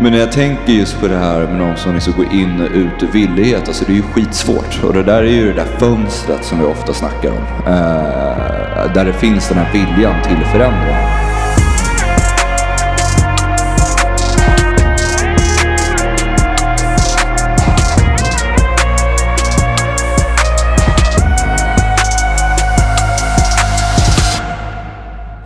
Men 0.00 0.12
när 0.12 0.18
jag 0.18 0.32
tänker 0.32 0.72
just 0.72 1.00
på 1.00 1.08
det 1.08 1.16
här 1.16 1.40
med 1.40 1.58
någon 1.58 1.76
som 1.76 1.94
liksom 1.94 2.12
går 2.12 2.32
in 2.32 2.60
och 2.60 2.70
ut 2.74 3.02
ur 3.02 3.12
villighet, 3.12 3.68
alltså 3.68 3.84
det 3.84 3.92
är 3.92 3.96
ju 3.96 4.02
skitsvårt. 4.02 4.84
Och 4.84 4.92
det 4.92 5.02
där 5.02 5.22
är 5.22 5.30
ju 5.30 5.46
det 5.46 5.52
där 5.52 5.78
fönstret 5.78 6.44
som 6.44 6.58
vi 6.58 6.64
ofta 6.64 6.92
snackar 6.92 7.30
om. 7.30 7.66
Eh, 7.66 8.92
där 8.94 9.04
det 9.04 9.12
finns 9.12 9.48
den 9.48 9.58
här 9.58 9.72
viljan 9.72 10.22
till 10.22 10.44
förändring. 10.52 11.15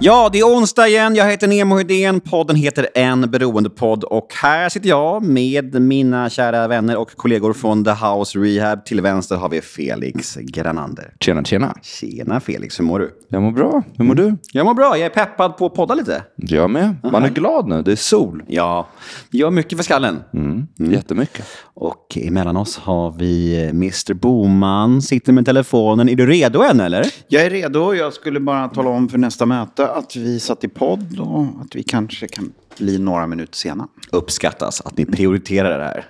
Ja, 0.03 0.29
det 0.33 0.39
är 0.39 0.45
onsdag 0.45 0.89
igen. 0.89 1.15
Jag 1.15 1.31
heter 1.31 1.49
Nemo 1.49 1.77
Hedén. 1.79 2.21
Podden 2.21 2.57
heter 2.57 2.89
En 2.95 3.31
beroendepodd. 3.31 4.05
Och 4.05 4.33
här 4.43 4.69
sitter 4.69 4.89
jag 4.89 5.23
med 5.23 5.83
mina 5.83 6.31
kära 6.31 6.69
vänner 6.69 6.97
och 6.97 7.11
kollegor 7.17 7.53
från 7.53 7.85
The 7.85 7.91
House 7.91 8.39
Rehab. 8.39 8.85
Till 8.85 9.01
vänster 9.01 9.37
har 9.37 9.49
vi 9.49 9.61
Felix 9.61 10.37
Granander. 10.37 11.15
Tjena, 11.21 11.45
tjena. 11.45 11.75
Tjena 11.83 12.41
Felix, 12.41 12.81
hur 12.81 12.85
mår 12.85 12.99
du? 12.99 13.11
Jag 13.29 13.43
mår 13.43 13.53
bra. 13.53 13.83
Hur 13.97 14.05
mår 14.05 14.15
du? 14.15 14.37
Jag 14.53 14.67
mår 14.67 14.75
bra. 14.75 14.97
Jag 14.97 15.07
är 15.07 15.25
peppad 15.25 15.57
på 15.57 15.67
att 15.67 15.75
podda 15.75 15.95
lite. 15.95 16.23
Jag 16.37 16.71
med. 16.71 16.97
Man 17.13 17.25
är 17.25 17.29
glad 17.29 17.69
nu. 17.69 17.83
Det 17.83 17.93
är 17.93 17.97
sol. 17.97 18.43
Ja, 18.47 18.89
det 19.31 19.39
gör 19.39 19.51
mycket 19.51 19.79
för 19.79 19.85
skallen. 19.85 20.21
Mm. 20.35 20.67
Jättemycket. 20.77 21.47
Och 21.75 22.07
emellan 22.17 22.57
oss 22.57 22.79
har 22.79 23.11
vi 23.19 23.65
Mr 23.69 24.15
Boman. 24.15 25.03
Sitter 25.03 25.33
med 25.33 25.47
telefonen. 25.47 26.09
Är 26.09 26.17
du 26.17 26.27
redo 26.27 26.63
än 26.63 26.81
eller? 26.81 27.07
Jag 27.29 27.43
är 27.43 27.51
redo. 27.51 27.95
Jag 27.95 28.13
skulle 28.13 28.41
bara 28.41 28.69
tala 28.69 28.91
om 28.91 29.09
för 29.09 29.19
nästa 29.19 29.47
möte 29.47 29.90
att 29.95 30.17
vi 30.17 30.41
satt 30.41 30.65
i 30.65 30.69
podd 30.69 31.21
och 31.21 31.45
att 31.61 31.77
vi 31.77 31.83
kanske 31.83 32.29
kan 32.29 32.53
bli 32.79 32.99
några 32.99 33.27
minuter 33.27 33.57
sena. 33.57 33.89
Uppskattas 34.11 34.81
att 34.81 34.97
ni 34.97 35.07
prioriterar 35.07 35.79
det 35.79 35.85
här. 35.85 36.05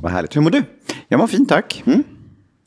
Vad 0.00 0.12
härligt. 0.12 0.36
Hur 0.36 0.40
mår 0.40 0.50
du? 0.50 0.62
Jag 1.08 1.18
mår 1.18 1.26
fint, 1.26 1.48
tack. 1.48 1.84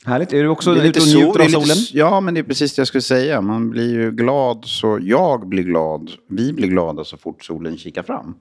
Härligt. 0.05 0.33
Är 0.33 0.43
du 0.43 0.49
också 0.49 0.75
ute 0.75 0.99
och 0.99 1.07
njuter 1.07 1.39
av 1.39 1.47
solen? 1.47 1.77
Ja, 1.91 2.21
men 2.21 2.33
det 2.33 2.39
är 2.39 2.43
precis 2.43 2.75
det 2.75 2.79
jag 2.79 2.87
skulle 2.87 3.01
säga. 3.01 3.41
Man 3.41 3.69
blir 3.69 3.93
ju 3.93 4.11
glad, 4.11 4.65
så 4.65 4.99
jag 5.01 5.47
blir 5.47 5.63
glad. 5.63 6.11
Vi 6.29 6.53
blir 6.53 6.67
glada 6.67 7.03
så 7.03 7.17
fort 7.17 7.43
solen 7.45 7.77
kikar 7.77 8.03
fram. 8.03 8.35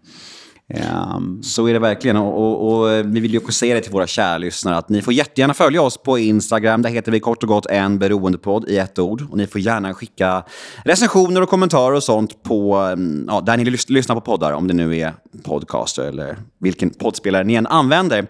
Um, 0.75 1.43
Så 1.43 1.67
är 1.67 1.73
det 1.73 1.79
verkligen. 1.79 2.17
Och, 2.17 2.43
och, 2.43 2.73
och 2.73 2.91
eh, 2.91 3.05
vi 3.05 3.21
vill 3.21 3.33
ju 3.33 3.39
också 3.39 3.53
säga 3.53 3.75
det 3.75 3.81
till 3.81 3.93
våra 3.93 4.07
kära 4.07 4.39
lyssnare 4.39 4.77
att 4.77 4.89
ni 4.89 5.03
får 5.03 5.13
jättegärna 5.13 5.55
följa 5.55 5.83
oss 5.83 5.97
på 5.97 6.19
Instagram. 6.19 6.83
Där 6.83 6.91
heter 6.91 7.13
vi 7.13 7.21
kort 7.21 7.43
och 7.43 7.49
gott 7.49 7.67
en 7.67 7.99
beroendepodd 7.99 8.69
i 8.69 8.79
ett 8.79 8.99
ord. 8.99 9.27
Och 9.31 9.37
ni 9.37 9.47
får 9.47 9.61
gärna 9.61 9.95
skicka 9.95 10.45
recensioner 10.85 11.41
och 11.41 11.49
kommentarer 11.49 11.97
och 11.97 12.03
sånt 12.03 12.43
på 12.43 12.75
mm, 12.75 13.25
ja, 13.29 13.41
där 13.41 13.57
ni 13.57 13.65
lyssnar 13.89 14.15
på 14.15 14.21
poddar. 14.21 14.53
Om 14.53 14.69
det 14.69 14.75
nu 14.75 14.99
är 14.99 15.15
podcaster 15.43 16.03
eller 16.03 16.37
vilken 16.59 16.91
poddspelare 16.91 17.45
ni 17.45 17.55
än 17.55 17.67
använder. 17.67 18.27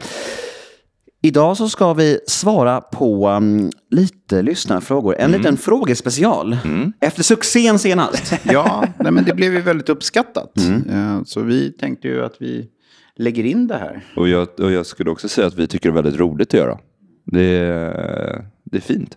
Idag 1.24 1.56
så 1.56 1.68
ska 1.68 1.94
vi 1.94 2.18
svara 2.26 2.80
på 2.80 3.28
um, 3.28 3.70
lite 3.90 4.42
lyssnarfrågor. 4.42 5.16
En 5.18 5.32
liten 5.32 5.56
frågespecial. 5.56 6.56
Efter 7.00 7.22
succén 7.22 7.78
senast. 7.78 8.32
ja, 8.42 8.84
nej, 8.98 9.12
men 9.12 9.24
det 9.24 9.34
blev 9.34 9.54
ju 9.54 9.60
väldigt 9.60 9.88
uppskattat. 9.88 10.56
Ehm, 10.90 11.24
så 11.24 11.40
vi 11.40 11.72
tänkte 11.72 12.08
ju 12.08 12.24
att 12.24 12.36
vi 12.38 12.68
lägger 13.16 13.44
in 13.44 13.66
det 13.66 13.74
här. 13.76 14.04
Och 14.16 14.28
jag, 14.28 14.60
och 14.60 14.72
jag 14.72 14.86
skulle 14.86 15.10
också 15.10 15.28
säga 15.28 15.46
att 15.46 15.54
vi 15.54 15.66
tycker 15.66 15.88
det 15.88 15.92
är 15.92 16.02
väldigt 16.02 16.20
roligt 16.20 16.48
att 16.48 16.60
göra. 16.60 16.78
Det 17.24 17.56
är, 17.56 18.46
det 18.64 18.76
är 18.76 18.80
fint. 18.80 19.16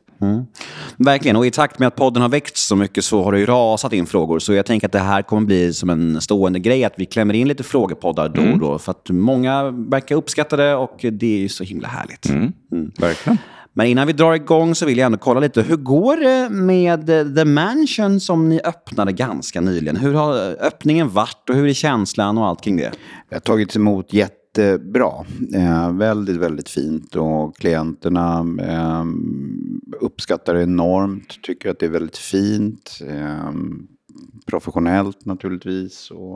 Verkligen, 0.98 1.36
och 1.36 1.46
i 1.46 1.52
takt 1.52 1.80
med 1.80 1.88
att 1.88 1.96
podden 1.96 2.22
har 2.22 2.30
växt 2.30 2.58
så 2.58 2.76
mycket 2.76 3.06
så 3.06 3.24
har 3.24 3.32
det 3.32 3.40
ju 3.40 3.46
rasat 3.46 3.94
in 3.94 4.06
frågor. 4.06 4.40
Så 4.40 4.54
jag 4.54 4.66
tänker 4.66 4.88
att 4.88 4.92
det 4.92 5.00
här 5.00 5.22
kommer 5.22 5.48
bli 5.48 5.74
som 5.74 5.90
en 5.90 6.22
stående 6.22 6.60
grej, 6.60 6.84
att 6.84 6.94
vi 6.98 7.06
klämmer 7.06 7.34
in 7.34 7.48
lite 7.48 7.64
frågepoddar 7.64 8.30
då 8.30 8.42
och 8.42 8.60
då. 8.60 8.80
För 8.80 8.92
att 8.92 9.10
många 9.10 9.64
verkar 9.72 10.16
uppskatta 10.16 10.58
det 10.58 10.76
och 10.76 11.06
det 11.12 11.36
är 11.36 11.40
ju 11.40 11.50
så 11.50 11.64
himla 11.64 11.88
härligt. 11.88 12.30
Verkligen. 13.00 13.38
Men 13.78 13.88
innan 13.88 14.08
vi 14.08 14.14
drar 14.14 14.34
igång 14.34 14.76
så 14.76 14.86
vill 14.86 14.98
jag 14.98 15.06
ändå 15.06 15.18
kolla 15.18 15.40
lite, 15.40 15.62
hur 15.62 15.76
går 15.76 16.18
det 16.18 16.50
med 16.50 17.08
The 17.36 17.46
Mansion 17.46 18.20
som 18.20 18.50
ni 18.50 18.62
öppnade 18.64 19.12
ganska 19.12 19.62
nyligen? 19.62 19.96
Hur 19.96 20.14
har 20.14 20.36
öppningen 20.62 21.10
varit 21.10 21.50
och 21.50 21.56
hur 21.56 21.68
är 21.68 21.74
känslan 21.74 22.38
och 22.38 22.48
allt 22.48 22.62
kring 22.62 22.78
det? 22.78 22.92
Det 23.30 23.36
har 23.36 23.40
tagits 23.40 23.76
emot 23.76 24.14
jättebra. 24.14 25.12
Eh, 25.56 25.92
väldigt, 25.92 26.36
väldigt 26.36 26.70
fint. 26.70 27.16
Och 27.16 27.58
klienterna 27.58 28.46
eh, 28.62 29.04
uppskattar 30.06 30.54
det 30.54 30.64
enormt. 30.64 31.44
Tycker 31.44 31.70
att 31.70 31.80
det 31.80 31.86
är 31.86 31.90
väldigt 31.90 32.18
fint. 32.18 33.00
Eh, 33.10 33.52
professionellt 34.46 35.26
naturligtvis. 35.26 36.12
Och, 36.12 36.36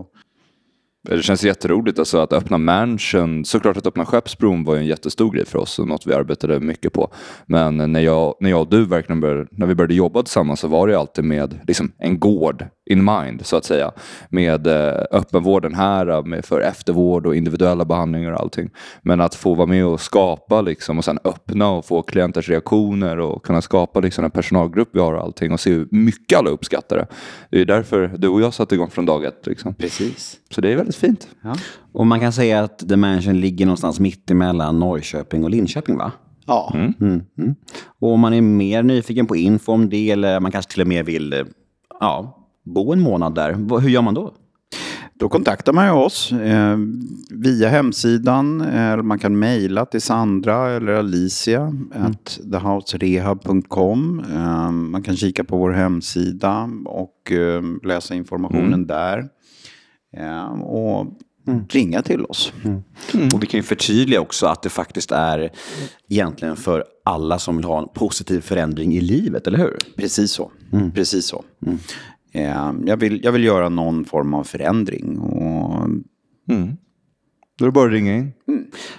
eh, 1.10 1.16
Det 1.16 1.24
känns 1.24 1.44
jätteroligt 1.44 2.00
alltså 2.00 2.18
att 2.18 2.34
öppna 2.34 2.58
mansion. 2.58 3.46
Såklart 3.46 3.78
att 3.78 3.88
öppna 3.88 4.06
Skeppsbron 4.06 4.64
var 4.64 4.76
en 4.76 4.86
jättestor 4.86 5.32
grej 5.32 5.46
för 5.46 5.60
oss 5.60 5.80
och 5.80 5.88
något 5.88 6.08
vi 6.08 6.14
arbetade 6.14 6.60
mycket 6.60 6.94
på. 6.94 7.14
Men 7.46 7.78
när 7.92 8.00
jag, 8.00 8.36
när 8.40 8.50
jag 8.50 8.62
och 8.62 8.70
du 8.70 8.86
verkligen 8.86 9.20
började, 9.22 9.48
när 9.52 9.68
vi 9.68 9.76
började 9.76 9.94
jobba 9.94 10.24
tillsammans 10.24 10.60
så 10.60 10.68
var 10.68 10.88
det 10.88 11.00
alltid 11.00 11.24
med 11.24 11.60
liksom, 11.68 11.92
en 11.98 12.20
gård 12.20 12.66
in 12.90 13.06
mind 13.06 13.46
så 13.46 13.56
att 13.56 13.66
säga. 13.66 13.92
Med 14.30 14.68
eh, 14.68 15.04
öppenvården 15.12 15.76
här, 15.76 16.22
med 16.24 16.46
för 16.46 16.62
eftervård 16.62 17.26
och 17.26 17.36
individuella 17.36 17.86
behandlingar 17.86 18.32
och 18.32 18.40
allting. 18.40 18.70
Men 19.02 19.22
att 19.22 19.36
få 19.36 19.54
vara 19.54 19.68
med 19.68 19.86
och 19.86 20.02
skapa 20.02 20.62
liksom, 20.62 20.98
och 20.98 21.06
sen 21.06 21.20
öppna 21.24 21.70
och 21.70 21.86
få 21.86 22.02
klienters 22.02 22.50
reaktioner 22.50 23.20
och 23.20 23.46
kunna 23.46 23.62
skapa 23.62 24.00
liksom, 24.00 24.26
en 24.26 24.32
personalgrupp 24.32 24.90
vi 24.92 25.00
har 25.00 25.14
och 25.14 25.24
allting 25.24 25.52
och 25.52 25.60
se 25.60 25.72
hur 25.72 25.88
mycket 25.92 26.40
alla 26.40 26.50
uppskattar 26.50 26.98
det. 26.98 27.08
Det 27.50 27.62
är 27.62 27.66
därför 27.66 28.12
du 28.18 28.28
och 28.28 28.42
jag 28.42 28.54
satte 28.54 28.76
igång 28.76 28.90
från 28.90 29.06
dag 29.06 29.26
ett. 29.26 29.48
Liksom. 29.48 29.74
precis. 29.74 30.38
Så 30.52 30.62
det 30.62 30.72
är 30.72 30.76
väldigt 30.76 30.96
fint. 30.96 31.28
Och 31.94 32.08
man 32.08 32.20
kan 32.20 32.34
säga 32.34 32.64
att 32.64 32.90
The 32.90 32.96
Mansion 32.96 33.40
ligger 33.42 33.66
någonstans 33.66 34.00
mitt 34.00 34.32
emellan 34.32 34.80
Norrköping 34.80 35.44
och 35.44 35.50
Linköping, 35.50 35.98
va? 35.98 36.12
Ja, 36.46 36.72
Mm, 36.74 36.94
mm. 37.38 37.56
Och 38.00 38.12
om 38.12 38.20
man 38.20 38.34
är 38.34 38.42
mer 38.42 38.84
nyfiken 38.84 39.28
på 39.28 39.36
info 39.36 39.72
om 39.72 39.90
det 39.90 40.12
eller 40.12 40.40
man 40.40 40.52
kanske 40.52 40.72
till 40.72 40.82
och 40.82 40.88
med 40.88 41.06
vill 41.06 41.34
eh, 41.34 41.40
ja, 42.00 42.39
bo 42.70 42.94
en 42.94 43.02
månad 43.02 43.36
där, 43.36 43.80
hur 43.80 43.90
gör 43.90 44.02
man 44.02 44.14
då? 44.14 44.34
då 45.20 45.30
kontaktar 45.30 45.74
man 45.74 45.86
ju 45.86 45.92
oss 45.92 46.32
eh, 46.32 46.78
via 47.30 47.70
hemsidan. 47.70 48.62
Eh, 48.62 48.98
man 48.98 49.20
kan 49.20 49.40
mejla 49.40 49.86
till 49.86 50.02
Sandra 50.02 50.70
eller 50.70 50.94
Alicia. 50.94 51.74
At 51.94 52.40
thehouserehab.com. 52.52 54.24
Eh, 54.34 54.72
man 54.72 55.04
kan 55.04 55.16
kika 55.16 55.44
på 55.44 55.58
vår 55.58 55.72
hemsida 55.72 56.70
och 56.86 57.32
eh, 57.32 57.62
läsa 57.84 58.16
informationen 58.16 58.88
där. 58.88 59.26
Eh, 60.18 60.62
och 60.62 61.08
ringa 61.70 62.02
till 62.02 62.26
oss. 62.26 62.54
Och 63.34 63.44
vi 63.44 63.48
kan 63.48 63.58
ju 63.58 63.64
förtydliga 63.64 64.22
också 64.22 64.46
att 64.46 64.64
det 64.64 64.70
faktiskt 64.70 65.12
är 65.12 65.52
egentligen 66.10 66.56
för 66.56 66.84
alla 67.06 67.40
som 67.40 67.58
vill 67.58 67.66
ha 67.66 67.80
en 67.80 67.88
positiv 67.94 68.42
förändring 68.42 68.94
i 68.94 69.02
livet, 69.02 69.48
eller 69.48 69.58
hur? 69.58 69.78
Precis 69.96 70.32
så. 70.32 70.52
Precis 70.94 71.26
så. 71.26 71.44
Eh, 72.32 72.74
jag, 72.86 72.98
vill, 72.98 73.24
jag 73.24 73.32
vill 73.32 73.44
göra 73.44 73.70
någon 73.70 74.06
form 74.06 74.34
av 74.34 74.44
förändring. 74.44 75.20
Och 75.20 75.90
Då 77.58 77.66
är 77.66 77.68
det 77.68 77.72
bara 77.72 77.86
att 77.86 77.92
ringa 77.92 78.16
in. 78.16 78.34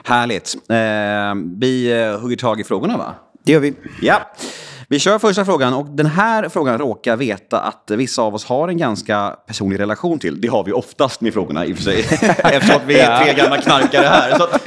Härligt. 0.05 0.55
Eh, 0.69 1.59
vi 1.59 2.03
eh, 2.03 2.21
hugger 2.21 2.37
tag 2.37 2.61
i 2.61 2.65
frågorna, 2.65 2.97
va? 2.97 3.15
det 3.45 3.53
gör 3.53 3.61
vi. 3.61 3.75
Ja. 4.03 4.21
Vi 4.89 4.99
kör 4.99 5.19
första 5.19 5.45
frågan 5.45 5.75
och 5.75 5.87
den 5.87 6.07
här 6.07 6.49
frågan 6.49 6.79
råkar 6.79 7.17
veta 7.17 7.61
att 7.61 7.91
vissa 7.91 8.23
av 8.23 8.35
oss 8.35 8.45
har 8.45 8.69
en 8.69 8.79
ganska 8.79 9.37
personlig 9.47 9.81
relation 9.81 10.19
till. 10.19 10.41
Det 10.41 10.49
har 10.49 10.65
vi 10.65 10.73
oftast 10.73 11.21
med 11.21 11.35
frågorna 11.35 11.67
i 11.67 11.73
och 11.73 11.77
för 11.77 11.85
sig. 11.85 12.01
Eftersom 12.39 12.77
att 12.77 12.87
vi 12.87 12.99
är 12.99 13.25
tre 13.25 13.35
gamla 13.35 13.57
knarkare 13.61 14.07
här. 14.07 14.39
Så 14.39 14.45
att 14.45 14.63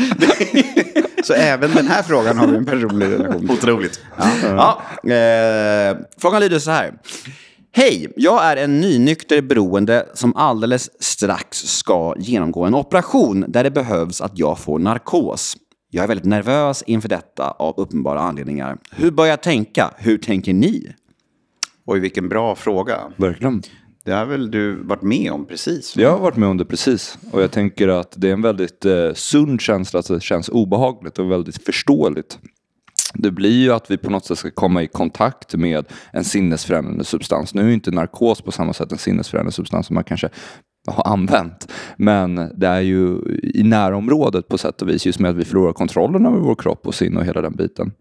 Så 1.26 1.34
även 1.34 1.72
den 1.72 1.88
här 1.88 2.04
frågan 2.04 2.38
har 2.38 2.48
vi 2.48 2.58
en 2.58 2.66
personlig 2.66 3.06
relation 3.12 3.40
till. 3.40 3.52
Otroligt. 3.52 4.02
Ja. 4.44 4.82
eh, 5.04 5.98
frågan 6.18 6.42
lyder 6.42 6.60
så 6.60 6.72
här. 6.72 6.94
Hej, 7.76 8.14
jag 8.16 8.44
är 8.46 8.58
en 8.58 8.82
nynykter 8.82 9.42
beroende 9.42 10.10
som 10.14 10.36
alldeles 10.36 11.04
strax 11.04 11.58
ska 11.58 12.16
genomgå 12.18 12.64
en 12.64 12.76
operation 12.76 13.46
där 13.48 13.64
det 13.64 13.72
behövs 13.72 14.22
att 14.22 14.40
jag 14.40 14.60
får 14.60 14.80
narkos. 14.80 15.58
Jag 15.90 16.04
är 16.04 16.08
väldigt 16.08 16.26
nervös 16.26 16.84
inför 16.88 17.10
detta 17.10 17.52
av 17.52 17.74
uppenbara 17.78 18.20
anledningar. 18.20 18.78
Hur 18.92 19.12
bör 19.12 19.26
jag 19.26 19.44
tänka? 19.44 19.94
Hur 19.98 20.18
tänker 20.18 20.54
ni? 20.54 20.92
Oj, 21.86 22.00
vilken 22.00 22.30
bra 22.30 22.56
fråga. 22.56 23.00
Verkligen. 23.18 23.62
Det 24.06 24.12
har 24.12 24.26
väl 24.26 24.52
du 24.52 24.84
varit 24.84 25.02
med 25.02 25.32
om 25.32 25.46
precis? 25.46 25.98
Jag 25.98 26.12
har 26.12 26.20
varit 26.20 26.38
med 26.38 26.50
om 26.50 26.58
det 26.58 26.66
precis. 26.66 27.18
Och 27.32 27.42
jag 27.42 27.52
tänker 27.52 27.88
att 27.88 28.14
det 28.18 28.30
är 28.30 28.34
en 28.34 28.42
väldigt 28.42 28.86
eh, 28.86 29.14
sund 29.14 29.62
känsla 29.62 30.00
att 30.00 30.08
det 30.08 30.24
känns 30.24 30.50
obehagligt 30.50 31.20
och 31.20 31.32
väldigt 31.32 31.66
förståeligt. 31.66 32.40
Det 33.14 33.32
blir 33.32 33.64
ju 33.64 33.74
att 33.74 33.92
vi 33.92 33.98
på 33.98 34.10
något 34.10 34.26
sätt 34.26 34.38
ska 34.38 34.52
komma 34.52 34.84
i 34.84 34.88
kontakt 34.88 35.56
med 35.56 35.86
en 36.12 36.24
sinnesförändrande 36.24 37.04
substans. 37.04 37.54
Nu 37.54 37.62
är 37.62 37.68
ju 37.68 37.74
inte 37.74 37.92
narkos 37.92 38.42
på 38.42 38.52
samma 38.52 38.74
sätt 38.74 38.92
en 38.92 38.98
sinnesförändrande 38.98 39.52
substans 39.52 39.88
som 39.88 39.94
man 39.94 40.04
kanske 40.04 40.30
har 40.88 41.14
använt. 41.14 41.72
Men 41.98 42.36
det 42.36 42.68
är 42.68 42.82
ju 42.82 43.18
i 43.54 43.64
närområdet 43.64 44.48
på 44.48 44.58
sätt 44.58 44.82
och 44.82 44.90
vis, 44.90 45.06
just 45.06 45.20
med 45.20 45.32
att 45.32 45.38
vi 45.38 45.46
förlorar 45.46 45.74
kontrollen 45.74 46.26
över 46.26 46.40
vår 46.40 46.56
kropp 46.56 46.88
och 46.88 46.96
sinne 46.96 47.20
och 47.20 47.26
hela 47.26 47.42
den 47.42 47.56
biten. 47.56 47.92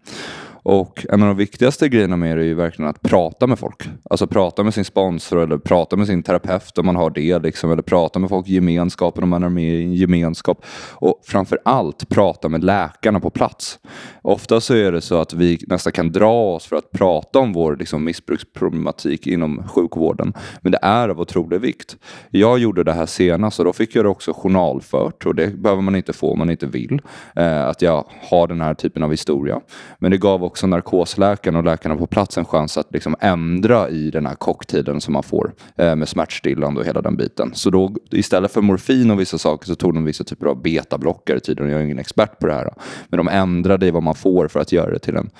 Och 0.62 1.06
en 1.08 1.22
av 1.22 1.28
de 1.28 1.36
viktigaste 1.36 1.88
grejerna 1.88 2.16
med 2.16 2.36
det 2.36 2.42
är 2.42 2.46
ju 2.46 2.54
verkligen 2.54 2.88
att 2.88 3.02
prata 3.02 3.46
med 3.46 3.58
folk. 3.58 3.88
Alltså 4.10 4.26
prata 4.26 4.62
med 4.62 4.74
sin 4.74 4.84
sponsor 4.84 5.42
eller 5.42 5.58
prata 5.58 5.96
med 5.96 6.06
sin 6.06 6.22
terapeut 6.22 6.78
om 6.78 6.86
man 6.86 6.96
har 6.96 7.10
det. 7.10 7.38
Liksom, 7.38 7.72
eller 7.72 7.82
prata 7.82 8.18
med 8.18 8.30
folk 8.30 8.48
i 8.48 8.54
gemenskapen 8.54 9.22
om 9.22 9.28
man 9.28 9.42
är 9.42 9.48
med 9.48 9.74
i 9.74 9.82
en 9.82 9.94
gemenskap. 9.94 10.64
Och 10.90 11.20
framför 11.24 11.58
allt 11.64 12.08
prata 12.08 12.48
med 12.48 12.64
läkarna 12.64 13.20
på 13.20 13.30
plats. 13.30 13.78
Ofta 14.22 14.60
så 14.60 14.74
är 14.74 14.92
det 14.92 15.00
så 15.00 15.20
att 15.20 15.34
vi 15.34 15.58
nästan 15.66 15.92
kan 15.92 16.12
dra 16.12 16.54
oss 16.54 16.66
för 16.66 16.76
att 16.76 16.90
prata 16.90 17.38
om 17.38 17.52
vår 17.52 17.76
liksom, 17.76 18.04
missbruksproblematik 18.04 19.26
inom 19.26 19.68
sjukvården. 19.68 20.32
Men 20.60 20.72
det 20.72 20.78
är 20.82 21.08
av 21.08 21.20
otrolig 21.20 21.60
vikt. 21.60 21.96
Jag 22.30 22.58
gjorde 22.58 22.84
det 22.84 22.92
här 22.92 23.06
senast 23.06 23.58
och 23.58 23.64
då 23.64 23.72
fick 23.72 23.96
jag 23.96 24.04
det 24.04 24.08
också 24.08 24.32
journalfört 24.32 25.26
och 25.26 25.34
det 25.34 25.56
behöver 25.56 25.82
man 25.82 25.96
inte 25.96 26.12
få 26.12 26.32
om 26.32 26.38
man 26.38 26.50
inte 26.50 26.66
vill. 26.66 27.00
Eh, 27.36 27.66
att 27.66 27.82
jag 27.82 28.04
har 28.30 28.46
den 28.46 28.60
här 28.60 28.74
typen 28.74 29.02
av 29.02 29.10
historia. 29.10 29.60
Men 29.98 30.10
det 30.10 30.18
gav 30.18 30.44
också 30.52 30.66
narkosläkaren 30.66 31.56
och 31.56 31.64
läkarna 31.64 31.96
på 31.96 32.06
plats 32.06 32.38
en 32.38 32.44
chans 32.44 32.78
att 32.78 32.92
liksom 32.92 33.16
ändra 33.20 33.88
i 33.88 34.10
den 34.10 34.26
här 34.26 34.34
kocktiden 34.34 35.00
som 35.00 35.12
man 35.12 35.22
får 35.22 35.54
eh, 35.76 35.96
med 35.96 36.08
smärtstillande 36.08 36.80
och 36.80 36.86
hela 36.86 37.02
den 37.02 37.16
biten. 37.16 37.50
Så 37.54 37.70
då 37.70 37.94
istället 38.10 38.52
för 38.52 38.60
morfin 38.60 39.10
och 39.10 39.20
vissa 39.20 39.38
saker 39.38 39.66
så 39.66 39.74
tog 39.74 39.94
de 39.94 40.04
vissa 40.04 40.24
typer 40.24 40.46
av 40.46 40.62
betablockare 40.62 41.40
tydligen. 41.40 41.72
Jag 41.72 41.80
är 41.80 41.84
ingen 41.84 41.98
expert 41.98 42.38
på 42.38 42.46
det 42.46 42.52
här. 42.52 42.74
Men 43.08 43.16
de 43.16 43.28
ändrade 43.28 43.86
i 43.86 43.90
vad 43.90 44.02
man 44.02 44.14
får 44.14 44.48
för 44.48 44.60
att 44.60 44.72
göra 44.72 44.90
det 44.90 44.98
till 44.98 45.16
en 45.16 45.30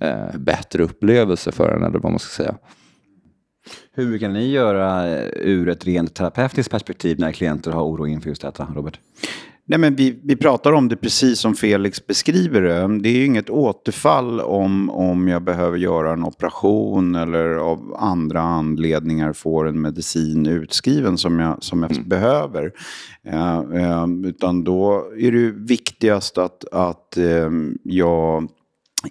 eh, 0.00 0.38
bättre 0.38 0.82
upplevelse 0.82 1.52
för 1.52 1.70
en 1.76 1.82
eller 1.82 1.98
vad 1.98 2.12
man 2.12 2.18
ska 2.18 2.42
säga. 2.42 2.54
Hur 3.94 4.06
brukar 4.06 4.28
ni 4.28 4.50
göra 4.50 5.08
eh, 5.08 5.26
ur 5.34 5.68
ett 5.68 5.84
rent 5.84 6.14
terapeutiskt 6.14 6.70
perspektiv 6.70 7.20
när 7.20 7.32
klienter 7.32 7.70
har 7.70 7.82
oro 7.82 8.06
inför 8.06 8.28
just 8.28 8.42
detta, 8.42 8.68
Robert? 8.74 8.98
Nej, 9.66 9.78
men 9.78 9.94
vi, 9.94 10.20
vi 10.22 10.36
pratar 10.36 10.72
om 10.72 10.88
det 10.88 10.96
precis 10.96 11.38
som 11.38 11.54
Felix 11.54 12.06
beskriver 12.06 12.60
det. 12.62 12.98
Det 13.02 13.08
är 13.08 13.12
ju 13.12 13.24
inget 13.24 13.50
återfall 13.50 14.40
om, 14.40 14.90
om 14.90 15.28
jag 15.28 15.42
behöver 15.42 15.78
göra 15.78 16.12
en 16.12 16.24
operation 16.24 17.14
eller 17.14 17.54
av 17.54 17.96
andra 17.98 18.40
anledningar 18.40 19.32
får 19.32 19.68
en 19.68 19.80
medicin 19.80 20.46
utskriven 20.46 21.18
som 21.18 21.38
jag, 21.38 21.62
som 21.62 21.82
jag 21.82 21.92
mm. 21.92 22.08
behöver. 22.08 22.72
Eh, 23.26 23.58
eh, 23.58 24.06
utan 24.24 24.64
då 24.64 25.12
är 25.18 25.32
det 25.32 25.50
viktigast 25.50 26.38
att, 26.38 26.64
att 26.72 27.16
eh, 27.16 27.50
jag 27.82 28.48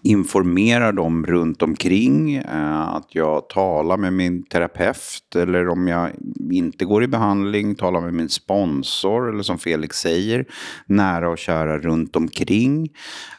informerar 0.03 0.91
dem 0.91 1.25
runt 1.25 1.61
omkring, 1.61 2.35
eh, 2.35 2.81
att 2.81 3.15
jag 3.15 3.49
talar 3.49 3.97
med 3.97 4.13
min 4.13 4.43
terapeut 4.43 5.35
eller 5.35 5.69
om 5.69 5.87
jag 5.87 6.09
inte 6.51 6.85
går 6.85 7.03
i 7.03 7.07
behandling, 7.07 7.75
talar 7.75 8.01
med 8.01 8.13
min 8.13 8.29
sponsor 8.29 9.29
eller 9.29 9.43
som 9.43 9.57
Felix 9.57 9.97
säger, 9.97 10.45
nära 10.85 11.29
och 11.29 11.37
kära 11.37 11.77
runt 11.77 12.15
omkring. 12.15 12.89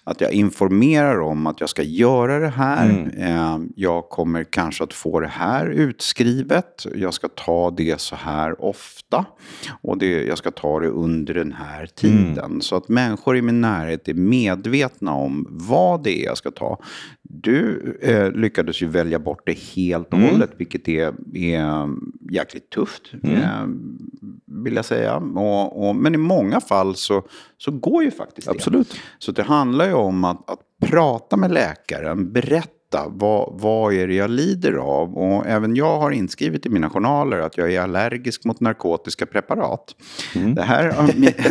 Att 0.05 0.21
jag 0.21 0.33
informerar 0.33 1.21
om 1.21 1.47
att 1.47 1.61
jag 1.61 1.69
ska 1.69 1.83
göra 1.83 2.39
det 2.39 2.49
här. 2.49 2.91
Mm. 2.91 3.11
Eh, 3.19 3.69
jag 3.77 4.09
kommer 4.09 4.45
kanske 4.45 4.85
att 4.85 4.95
få 4.95 5.21
det 5.21 5.29
här 5.29 5.67
utskrivet. 5.67 6.87
Jag 6.95 7.15
ska 7.15 7.29
ta 7.29 7.71
det 7.71 8.01
så 8.01 8.17
här 8.17 8.65
ofta. 8.65 9.25
Och 9.83 9.99
det, 9.99 10.25
jag 10.25 10.39
ska 10.39 10.51
ta 10.51 10.81
det 10.81 10.89
under 10.89 11.35
den 11.35 11.53
här 11.53 11.87
tiden. 11.87 12.39
Mm. 12.39 12.61
Så 12.61 12.77
att 12.77 12.89
människor 12.89 13.37
i 13.37 13.43
min 13.43 13.61
närhet 13.61 14.09
är 14.09 14.15
medvetna 14.15 15.15
om 15.15 15.47
vad 15.51 16.03
det 16.03 16.27
är 16.27 16.31
ska 16.43 16.51
ta. 16.51 16.79
Du 17.23 17.99
eh, 18.03 18.33
lyckades 18.33 18.83
ju 18.83 18.87
välja 18.87 19.19
bort 19.19 19.43
det 19.47 19.59
helt 19.59 20.09
och 20.09 20.19
mm. 20.19 20.31
hållet, 20.31 20.51
vilket 20.57 20.89
är, 20.89 21.15
är 21.35 21.89
jäkligt 22.31 22.71
tufft, 22.71 23.13
mm. 23.23 23.37
eh, 23.37 23.67
vill 24.65 24.77
jag 24.77 24.85
säga. 24.85 25.17
Och, 25.17 25.89
och, 25.89 25.97
men 25.97 26.15
i 26.15 26.19
många 26.19 26.61
fall 26.61 26.95
så, 26.95 27.23
så 27.59 27.71
går 27.71 28.05
ju 28.05 28.11
faktiskt 28.11 28.47
det. 28.47 28.51
Absolut. 28.51 29.01
Så 29.19 29.33
det 29.33 29.43
handlar 29.43 29.87
ju 29.87 29.93
om 29.93 30.25
att, 30.25 30.51
att 30.51 30.61
prata 30.81 31.37
med 31.37 31.53
läkaren, 31.53 32.33
berätta 32.33 32.82
vad, 33.09 33.61
vad 33.61 33.95
är 33.95 34.09
det 34.09 34.15
jag 34.15 34.31
lider 34.31 34.73
av? 34.73 35.19
Och 35.19 35.47
även 35.47 35.77
jag 35.77 35.99
har 35.99 36.11
inskrivet 36.11 36.67
i 36.67 36.69
mina 36.69 36.91
journaler 36.91 37.39
att 37.39 37.59
jag 37.59 37.73
är 37.73 37.81
allergisk 37.81 38.45
mot 38.45 38.61
narkotiska 38.61 39.27
preparat. 39.27 39.95
Mm. 40.35 40.55
Det, 40.55 40.63
här, 40.63 40.95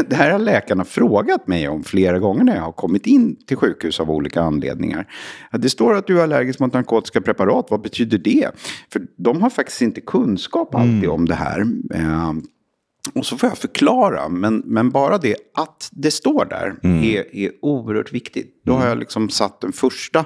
det 0.09 0.15
här 0.15 0.31
har 0.31 0.39
läkarna 0.39 0.85
frågat 0.85 1.47
mig 1.47 1.67
om 1.67 1.83
flera 1.83 2.19
gånger 2.19 2.43
när 2.43 2.55
jag 2.55 2.63
har 2.63 2.71
kommit 2.71 3.07
in 3.07 3.35
till 3.47 3.57
sjukhus 3.57 3.99
av 3.99 4.11
olika 4.11 4.41
anledningar. 4.41 5.07
Det 5.51 5.69
står 5.69 5.95
att 5.95 6.07
du 6.07 6.19
är 6.19 6.23
allergisk 6.23 6.59
mot 6.59 6.73
narkotiska 6.73 7.21
preparat, 7.21 7.67
vad 7.69 7.81
betyder 7.81 8.17
det? 8.17 8.51
För 8.93 9.01
de 9.17 9.41
har 9.41 9.49
faktiskt 9.49 9.81
inte 9.81 10.01
kunskap 10.01 10.75
alltid 10.75 11.03
mm. 11.03 11.11
om 11.11 11.25
det 11.25 11.35
här. 11.35 11.61
Ehm, 11.93 12.43
och 13.13 13.25
så 13.25 13.37
får 13.37 13.49
jag 13.49 13.57
förklara, 13.57 14.29
men, 14.29 14.63
men 14.65 14.89
bara 14.89 15.17
det 15.17 15.35
att 15.53 15.89
det 15.91 16.11
står 16.11 16.45
där 16.45 16.75
mm. 16.83 17.03
är, 17.03 17.35
är 17.35 17.51
oerhört 17.61 18.13
viktigt. 18.13 18.61
Då 18.65 18.73
har 18.73 18.87
jag 18.87 18.97
liksom 18.97 19.29
satt 19.29 19.61
den 19.61 19.71
första 19.71 20.25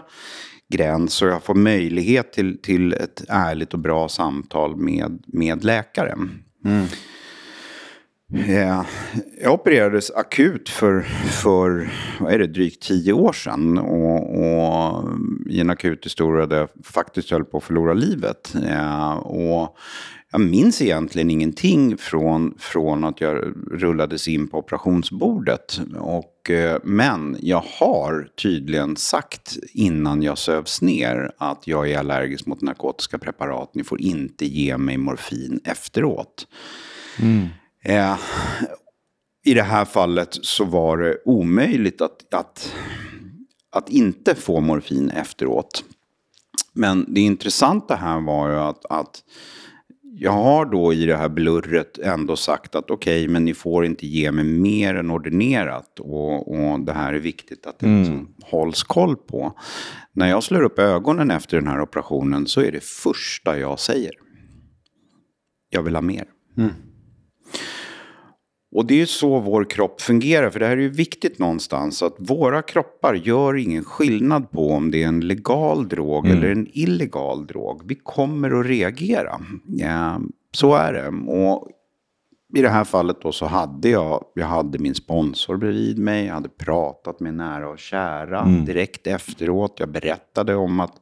gräns 0.73 1.21
och 1.21 1.27
jag 1.27 1.43
får 1.43 1.55
möjlighet 1.55 2.33
till, 2.33 2.61
till 2.61 2.93
ett 2.93 3.23
ärligt 3.29 3.73
och 3.73 3.79
bra 3.79 4.09
samtal 4.09 4.75
med, 4.75 5.23
med 5.27 5.63
läkaren. 5.63 6.43
Mm. 6.65 6.85
Ja, 8.47 8.85
jag 9.41 9.53
opererades 9.53 10.11
akut 10.11 10.69
för, 10.69 11.01
för 11.41 11.91
vad 12.19 12.33
är 12.33 12.39
det, 12.39 12.47
drygt 12.47 12.83
tio 12.83 13.13
år 13.13 13.33
sedan. 13.33 13.77
Och, 13.77 14.39
och 14.39 15.09
i 15.49 15.59
en 15.59 15.69
akut 15.69 16.05
historia 16.05 16.45
där 16.45 16.57
jag 16.57 16.69
faktiskt 16.83 17.31
höll 17.31 17.45
på 17.45 17.57
att 17.57 17.63
förlora 17.63 17.93
livet. 17.93 18.55
Ja, 18.67 19.15
och 19.15 19.77
jag 20.31 20.41
minns 20.41 20.81
egentligen 20.81 21.31
ingenting 21.31 21.97
från, 21.97 22.55
från 22.59 23.03
att 23.03 23.21
jag 23.21 23.53
rullades 23.71 24.27
in 24.27 24.47
på 24.47 24.57
operationsbordet. 24.57 25.81
Och, 25.99 26.34
eh, 26.49 26.77
men 26.83 27.37
jag 27.41 27.63
har 27.79 28.29
tydligen 28.41 28.95
sagt 28.95 29.57
innan 29.73 30.23
jag 30.23 30.37
sövs 30.37 30.81
ner 30.81 31.31
att 31.37 31.67
jag 31.67 31.91
är 31.91 31.99
allergisk 31.99 32.45
mot 32.45 32.61
narkotiska 32.61 33.17
preparat. 33.17 33.75
Ni 33.75 33.83
får 33.83 34.01
inte 34.01 34.45
ge 34.45 34.77
mig 34.77 34.97
morfin 34.97 35.59
efteråt. 35.63 36.47
Mm. 37.19 37.47
Eh, 37.83 38.17
I 39.45 39.53
det 39.53 39.63
här 39.63 39.85
fallet 39.85 40.37
så 40.41 40.65
var 40.65 40.97
det 40.97 41.17
omöjligt 41.25 42.01
att, 42.01 42.33
att, 42.33 42.73
att 43.69 43.89
inte 43.89 44.35
få 44.35 44.59
morfin 44.59 45.09
efteråt. 45.09 45.83
Men 46.73 47.05
det 47.13 47.21
intressanta 47.21 47.95
här 47.95 48.21
var 48.21 48.49
ju 48.49 48.55
att, 48.55 48.85
att 48.85 49.23
jag 50.17 50.31
har 50.31 50.65
då 50.65 50.93
i 50.93 51.05
det 51.05 51.17
här 51.17 51.29
blurret 51.29 51.97
ändå 51.97 52.35
sagt 52.35 52.75
att 52.75 52.91
okej, 52.91 53.21
okay, 53.23 53.33
men 53.33 53.45
ni 53.45 53.53
får 53.53 53.85
inte 53.85 54.07
ge 54.07 54.31
mig 54.31 54.43
mer 54.43 54.95
än 54.95 55.11
ordinerat. 55.11 55.99
Och, 55.99 56.55
och 56.55 56.79
det 56.79 56.93
här 56.93 57.13
är 57.13 57.19
viktigt 57.19 57.65
att 57.65 57.79
det 57.79 57.85
mm. 57.85 57.99
liksom 57.99 58.35
hålls 58.43 58.83
koll 58.83 59.15
på. 59.15 59.59
När 60.13 60.29
jag 60.29 60.43
slår 60.43 60.63
upp 60.63 60.79
ögonen 60.79 61.31
efter 61.31 61.57
den 61.57 61.67
här 61.67 61.81
operationen 61.81 62.47
så 62.47 62.61
är 62.61 62.71
det 62.71 62.83
första 62.83 63.59
jag 63.59 63.79
säger. 63.79 64.11
Jag 65.69 65.83
vill 65.83 65.95
ha 65.95 66.01
mer. 66.01 66.25
Mm. 66.57 66.71
Och 68.75 68.85
det 68.85 69.01
är 69.01 69.05
så 69.05 69.39
vår 69.39 69.63
kropp 69.69 70.01
fungerar, 70.01 70.49
för 70.49 70.59
det 70.59 70.65
här 70.65 70.77
är 70.77 70.81
ju 70.81 70.89
viktigt 70.89 71.39
någonstans. 71.39 72.03
Att 72.03 72.15
våra 72.17 72.61
kroppar 72.61 73.13
gör 73.13 73.57
ingen 73.57 73.83
skillnad 73.83 74.51
på 74.51 74.69
om 74.69 74.91
det 74.91 75.03
är 75.03 75.07
en 75.07 75.19
legal 75.19 75.87
drog 75.87 76.25
mm. 76.25 76.37
eller 76.37 76.49
en 76.49 76.67
illegal 76.73 77.47
drog. 77.47 77.81
Vi 77.85 77.95
kommer 77.95 78.59
att 78.59 78.65
reagera. 78.65 79.41
Ja, 79.67 80.21
så 80.51 80.75
är 80.75 80.93
det. 80.93 81.31
Och 81.31 81.67
i 82.55 82.61
det 82.61 82.69
här 82.69 82.83
fallet 82.83 83.21
då 83.21 83.31
så 83.31 83.45
hade 83.45 83.89
jag, 83.89 84.23
jag 84.33 84.45
hade 84.45 84.79
min 84.79 84.95
sponsor 84.95 85.57
bredvid 85.57 85.97
mig, 85.97 86.25
jag 86.25 86.33
hade 86.33 86.49
pratat 86.49 87.19
med 87.19 87.33
nära 87.33 87.69
och 87.69 87.79
kära 87.79 88.41
mm. 88.41 88.65
direkt 88.65 89.07
efteråt. 89.07 89.75
Jag 89.77 89.89
berättade 89.89 90.55
om 90.55 90.79
att 90.79 90.93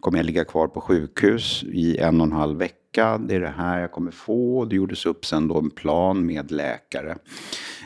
kommer 0.00 0.18
jag 0.18 0.26
ligga 0.26 0.44
kvar 0.44 0.68
på 0.68 0.80
sjukhus 0.80 1.62
i 1.62 1.98
en 1.98 2.20
och 2.20 2.26
en 2.26 2.32
halv 2.32 2.58
vecka 2.58 2.78
det 3.18 3.34
är 3.34 3.40
det 3.40 3.54
här 3.56 3.80
jag 3.80 3.92
kommer 3.92 4.10
få. 4.10 4.64
Det 4.64 4.76
gjordes 4.76 5.06
upp 5.06 5.26
sen 5.26 5.48
då 5.48 5.58
en 5.58 5.70
plan 5.70 6.26
med 6.26 6.50
läkare. 6.50 7.16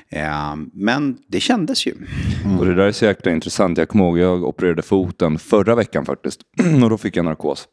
Eh, 0.09 0.57
men 0.73 1.19
det 1.27 1.41
kändes 1.41 1.87
ju. 1.87 1.95
Mm. 2.45 2.59
Och 2.59 2.67
det 2.67 2.75
där 2.75 2.87
är 2.87 2.93
så 2.93 3.05
jäkla 3.05 3.33
intressant. 3.33 3.79
Jag 3.79 3.89
kommer 3.89 4.05
ihåg, 4.05 4.19
jag 4.19 4.45
opererade 4.45 4.83
foten 4.83 5.39
förra 5.39 5.75
veckan 5.75 6.05
faktiskt. 6.05 6.41
och 6.83 6.91
då 6.91 6.99
fick 6.99 7.17
jag 7.17 7.25
narkos. 7.25 7.69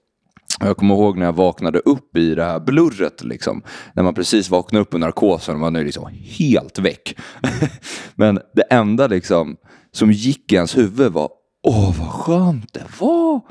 Jag 0.59 0.77
kommer 0.77 0.95
ihåg 0.95 1.17
när 1.17 1.25
jag 1.25 1.33
vaknade 1.33 1.79
upp 1.79 2.17
i 2.17 2.35
det 2.35 2.43
här 2.43 2.59
blurret, 2.59 3.23
liksom. 3.23 3.63
när 3.93 4.03
man 4.03 4.13
precis 4.13 4.49
vaknade 4.49 4.81
upp 4.81 4.93
ur 4.93 4.99
narkosen 4.99 5.53
och 5.53 5.59
man 5.59 5.75
är 5.75 5.83
liksom 5.83 6.09
helt 6.37 6.79
väck. 6.79 7.17
Men 8.15 8.39
det 8.55 8.61
enda 8.61 9.07
liksom, 9.07 9.55
som 9.91 10.11
gick 10.11 10.51
i 10.51 10.55
ens 10.55 10.77
huvud 10.77 11.11
var 11.11 11.29
Åh, 11.63 11.95
vad 11.99 12.09
skönt 12.09 12.73
det 12.73 12.85
var! 12.99 13.41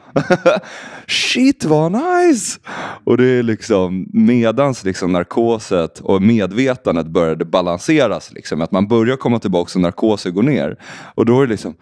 Shit, 1.07 1.65
vad 1.65 1.93
nice! 1.93 2.61
Och 3.05 3.17
det 3.17 3.27
är 3.27 3.43
liksom 3.43 4.07
medans 4.13 4.85
liksom 4.85 5.13
narkoset 5.13 6.01
och 6.01 6.23
medvetandet 6.23 7.07
började 7.07 7.45
balanseras, 7.45 8.33
liksom, 8.33 8.61
att 8.61 8.73
man 8.73 8.89
börjar 8.89 9.17
komma 9.17 9.39
tillbaka 9.39 9.71
och 9.75 9.81
narkosen 9.81 10.35
går 10.35 10.43
ner. 10.43 10.77
Och 11.15 11.27
då 11.27 11.41
är 11.41 11.47
det 11.47 11.51
liksom, 11.51 11.75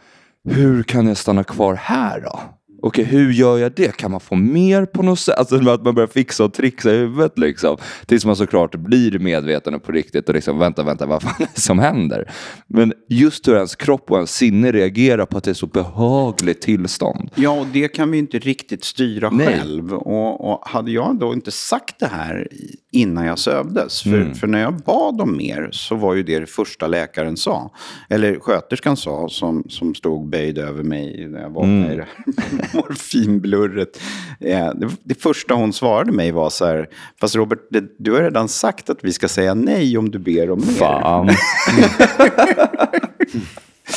hur 0.48 0.82
kan 0.82 1.06
jag 1.06 1.16
stanna 1.16 1.44
kvar 1.44 1.74
här 1.74 2.20
då? 2.20 2.40
Okej 2.86 3.04
hur 3.04 3.32
gör 3.32 3.58
jag 3.58 3.72
det? 3.72 3.96
Kan 3.96 4.10
man 4.10 4.20
få 4.20 4.34
mer 4.34 4.86
på 4.86 5.02
något 5.02 5.18
sätt? 5.18 5.38
Alltså 5.38 5.70
att 5.70 5.84
man 5.84 5.94
börjar 5.94 6.06
fixa 6.06 6.44
och 6.44 6.52
trixa 6.52 6.94
i 6.94 6.96
huvudet 6.96 7.38
liksom. 7.38 7.76
Tills 8.06 8.24
man 8.24 8.36
såklart 8.36 8.74
blir 8.74 9.18
medveten 9.18 9.74
och 9.74 9.82
på 9.82 9.92
riktigt 9.92 10.28
och 10.28 10.34
liksom 10.34 10.58
vänta, 10.58 10.82
vänta, 10.82 11.06
vad 11.06 11.22
fan 11.22 11.34
är 11.38 11.48
det 11.54 11.60
som 11.60 11.78
händer? 11.78 12.30
Men 12.66 12.92
just 13.08 13.48
hur 13.48 13.56
ens 13.56 13.76
kropp 13.76 14.10
och 14.10 14.16
ens 14.16 14.36
sinne 14.36 14.72
reagerar 14.72 15.26
på 15.26 15.38
att 15.38 15.44
det 15.44 15.50
är 15.50 15.54
så 15.54 15.66
behagligt 15.66 16.62
tillstånd. 16.62 17.30
Ja, 17.34 17.50
och 17.50 17.66
det 17.66 17.88
kan 17.88 18.10
vi 18.10 18.18
inte 18.18 18.38
riktigt 18.38 18.84
styra 18.84 19.30
Nej. 19.30 19.46
själv. 19.46 19.94
Och, 19.94 20.52
och 20.52 20.68
hade 20.68 20.90
jag 20.90 21.18
då 21.18 21.32
inte 21.32 21.50
sagt 21.50 21.98
det 21.98 22.06
här 22.06 22.48
innan 22.96 23.26
jag 23.26 23.38
sövdes, 23.38 24.02
för, 24.02 24.10
Mm. 24.10 24.34
för 24.34 24.46
när 24.46 24.60
jag 24.60 24.74
bad 24.74 25.20
om 25.20 25.36
mer 25.36 25.68
så 25.72 25.94
var 25.96 26.14
ju 26.14 26.22
det 26.22 26.38
det 26.38 26.46
första 26.46 26.86
läkaren 26.86 27.36
sa, 27.36 27.70
eller 28.08 28.38
sköterskan 28.40 28.96
sa, 28.96 29.28
som, 29.28 29.64
som 29.68 29.94
stod 29.94 30.28
böjd 30.28 30.58
över 30.58 30.82
mig 30.82 31.28
när 31.28 31.40
jag 31.42 31.50
vaknade 31.50 31.92
i 31.92 31.96
det 31.96 32.06
här 32.28 32.68
morfinblurret. 32.74 34.00
Eh, 34.40 34.70
det, 34.74 34.88
det 35.02 35.22
första 35.22 35.54
hon 35.54 35.72
svarade 35.72 36.12
mig 36.12 36.30
var 36.32 36.50
så 36.50 36.66
här, 36.66 36.88
fast 37.20 37.36
Robert, 37.36 37.58
det, 37.70 37.84
du 37.98 38.12
har 38.12 38.22
redan 38.22 38.48
sagt 38.48 38.90
att 38.90 38.98
vi 39.04 39.12
ska 39.12 39.28
säga 39.28 39.54
nej 39.54 39.98
om 39.98 40.10
du 40.10 40.18
ber 40.18 40.50
om 40.50 40.58
mer. 40.58 40.66
Fan. 40.66 41.30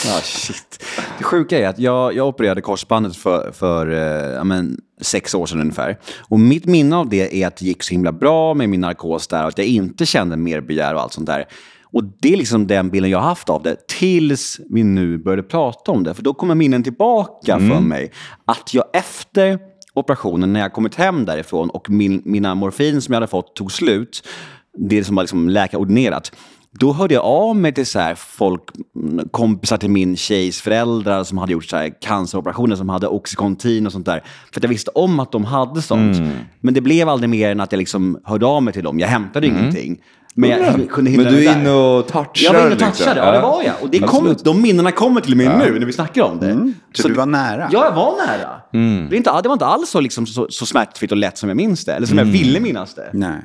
Ah, 0.08 0.22
shit. 0.24 0.86
Det 1.18 1.24
sjuka 1.24 1.60
är 1.60 1.68
att 1.68 1.80
jag, 1.80 2.14
jag 2.16 2.28
opererade 2.28 2.62
korsbandet 2.62 3.16
för, 3.16 3.52
för 3.52 3.92
eh, 3.92 4.34
ja, 4.36 4.44
men, 4.44 4.78
sex 5.02 5.36
år 5.36 5.46
sedan 5.46 5.62
ungefär. 5.62 5.98
Och 6.20 6.40
mitt 6.40 6.66
minne 6.66 6.96
av 6.96 7.10
det 7.10 7.44
är 7.44 7.48
att 7.48 7.58
det 7.58 7.66
gick 7.66 7.84
så 7.84 7.92
himla 7.92 8.12
bra 8.12 8.54
med 8.54 8.70
min 8.70 8.82
narkos 8.82 9.28
där 9.28 9.42
och 9.42 9.48
att 9.48 9.58
jag 9.58 9.68
inte 9.68 10.06
kände 10.06 10.38
mer 10.38 10.62
begär 10.62 10.94
och 10.96 11.02
allt 11.02 11.14
sånt 11.14 11.28
där. 11.28 11.46
Och 11.92 12.04
det 12.20 12.34
är 12.34 12.38
liksom 12.38 12.68
den 12.68 12.90
bilden 12.90 13.12
jag 13.12 13.20
har 13.20 13.30
haft 13.30 13.50
av 13.50 13.64
det 13.64 13.88
tills 13.88 14.60
vi 14.70 14.84
nu 14.84 15.18
började 15.18 15.44
prata 15.44 15.92
om 15.92 16.04
det. 16.04 16.14
För 16.14 16.24
då 16.24 16.34
kommer 16.34 16.56
minnen 16.56 16.84
tillbaka 16.84 17.60
för 17.60 17.80
mig. 17.80 18.12
Att 18.46 18.74
jag 18.74 18.86
efter 18.94 19.60
operationen, 19.94 20.54
när 20.54 20.60
jag 20.60 20.74
kommit 20.74 20.96
hem 20.96 21.26
därifrån 21.26 21.70
och 21.70 21.90
min, 21.90 22.22
mina 22.26 22.56
morfin 22.56 23.02
som 23.02 23.14
jag 23.14 23.18
hade 23.18 23.28
fått 23.28 23.56
tog 23.56 23.72
slut, 23.72 24.28
det 24.78 25.04
som 25.04 25.16
var 25.16 25.24
liksom 25.24 25.50
läkarordinerat, 25.50 26.32
då 26.72 26.94
hörde 26.94 27.14
jag 27.14 27.24
av 27.24 27.56
mig 27.56 27.74
till 27.74 27.86
så 27.86 28.00
här 28.00 28.16
folk, 28.16 28.62
mm, 28.96 29.30
kompisar 29.32 29.78
till 29.78 29.90
min 29.90 30.18
tjejs 30.18 30.62
föräldrar 30.62 31.24
som 31.24 31.38
hade 31.38 31.52
gjort 31.52 31.66
så 31.66 31.78
här 31.78 32.02
canceroperationer, 32.02 32.76
som 32.76 32.90
hade 32.90 33.08
Oxycontin 33.08 33.86
och 33.86 33.92
sånt 33.92 34.06
där. 34.06 34.24
För 34.54 34.60
att 34.60 34.64
jag 34.64 34.70
visste 34.70 34.92
om 34.92 35.20
att 35.20 35.32
de 35.32 35.46
hade 35.46 35.82
sånt. 35.82 36.18
Men 36.62 36.74
det 36.74 36.82
blev 36.82 37.10
aldrig 37.10 37.30
mer 37.30 37.52
än 37.52 37.60
att 37.60 37.72
jag 37.72 37.80
liksom 37.80 38.20
hörde 38.24 38.46
av 38.46 38.64
mig 38.64 38.74
till 38.74 38.84
dem. 38.84 39.00
Jag 39.00 39.08
hämtade 39.08 39.48
ingenting. 39.48 40.02
Men 40.36 40.50
jag 40.50 40.90
kunde 40.90 41.12
hitta 41.12 41.24
Men 41.24 41.34
du 41.34 41.46
är 41.46 41.60
inne 41.60 41.72
och 41.72 42.08
touchar. 42.08 42.32
Jag 42.36 42.54
var 42.54 42.60
inne 42.60 42.66
och 42.66 42.82
liksom. 42.82 42.92
touchade, 42.92 43.20
ja 43.20 43.32
det 43.32 43.40
var 43.40 43.64
jag. 43.64 43.74
Och 43.82 43.90
det 43.90 44.00
kom, 44.00 44.36
de 44.44 44.62
minnena 44.62 44.92
kommer 44.92 45.22
till 45.22 45.36
mig 45.36 45.48
nu 45.48 45.80
när 45.80 45.86
vi 45.86 45.94
snackar 45.94 46.22
om 46.24 46.40
det. 46.40 46.74
Så, 46.94 47.08
du 47.08 47.14
var 47.14 47.26
nära? 47.26 47.70
Ja, 47.72 47.86
jag 47.86 47.96
var 47.96 48.28
nära. 48.28 48.62
Det, 49.10 49.16
är 49.16 49.18
inte, 49.18 49.42
det 49.42 49.50
var 49.50 49.54
inte 49.54 49.66
alls 49.66 49.90
så, 49.90 50.00
liksom, 50.00 50.28
så, 50.28 50.48
så 50.50 50.66
smärtfritt 50.66 51.12
och 51.12 51.18
lätt 51.18 51.38
som 51.38 51.50
jag 51.50 51.56
minns 51.56 51.86
det. 51.86 51.94
Eller 51.94 52.08
som 52.08 52.18
jag 52.18 52.26
ville 52.26 52.60
minnas 52.60 52.96
det. 52.96 53.10
Nej. 53.14 53.42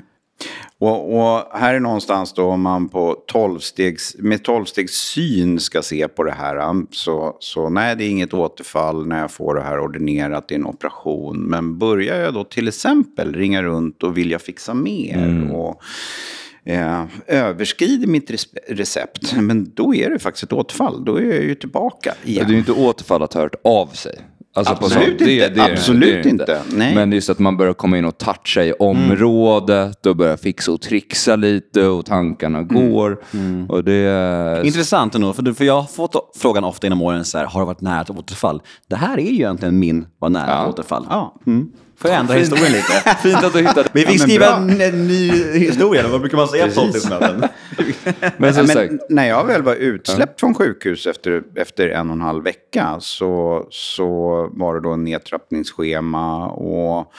Och, 0.84 1.14
och 1.36 1.58
här 1.58 1.74
är 1.74 1.80
någonstans 1.80 2.32
då 2.32 2.44
om 2.44 2.60
man 2.60 2.88
på 2.88 3.16
12-stegs, 3.32 4.16
med 4.18 4.40
12-stegs 4.40 4.92
syn 4.92 5.60
ska 5.60 5.82
se 5.82 6.08
på 6.08 6.22
det 6.22 6.32
här. 6.32 6.70
um, 6.70 6.86
Så, 6.90 7.36
så 7.40 7.68
nej, 7.68 7.96
det 7.96 8.04
är 8.04 8.08
inget 8.08 8.34
återfall 8.34 9.06
när 9.06 9.20
jag 9.20 9.30
får 9.30 9.54
det 9.54 9.62
här 9.62 9.80
ordinerat 9.84 10.50
i 10.50 10.54
en 10.54 10.66
operation. 10.66 11.38
Men 11.38 11.78
börjar 11.78 12.20
jag 12.20 12.34
då 12.34 12.44
till 12.44 12.68
exempel 12.68 13.34
ringa 13.34 13.62
runt 13.62 14.02
och 14.02 14.18
vilja 14.18 14.38
fixa 14.38 14.74
mer 14.74 15.50
och 15.52 15.82
eh, 16.64 17.04
överskrider 17.26 18.06
mitt 18.06 18.30
recept, 18.68 19.32
men 19.36 19.72
då 19.74 19.94
är 19.94 20.10
det 20.10 20.18
faktiskt 20.18 20.44
ett 20.44 20.52
återfall. 20.52 21.04
Då 21.04 21.16
är 21.16 21.24
jag 21.34 21.42
ju 21.44 21.54
tillbaka 21.54 22.14
Det 22.24 22.30
igen. 22.30 22.46
är 22.46 22.50
ju 22.50 22.58
inte 22.58 22.72
återfall 22.72 23.22
att 23.22 23.34
ha 23.34 23.40
hört 23.40 23.54
av 23.64 23.86
sig. 23.86 24.18
Alltså 24.56 24.72
Absolut. 24.72 25.18
Det- 25.18 25.32
inte. 25.34 25.48
det 25.48 25.54
det 25.54 25.72
Absolut 25.72 26.26
ju 26.26 26.30
inte. 26.30 26.60
Nej. 26.72 26.94
Men 26.94 27.12
just 27.12 27.30
att 27.30 27.38
man 27.38 27.56
börjar 27.56 27.72
komma 27.74 27.98
in 27.98 28.04
och 28.04 28.18
toucha 28.18 28.62
i 28.64 28.72
området 28.72 30.06
och 30.06 30.16
börja 30.16 30.36
fixa 30.36 30.72
och 30.72 30.80
trixa 30.80 31.36
lite 31.36 31.86
och 31.86 32.06
tankarna 32.06 32.62
går. 32.62 33.18
Och 33.68 33.84
det. 33.84 34.60
Intressant 34.64 35.14
ändå, 35.14 35.32
för, 35.32 35.52
för 35.52 35.64
jag 35.64 35.80
har 35.80 35.88
fått 35.88 36.16
frågan 36.36 36.64
ofta 36.64 36.86
inom 36.86 37.02
åren, 37.02 37.24
så 37.24 37.38
här, 37.38 37.44
har 37.46 37.60
du 37.60 37.66
varit 37.66 37.80
nära 37.80 38.00
ett 38.00 38.10
återfall? 38.10 38.62
Det 38.88 38.96
här 38.96 39.18
är 39.18 39.22
ju 39.22 39.34
egentligen 39.34 39.78
min 39.78 40.06
var 40.18 40.28
nära 40.28 40.50
Ja. 40.50 40.66
återfall. 40.68 41.06
Ja. 41.10 41.34
Får 41.44 41.52
jag 42.02 42.14
ändra 42.14 42.34
historien 42.34 42.72
lite? 42.72 43.16
Fint 43.22 43.44
att 43.44 43.52
du 43.52 43.58
hittade 43.58 43.88
Vi 43.92 44.06
fick 44.06 44.20
skriva 44.20 44.56
en, 44.56 44.80
en 44.80 45.08
ny 45.08 45.30
historia, 45.58 46.00
eller 46.00 46.10
vad 46.10 46.20
brukar 46.20 46.36
man 46.36 46.48
säga 46.48 46.66
på 46.66 46.72
tolvstegsmöten? 46.72 47.48
Men 48.36 48.54
som 48.54 48.66
sagt, 48.66 48.90
men 48.90 49.00
när 49.08 49.28
jag 49.28 49.44
väl 49.44 49.62
var 49.62 49.74
utsläppt 49.74 50.40
från 50.40 50.54
sjukhus 50.54 51.06
efter, 51.06 51.42
efter 51.56 51.88
en 51.88 52.10
och 52.10 52.16
en 52.16 52.20
halv 52.20 52.44
vecka 52.44 52.96
så, 53.00 53.66
så 53.70 54.08
var 54.52 54.74
det 54.74 54.80
då 54.80 54.92
en 54.92 55.04
nedtrappningsschema. 55.04 56.48
Och 56.48 57.12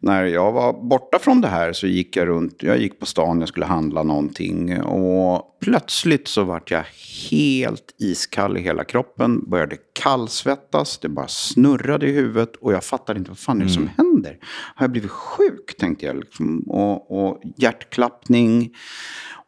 när 0.00 0.24
jag 0.24 0.52
var 0.52 0.72
borta 0.72 1.18
från 1.18 1.40
det 1.40 1.48
här 1.48 1.72
så 1.72 1.86
gick 1.86 2.16
jag 2.16 2.28
runt, 2.28 2.62
jag 2.62 2.78
gick 2.78 3.00
på 3.00 3.06
stan, 3.06 3.40
jag 3.40 3.48
skulle 3.48 3.66
handla 3.66 4.02
någonting. 4.02 4.82
Och 4.82 5.58
plötsligt 5.60 6.28
så 6.28 6.44
vart 6.44 6.70
jag 6.70 6.84
helt 7.30 7.94
iskall 7.98 8.56
i 8.56 8.60
hela 8.60 8.84
kroppen, 8.84 9.50
började 9.50 9.76
kallsvettas, 10.00 10.98
det 10.98 11.08
bara 11.08 11.28
snurrade 11.28 12.06
i 12.06 12.12
huvudet 12.12 12.56
och 12.56 12.72
jag 12.72 12.84
fattade 12.84 13.18
inte 13.18 13.30
vad 13.30 13.38
fan 13.38 13.60
är 13.60 13.64
det 13.64 13.70
som 13.70 13.90
händer. 13.96 14.38
Har 14.74 14.84
jag 14.84 14.90
blivit 14.90 15.10
sjuk 15.10 15.76
tänkte 15.78 16.06
jag 16.06 16.16
liksom. 16.16 16.58
Och, 16.60 17.26
och 17.28 17.42
hjärtklappning. 17.56 18.74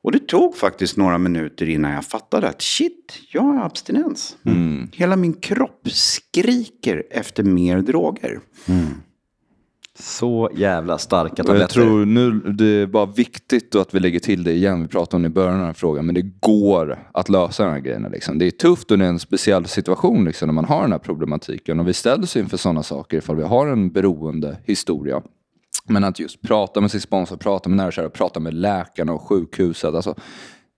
Och 0.02 0.12
det 0.12 0.18
tog 0.28 0.56
faktiskt 0.56 0.96
några 0.96 1.18
minuter 1.18 1.68
innan 1.68 1.92
jag 1.92 2.04
fattade 2.04 2.48
att 2.48 2.62
shit, 2.62 3.18
jag 3.32 3.42
har 3.42 3.64
abstinens. 3.64 4.36
Hela 4.92 5.16
min 5.16 5.32
kropp 5.34 5.88
skriker 5.90 7.02
efter 7.10 7.42
mer 7.42 7.78
droger. 7.82 8.40
Så 10.04 10.50
jävla 10.54 10.98
starka 10.98 11.32
och 11.32 11.38
jag 11.38 11.46
tabletter. 11.46 11.74
tror 11.74 12.06
nu, 12.06 12.30
det 12.30 12.64
är 12.64 12.86
bara 12.86 13.06
viktigt 13.06 13.74
att 13.74 13.94
vi 13.94 14.00
lägger 14.00 14.20
till 14.20 14.44
det 14.44 14.52
igen. 14.52 14.82
Vi 14.82 14.88
pratade 14.88 15.16
om 15.16 15.22
det 15.22 15.26
i 15.26 15.30
början 15.30 15.52
av 15.52 15.58
den 15.58 15.66
här 15.66 15.74
frågan. 15.74 16.06
Men 16.06 16.14
det 16.14 16.30
går 16.40 16.98
att 17.12 17.28
lösa 17.28 17.64
de 17.64 17.72
här 17.72 17.80
grejerna. 17.80 18.08
Liksom. 18.08 18.38
Det 18.38 18.46
är 18.46 18.50
tufft 18.50 18.90
och 18.90 18.98
det 18.98 19.04
är 19.04 19.08
en 19.08 19.18
speciell 19.18 19.66
situation 19.66 20.24
liksom, 20.24 20.46
när 20.46 20.52
man 20.52 20.64
har 20.64 20.82
den 20.82 20.92
här 20.92 20.98
problematiken. 20.98 21.80
Och 21.80 21.88
vi 21.88 21.92
ställs 21.92 22.36
inför 22.36 22.56
sådana 22.56 22.82
saker 22.82 23.16
ifall 23.16 23.36
vi 23.36 23.42
har 23.42 23.66
en 23.66 23.90
beroende 23.90 24.58
historia. 24.64 25.22
Men 25.84 26.04
att 26.04 26.18
just 26.18 26.42
prata 26.42 26.80
med 26.80 26.90
sin 26.90 27.00
sponsor, 27.00 27.36
prata 27.36 27.68
med 27.68 27.76
nära 27.76 28.06
och 28.06 28.12
prata 28.12 28.40
med 28.40 28.54
läkarna 28.54 29.12
och 29.12 29.22
sjukhuset. 29.22 29.94
Alltså, 29.94 30.14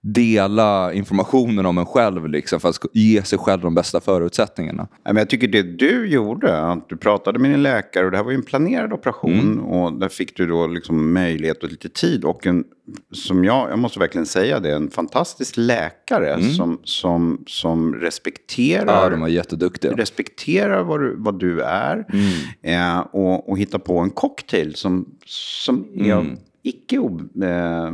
dela 0.07 0.93
informationen 0.93 1.65
om 1.65 1.77
en 1.77 1.85
själv 1.85 2.29
liksom, 2.29 2.59
för 2.59 2.69
att 2.69 2.79
ge 2.93 3.23
sig 3.23 3.39
själv 3.39 3.61
de 3.61 3.75
bästa 3.75 4.01
förutsättningarna. 4.01 4.87
Jag 5.03 5.29
tycker 5.29 5.47
det 5.47 5.61
du 5.63 6.07
gjorde, 6.07 6.61
att 6.61 6.89
du 6.89 6.97
pratade 6.97 7.39
med 7.39 7.51
din 7.51 7.63
läkare 7.63 8.05
och 8.05 8.11
det 8.11 8.17
här 8.17 8.23
var 8.23 8.31
ju 8.31 8.35
en 8.37 8.43
planerad 8.43 8.93
operation. 8.93 9.39
Mm. 9.39 9.59
Och 9.65 9.93
där 9.99 10.09
fick 10.09 10.37
du 10.37 10.47
då 10.47 10.67
liksom 10.67 11.13
möjlighet 11.13 11.63
och 11.63 11.69
lite 11.69 11.89
tid. 11.89 12.23
Och 12.25 12.47
en, 12.47 12.63
som 13.11 13.43
jag, 13.43 13.69
jag 13.71 13.79
måste 13.79 13.99
verkligen 13.99 14.25
säga 14.25 14.59
det, 14.59 14.75
en 14.75 14.89
fantastisk 14.89 15.53
läkare 15.57 16.41
som, 16.41 16.79
som, 16.83 17.43
som 17.47 17.95
respekterar 17.95 18.81
Mm. 18.85 18.95
Ja, 19.03 19.09
de 19.09 19.21
var 19.21 19.27
jätteduktiga. 19.27 19.91
respekterar 19.97 20.83
vad 20.83 20.99
du, 20.99 21.15
vad 21.17 21.39
du 21.39 21.61
är 21.61 22.05
Mm. 22.13 22.91
eh, 22.97 22.99
och, 22.99 23.49
och 23.49 23.57
hittar 23.57 23.79
på 23.79 23.99
en 23.99 24.09
cocktail 24.09 24.75
som, 24.75 25.05
som 25.25 25.85
är 25.95 26.11
Mm. 26.11 26.37
icke 26.63 26.97
o, 26.99 27.21
eh, 27.43 27.91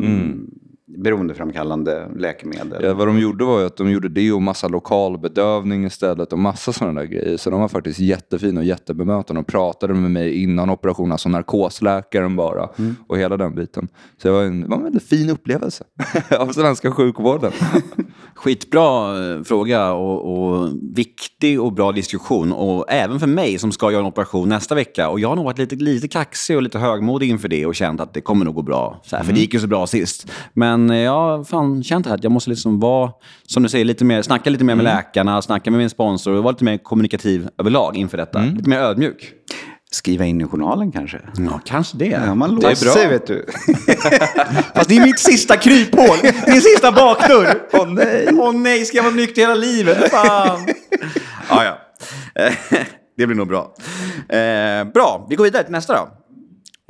beroendeframkallande 0.98 2.08
läkemedel. 2.16 2.84
Ja, 2.84 2.94
vad 2.94 3.08
de 3.08 3.20
gjorde 3.20 3.46
var 3.46 3.60
ju 3.60 3.66
att 3.66 3.78
de 3.78 3.92
gjorde 3.92 4.10
det 4.10 4.32
och 4.32 4.42
massa 4.42 4.68
lokal 4.68 5.20
bedövning 5.20 5.86
istället 5.86 6.34
och 6.34 6.40
massa 6.40 6.74
sådana 6.74 7.02
där 7.02 7.08
grejer. 7.08 7.38
Så 7.38 7.50
de 7.50 7.62
var 7.62 7.68
faktiskt 7.68 8.00
jättefina 8.00 8.60
och 8.60 8.66
jättebemötande. 8.66 9.42
De 9.42 9.46
pratade 9.46 9.94
med 9.94 10.12
mig 10.12 10.44
innan 10.44 10.70
operationen, 10.70 11.12
alltså 11.12 11.30
narkosläkaren 11.30 12.36
bara. 12.36 12.70
Och 13.08 13.18
hela 13.18 13.38
den 13.38 13.56
biten. 13.56 13.88
Så 14.22 14.28
det 14.28 14.34
var 14.34 14.44
en, 14.44 14.62
det 14.62 14.68
var 14.68 14.78
en 14.78 14.84
väldigt 14.84 15.04
fin 15.04 15.30
upplevelse 15.30 15.84
av 16.40 16.48
svenska 16.48 16.92
sjukvården. 16.92 17.52
Skitbra 18.36 19.18
eh, 19.34 19.44
fråga 19.44 19.94
och, 19.94 20.38
och 20.38 20.70
viktig 20.96 21.62
och 21.62 21.74
bra 21.74 21.92
diskussion. 21.92 22.52
Och 22.52 22.86
även 22.92 23.20
för 23.20 23.28
mig 23.28 23.60
som 23.60 23.72
ska 23.72 23.92
göra 23.92 24.02
en 24.02 24.08
operation 24.08 24.50
nästa 24.50 24.76
vecka. 24.76 25.10
Och 25.10 25.20
jag 25.20 25.30
har 25.30 25.36
nog 25.36 25.46
varit 25.46 25.58
lite, 25.58 25.76
lite 25.76 26.08
kaxig 26.08 26.56
och 26.56 26.62
lite 26.62 26.80
högmodig 26.80 27.30
inför 27.30 27.48
det 27.48 27.66
och 27.66 27.76
känt 27.76 28.02
att 28.02 28.14
det 28.14 28.22
kommer 28.22 28.46
nog 28.46 28.56
gå 28.56 28.62
bra. 28.62 29.02
Så 29.04 29.16
här, 29.16 29.24
För 29.24 29.34
det 29.34 29.40
gick 29.40 29.54
ju 29.54 29.60
så 29.60 29.68
bra 29.68 29.88
sist. 29.88 30.32
Men 30.54 30.81
eh, 30.90 30.98
jag 30.98 31.12
har 31.12 31.44
fan 31.44 31.84
känt 31.84 32.08
att 32.08 32.24
jag 32.24 32.32
måste 32.32 32.50
liksom 32.50 32.80
vara, 32.80 33.12
som 33.48 33.64
du 33.64 33.70
säger, 33.70 33.86
lite 33.86 34.06
mer, 34.06 34.22
snacka 34.22 34.50
lite 34.50 34.64
mer 34.64 34.76
med 34.76 34.84
läkarna, 34.84 35.42
snacka 35.42 35.72
med 35.72 35.78
min 35.78 35.90
sponsor 35.90 36.34
och 36.34 36.44
vara 36.44 36.52
lite 36.52 36.64
mer 36.64 36.78
kommunikativ 36.78 37.50
överlag 37.58 37.98
inför 37.98 38.18
detta. 38.18 38.40
Lite 38.40 38.70
mer 38.70 38.78
ödmjuk. 38.80 39.34
Skriva 39.94 40.26
in 40.26 40.42
i 40.42 40.46
journalen 40.48 40.92
kanske? 40.92 41.22
Ja, 41.38 41.60
kanske 41.66 41.98
det. 41.98 42.06
Ja, 42.06 42.36
man 42.36 42.60
Det 42.60 42.66
är 42.68 42.70
låser 42.70 42.86
bra. 42.86 42.94
sig 42.94 43.08
vet 43.10 43.28
du. 43.28 43.46
Fast 44.76 44.90
det 44.90 44.98
är 44.98 45.06
mitt 45.06 45.20
sista 45.20 45.58
kryphål. 45.58 46.18
Min 46.48 46.62
sista 46.62 46.92
bakdörr. 46.92 47.62
Åh 47.74 47.88
nej. 47.88 48.28
Åh 48.34 48.54
nej, 48.54 48.86
ska 48.86 48.98
jag 48.98 49.04
vara 49.04 49.14
nykter 49.16 49.42
hela 49.42 49.56
livet? 49.56 50.12
Fan. 50.12 50.60
ja, 51.50 51.64
ja. 51.66 51.78
Det 53.18 53.28
blir 53.28 53.38
nog 53.38 53.48
bra. 53.48 53.74
Eh, 54.30 54.84
bra, 54.94 55.26
vi 55.30 55.36
går 55.36 55.44
vidare 55.44 55.64
till 55.64 55.72
nästa 55.72 55.94
då. 55.94 56.08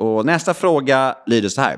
Och 0.05 0.25
nästa 0.25 0.53
fråga 0.53 1.15
lyder 1.27 1.49
så 1.49 1.61
här. 1.61 1.77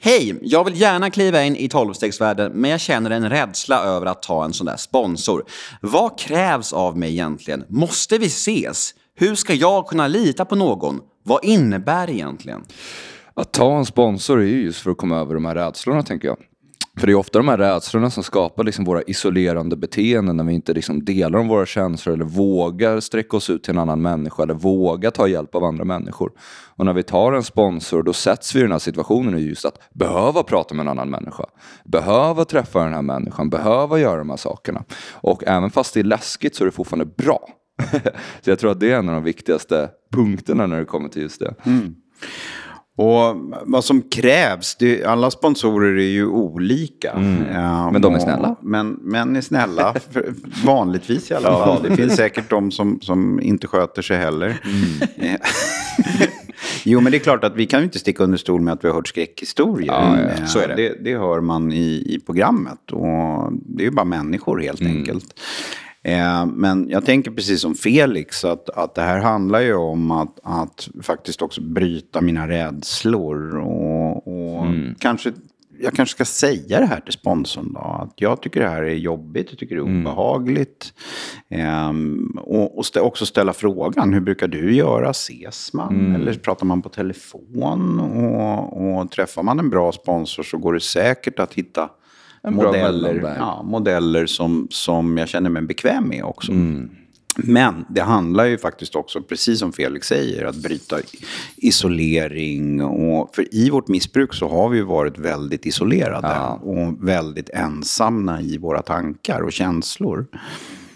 Hej, 0.00 0.38
jag 0.42 0.64
vill 0.64 0.80
gärna 0.80 1.10
kliva 1.10 1.42
in 1.42 1.56
i 1.56 1.68
12-stegsvärlden 1.68 2.50
men 2.54 2.70
jag 2.70 2.80
känner 2.80 3.10
en 3.10 3.30
rädsla 3.30 3.84
över 3.84 4.06
att 4.06 4.22
ta 4.22 4.44
en 4.44 4.52
sån 4.52 4.66
där 4.66 4.76
sponsor. 4.76 5.44
Vad 5.80 6.18
krävs 6.18 6.72
av 6.72 6.98
mig 6.98 7.10
egentligen? 7.10 7.64
Måste 7.68 8.18
vi 8.18 8.26
ses? 8.26 8.94
Hur 9.16 9.34
ska 9.34 9.54
jag 9.54 9.86
kunna 9.86 10.08
lita 10.08 10.44
på 10.44 10.56
någon? 10.56 11.00
Vad 11.22 11.44
innebär 11.44 12.06
det 12.06 12.12
egentligen? 12.12 12.64
Att 13.34 13.52
ta 13.52 13.78
en 13.78 13.86
sponsor 13.86 14.40
är 14.40 14.46
ju 14.46 14.62
just 14.62 14.80
för 14.80 14.90
att 14.90 14.96
komma 14.96 15.16
över 15.20 15.34
de 15.34 15.44
här 15.44 15.54
rädslorna 15.54 16.02
tänker 16.02 16.28
jag. 16.28 16.36
För 16.98 17.06
det 17.06 17.12
är 17.12 17.16
ofta 17.16 17.38
de 17.38 17.48
här 17.48 17.58
rädslorna 17.58 18.10
som 18.10 18.22
skapar 18.22 18.64
liksom 18.64 18.84
våra 18.84 19.02
isolerande 19.02 19.76
beteenden 19.76 20.36
när 20.36 20.44
vi 20.44 20.52
inte 20.52 20.72
liksom 20.72 21.04
delar 21.04 21.38
om 21.38 21.48
våra 21.48 21.66
känslor 21.66 22.14
eller 22.14 22.24
vågar 22.24 23.00
sträcka 23.00 23.36
oss 23.36 23.50
ut 23.50 23.62
till 23.62 23.70
en 23.70 23.78
annan 23.78 24.02
människa 24.02 24.42
eller 24.42 24.54
vågar 24.54 25.10
ta 25.10 25.28
hjälp 25.28 25.54
av 25.54 25.64
andra 25.64 25.84
människor. 25.84 26.32
Och 26.76 26.84
när 26.84 26.92
vi 26.92 27.02
tar 27.02 27.32
en 27.32 27.42
sponsor 27.42 28.02
då 28.02 28.12
sätts 28.12 28.54
vi 28.54 28.58
i 28.58 28.62
den 28.62 28.72
här 28.72 28.78
situationen 28.78 29.38
just 29.38 29.64
att 29.64 29.78
behöva 29.92 30.42
prata 30.42 30.74
med 30.74 30.82
en 30.82 30.88
annan 30.88 31.10
människa. 31.10 31.44
Behöva 31.84 32.44
träffa 32.44 32.84
den 32.84 32.94
här 32.94 33.02
människan, 33.02 33.50
behöva 33.50 33.98
göra 33.98 34.18
de 34.18 34.30
här 34.30 34.36
sakerna. 34.36 34.84
Och 35.12 35.44
även 35.46 35.70
fast 35.70 35.94
det 35.94 36.00
är 36.00 36.04
läskigt 36.04 36.54
så 36.54 36.64
är 36.64 36.66
det 36.66 36.72
fortfarande 36.72 37.12
bra. 37.16 37.48
så 38.40 38.50
jag 38.50 38.58
tror 38.58 38.70
att 38.70 38.80
det 38.80 38.92
är 38.92 38.98
en 38.98 39.08
av 39.08 39.14
de 39.14 39.24
viktigaste 39.24 39.90
punkterna 40.12 40.66
när 40.66 40.78
det 40.78 40.84
kommer 40.84 41.08
till 41.08 41.22
just 41.22 41.40
det. 41.40 41.54
Mm. 41.64 41.94
Och 42.96 43.36
vad 43.62 43.84
som 43.84 44.02
krävs, 44.02 44.76
det, 44.76 45.04
alla 45.04 45.30
sponsorer 45.30 45.98
är 45.98 46.08
ju 46.08 46.26
olika. 46.26 47.10
Mm. 47.10 47.44
Ja, 47.52 47.90
men 47.90 48.02
de 48.02 48.14
är 48.14 48.18
snälla. 48.18 48.56
Men, 48.60 48.98
men 49.02 49.36
är 49.36 49.40
snälla, 49.40 49.94
vanligtvis 50.64 51.30
i 51.30 51.34
alla 51.34 51.48
fall. 51.48 51.82
Det 51.82 51.96
finns 51.96 52.16
säkert 52.16 52.50
de 52.50 52.70
som, 52.70 53.00
som 53.00 53.40
inte 53.40 53.66
sköter 53.66 54.02
sig 54.02 54.16
heller. 54.16 54.60
Mm. 54.64 55.38
jo, 56.84 57.00
men 57.00 57.12
det 57.12 57.18
är 57.18 57.20
klart 57.20 57.44
att 57.44 57.56
vi 57.56 57.66
kan 57.66 57.80
ju 57.80 57.84
inte 57.84 57.98
sticka 57.98 58.24
under 58.24 58.38
stol 58.38 58.60
med 58.60 58.74
att 58.74 58.84
vi 58.84 58.88
har 58.88 58.94
hört 58.94 59.08
skräckhistorier. 59.08 59.92
Ja, 59.92 60.18
ja, 60.38 60.46
så 60.46 60.58
är 60.58 60.68
det. 60.68 60.74
det. 60.74 60.96
det. 61.00 61.18
hör 61.18 61.40
man 61.40 61.72
i, 61.72 62.04
i 62.06 62.20
programmet. 62.26 62.92
Och 62.92 63.52
det 63.52 63.82
är 63.82 63.84
ju 63.86 63.90
bara 63.90 64.04
människor 64.04 64.60
helt 64.60 64.80
mm. 64.80 64.96
enkelt. 64.96 65.40
Eh, 66.04 66.46
men 66.46 66.88
jag 66.88 67.04
tänker 67.04 67.30
precis 67.30 67.60
som 67.60 67.74
Felix 67.74 68.44
att, 68.44 68.70
att 68.70 68.94
det 68.94 69.02
här 69.02 69.18
handlar 69.18 69.60
ju 69.60 69.74
om 69.74 70.10
att, 70.10 70.40
att 70.42 70.88
faktiskt 71.02 71.42
också 71.42 71.60
bryta 71.60 72.20
mina 72.20 72.48
rädslor. 72.48 73.56
Och, 73.56 74.16
och 74.28 74.66
mm. 74.66 74.94
kanske, 74.98 75.32
jag 75.80 75.92
kanske 75.92 76.14
ska 76.14 76.24
säga 76.24 76.80
det 76.80 76.86
här 76.86 77.00
till 77.00 77.12
sponsorn 77.12 77.72
då. 77.72 77.80
Att 77.80 78.12
jag 78.16 78.42
tycker 78.42 78.60
det 78.60 78.68
här 78.68 78.82
är 78.82 78.94
jobbigt, 78.94 79.46
jag 79.50 79.58
tycker 79.58 79.74
det 79.74 79.80
är 79.80 79.86
mm. 79.86 80.06
obehagligt. 80.06 80.92
Mm. 81.48 82.30
Eh, 82.36 82.42
och, 82.42 82.78
och 82.78 82.86
stä, 82.86 83.00
också 83.00 83.26
ställa 83.26 83.52
frågan, 83.52 84.12
hur 84.12 84.20
brukar 84.20 84.48
du 84.48 84.74
göra? 84.74 85.10
Ses 85.10 85.72
man? 85.72 85.94
Mm. 85.94 86.14
Eller 86.14 86.34
pratar 86.34 86.66
man 86.66 86.82
på 86.82 86.88
telefon? 86.88 88.00
Och, 88.00 89.00
och 89.00 89.10
träffar 89.10 89.42
man 89.42 89.58
en 89.58 89.70
bra 89.70 89.92
sponsor 89.92 90.42
så 90.42 90.58
går 90.58 90.72
det 90.72 90.80
säkert 90.80 91.38
att 91.38 91.54
hitta 91.54 91.90
modeller, 92.50 93.34
ja, 93.38 93.62
modeller 93.62 94.26
som, 94.26 94.66
som 94.70 95.18
jag 95.18 95.28
känner 95.28 95.50
mig 95.50 95.62
bekväm 95.62 96.08
med 96.08 96.24
också. 96.24 96.52
Mm. 96.52 96.90
Men 97.36 97.84
det 97.88 98.00
handlar 98.00 98.44
ju 98.44 98.58
faktiskt 98.58 98.96
också, 98.96 99.22
precis 99.22 99.58
som 99.58 99.72
Felix 99.72 100.06
säger, 100.06 100.44
att 100.44 100.56
bryta 100.56 100.96
isolering. 101.56 102.82
Och, 102.82 103.34
för 103.34 103.54
i 103.54 103.70
vårt 103.70 103.88
missbruk 103.88 104.34
så 104.34 104.48
har 104.48 104.68
vi 104.68 104.76
ju 104.76 104.84
varit 104.84 105.18
väldigt 105.18 105.66
isolerade 105.66 106.28
ja. 106.28 106.60
och 106.62 107.08
väldigt 107.08 107.50
ensamma 107.50 108.40
i 108.40 108.58
våra 108.58 108.82
tankar 108.82 109.40
och 109.40 109.52
känslor. 109.52 110.26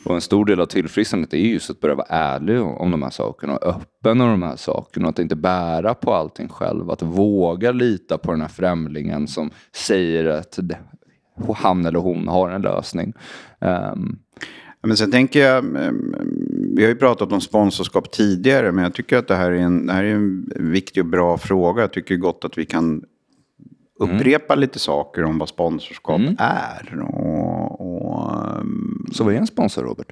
Och 0.04 0.14
en 0.14 0.20
stor 0.20 0.44
del 0.44 0.60
av 0.60 0.66
tillfrisknandet 0.66 1.34
är 1.34 1.38
just 1.38 1.70
att 1.70 1.80
börja 1.80 1.94
vara 1.94 2.06
ärlig 2.10 2.62
om 2.62 2.90
de 2.90 3.02
här 3.02 3.10
sakerna 3.10 3.56
och 3.56 3.66
öppen 3.66 4.20
om 4.20 4.28
de 4.30 4.42
här 4.42 4.56
sakerna. 4.56 5.06
Och 5.06 5.10
att 5.10 5.18
inte 5.18 5.36
bära 5.36 5.94
på 5.94 6.14
allting 6.14 6.48
själv. 6.48 6.90
Att 6.90 7.02
våga 7.02 7.72
lita 7.72 8.18
på 8.18 8.30
den 8.30 8.40
här 8.40 8.48
främlingen 8.48 9.28
som 9.28 9.50
säger 9.74 10.24
att 10.24 10.58
han 11.58 11.86
eller 11.86 11.98
hon 11.98 12.28
har 12.28 12.50
en 12.50 12.62
lösning. 12.62 13.12
Um, 13.58 14.18
men 14.82 14.96
sen 14.96 15.10
tänker 15.10 15.40
jag, 15.40 15.62
vi 16.76 16.82
har 16.82 16.88
ju 16.88 16.94
pratat 16.94 17.32
om 17.32 17.40
sponsorskap 17.40 18.10
tidigare, 18.10 18.72
men 18.72 18.84
jag 18.84 18.94
tycker 18.94 19.18
att 19.18 19.28
det 19.28 19.34
här 19.34 19.50
är 19.50 19.56
en, 19.58 19.86
det 19.86 19.92
här 19.92 20.04
är 20.04 20.14
en 20.14 20.52
viktig 20.56 21.02
och 21.02 21.08
bra 21.08 21.38
fråga. 21.38 21.82
Jag 21.82 21.92
tycker 21.92 22.16
gott 22.16 22.44
att 22.44 22.58
vi 22.58 22.66
kan 22.66 23.04
upprepa 23.98 24.54
mm. 24.54 24.60
lite 24.60 24.78
saker 24.78 25.24
om 25.24 25.38
vad 25.38 25.48
sponsorskap 25.48 26.20
mm. 26.20 26.36
är. 26.38 27.00
Och, 27.00 27.80
och, 27.80 28.32
ehm, 28.32 29.06
Så 29.12 29.24
vad 29.24 29.34
är 29.34 29.38
en 29.38 29.46
sponsor, 29.46 29.82
Robert? 29.82 30.06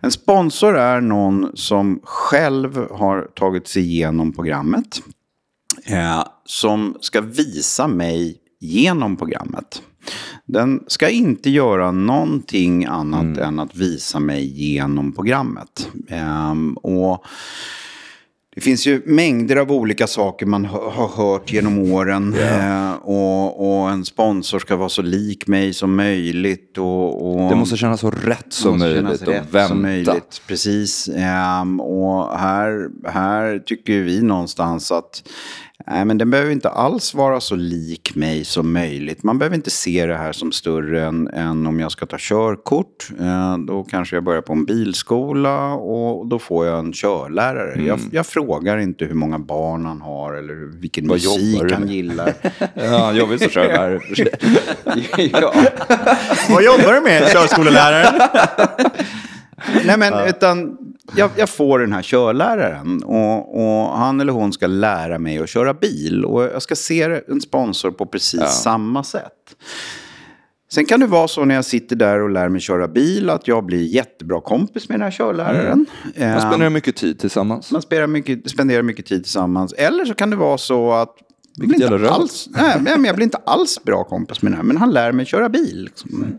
En 0.00 0.10
sponsor 0.10 0.76
är 0.76 1.00
någon 1.00 1.50
som 1.54 2.00
själv 2.02 2.90
har 2.90 3.22
tagit 3.22 3.68
sig 3.68 3.82
igenom 3.82 4.32
programmet. 4.32 5.02
Eh, 5.86 6.26
som 6.44 6.96
ska 7.00 7.20
visa 7.20 7.86
mig 7.86 8.36
genom 8.60 9.16
programmet. 9.16 9.82
Den 10.46 10.84
ska 10.86 11.08
inte 11.08 11.50
göra 11.50 11.92
någonting 11.92 12.84
annat 12.84 13.22
mm. 13.22 13.38
än 13.38 13.58
att 13.58 13.76
visa 13.76 14.20
mig 14.20 14.44
genom 14.44 15.12
programmet. 15.12 15.88
Um, 16.50 16.74
och 16.74 17.24
det 18.54 18.60
finns 18.60 18.86
ju 18.86 19.02
mängder 19.06 19.56
av 19.56 19.72
olika 19.72 20.06
saker 20.06 20.46
man 20.46 20.64
har 20.64 21.08
hört 21.08 21.52
genom 21.52 21.78
åren. 21.78 22.34
Yeah. 22.34 22.90
Eh, 22.90 22.96
och, 22.96 23.80
och, 23.82 23.90
en 23.90 24.04
sponsor 24.04 24.58
ska 24.58 24.76
vara 24.76 24.88
så 24.88 25.02
lik 25.02 25.46
mig 25.46 25.72
som 25.72 25.96
möjligt. 25.96 26.78
Och, 26.78 27.30
och 27.30 27.50
det 27.50 27.56
måste 27.56 27.76
kännas 27.76 28.00
så 28.00 28.10
rätt 28.10 28.52
som 28.52 28.78
möjligt 28.78 29.22
och 29.22 29.34
vänta. 29.34 29.68
Som 29.68 29.82
möjligt. 29.82 30.42
Precis. 30.46 31.08
Eh, 31.08 31.80
och 31.80 32.38
här, 32.38 32.88
här 33.10 33.58
tycker 33.58 34.00
vi 34.00 34.22
någonstans 34.22 34.92
att 34.92 35.22
Nej, 35.86 36.04
men 36.04 36.18
den 36.18 36.30
behöver 36.30 36.52
inte 36.52 36.68
alls 36.68 37.14
vara 37.14 37.40
så 37.40 37.56
lik 37.56 38.14
mig 38.14 38.44
som 38.44 38.72
möjligt. 38.72 39.22
Man 39.22 39.38
behöver 39.38 39.56
inte 39.56 39.70
se 39.70 40.06
det 40.06 40.16
här 40.16 40.32
som 40.32 40.52
större 40.52 41.04
än, 41.04 41.28
än 41.28 41.66
om 41.66 41.80
jag 41.80 41.92
ska 41.92 42.06
ta 42.06 42.16
körkort. 42.18 43.08
Eh, 43.20 43.58
då 43.58 43.84
kanske 43.84 44.16
jag 44.16 44.24
börjar 44.24 44.42
på 44.42 44.52
en 44.52 44.64
bilskola 44.64 45.72
och 45.72 46.26
då 46.26 46.38
får 46.38 46.66
jag 46.66 46.78
en 46.78 46.92
körlärare. 46.92 47.72
Mm. 47.72 47.86
Jag, 47.86 48.00
jag, 48.12 48.26
frågar 48.26 48.78
inte 48.78 49.04
hur 49.04 49.14
många 49.14 49.38
barn 49.38 49.86
han 49.86 50.00
har 50.00 50.34
eller 50.34 50.80
vilken 50.80 51.08
Vad 51.08 51.14
musik 51.14 51.72
han 51.72 51.88
gillar. 51.88 52.34
ja, 52.74 53.12
jag 53.12 53.26
vill 53.26 53.38
så 53.38 53.48
körlärare. 53.48 54.00
ja. 55.32 55.54
Vad 56.50 56.64
jobbar 56.64 56.92
du 56.92 57.00
med, 57.00 57.28
körskoleläraren? 57.32 58.20
Nej, 59.84 59.98
men 59.98 60.28
utan 60.28 60.78
jag, 61.16 61.30
jag, 61.36 61.48
får 61.48 61.78
den 61.78 61.92
här 61.92 62.02
körläraren 62.02 63.02
och, 63.02 63.56
och, 63.56 63.98
han 63.98 64.20
eller 64.20 64.32
hon 64.32 64.52
ska 64.52 64.66
lära 64.66 65.18
mig 65.18 65.38
att 65.38 65.48
köra 65.48 65.74
bil. 65.74 66.24
Och 66.24 66.42
jag 66.42 66.62
ska 66.62 66.76
se 66.76 67.20
en 67.28 67.40
sponsor 67.40 67.90
på 67.90 68.06
precis 68.06 68.40
ja. 68.40 68.46
samma 68.46 69.04
sätt. 69.04 69.56
Sen 70.72 70.86
kan 70.86 71.00
det 71.00 71.06
vara 71.06 71.28
så 71.28 71.44
när 71.44 71.54
jag 71.54 71.64
sitter 71.64 71.96
där 71.96 72.22
och 72.22 72.30
lär 72.30 72.48
mig 72.48 72.60
köra 72.60 72.88
bil 72.88 73.30
att 73.30 73.48
jag 73.48 73.64
blir 73.64 73.82
jättebra 73.82 74.40
kompis 74.40 74.88
med 74.88 74.98
den 74.98 75.04
här 75.04 75.10
körläraren. 75.10 75.86
Mm. 76.16 76.30
Man 76.30 76.40
spenderar 76.40 76.70
mycket 76.70 76.96
tid 76.96 77.18
tillsammans. 77.18 77.72
Man 77.72 77.82
spenderar 77.82 78.06
mycket, 78.06 78.50
spenderar 78.50 78.82
mycket 78.82 79.06
tid 79.06 79.22
tillsammans. 79.22 79.72
Eller 79.72 80.04
så 80.04 80.14
kan 80.14 80.30
det 80.30 80.36
vara 80.36 80.58
så 80.58 80.92
att 80.92 81.16
jag 81.56 81.68
blir, 81.68 81.92
inte 81.92 82.10
alls, 82.10 82.48
nej, 82.50 82.80
men 82.84 83.04
jag 83.04 83.14
blir 83.14 83.24
inte 83.24 83.38
alls 83.46 83.84
bra 83.84 84.04
kompis 84.04 84.42
med 84.42 84.52
den 84.52 84.56
här, 84.56 84.64
men 84.64 84.76
han 84.76 84.90
lär 84.90 85.12
mig 85.12 85.26
köra 85.26 85.48
bil. 85.48 85.84
Liksom. 85.84 86.38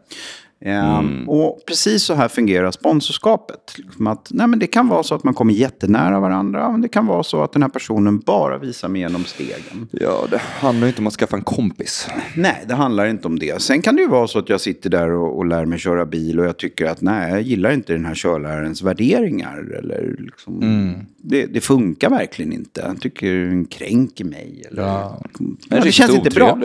Mm. 0.62 0.78
Ehm, 0.78 1.08
mm. 1.08 1.30
Och 1.30 1.60
precis 1.68 2.04
så 2.04 2.14
här 2.14 2.28
fungerar 2.28 2.72
sponsorskapet. 2.72 3.74
Liksom 3.78 4.08
att, 4.08 4.28
nej, 4.32 4.48
men 4.48 4.60
det 4.60 4.68
kan 4.68 4.88
vara 4.88 5.04
så 5.04 5.16
att 5.16 5.24
man 5.24 5.34
kommer 5.34 5.54
jättenära 5.54 6.20
varandra. 6.20 6.72
Men 6.72 6.82
det 6.82 6.88
kan 6.88 7.08
vara 7.08 7.24
så 7.24 7.44
att 7.44 7.54
den 7.54 7.62
här 7.62 7.70
personen 7.70 8.20
bara 8.20 8.58
visar 8.58 8.88
mig 8.88 9.02
genom 9.02 9.26
stegen. 9.26 9.88
Ja, 9.92 10.28
det 10.32 10.38
handlar 10.38 10.88
inte 10.88 11.02
om 11.02 11.08
att 11.08 11.14
skaffa 11.14 11.38
en 11.38 11.44
kompis. 11.44 12.08
Nej, 12.36 12.64
det 12.68 12.74
handlar 12.74 13.06
inte 13.06 13.28
om 13.28 13.40
det. 13.40 13.62
Sen 13.62 13.82
kan 13.82 13.96
det 13.96 14.02
ju 14.02 14.08
vara 14.08 14.28
så 14.28 14.40
att 14.40 14.50
jag 14.50 14.62
sitter 14.62 14.90
där 14.90 15.12
och, 15.12 15.38
och 15.38 15.46
lär 15.46 15.66
mig 15.66 15.80
köra 15.80 16.06
bil 16.06 16.40
och 16.40 16.46
jag 16.46 16.58
tycker 16.58 16.86
att 16.86 17.02
nej, 17.02 17.32
jag 17.32 17.42
gillar 17.42 17.72
inte 17.72 17.94
den 17.94 18.06
här 18.06 18.16
körlärarens 18.16 18.82
värderingar. 18.82 19.76
Eller 19.78 20.16
liksom, 20.20 20.62
mm. 20.62 20.94
det, 21.18 21.46
det, 21.46 21.62
funkar 21.62 22.10
verkligen 22.10 22.54
inte. 22.54 22.82
Jag 22.82 23.02
tycker 23.02 23.34
den 23.34 23.66
kränker 23.66 24.26
mig. 24.26 24.64
Eller, 24.72 24.82
ja. 24.82 25.22
Ja, 25.70 25.80
det 25.80 25.92
känns 25.92 26.16
inte 26.16 26.30
bra. 26.30 26.60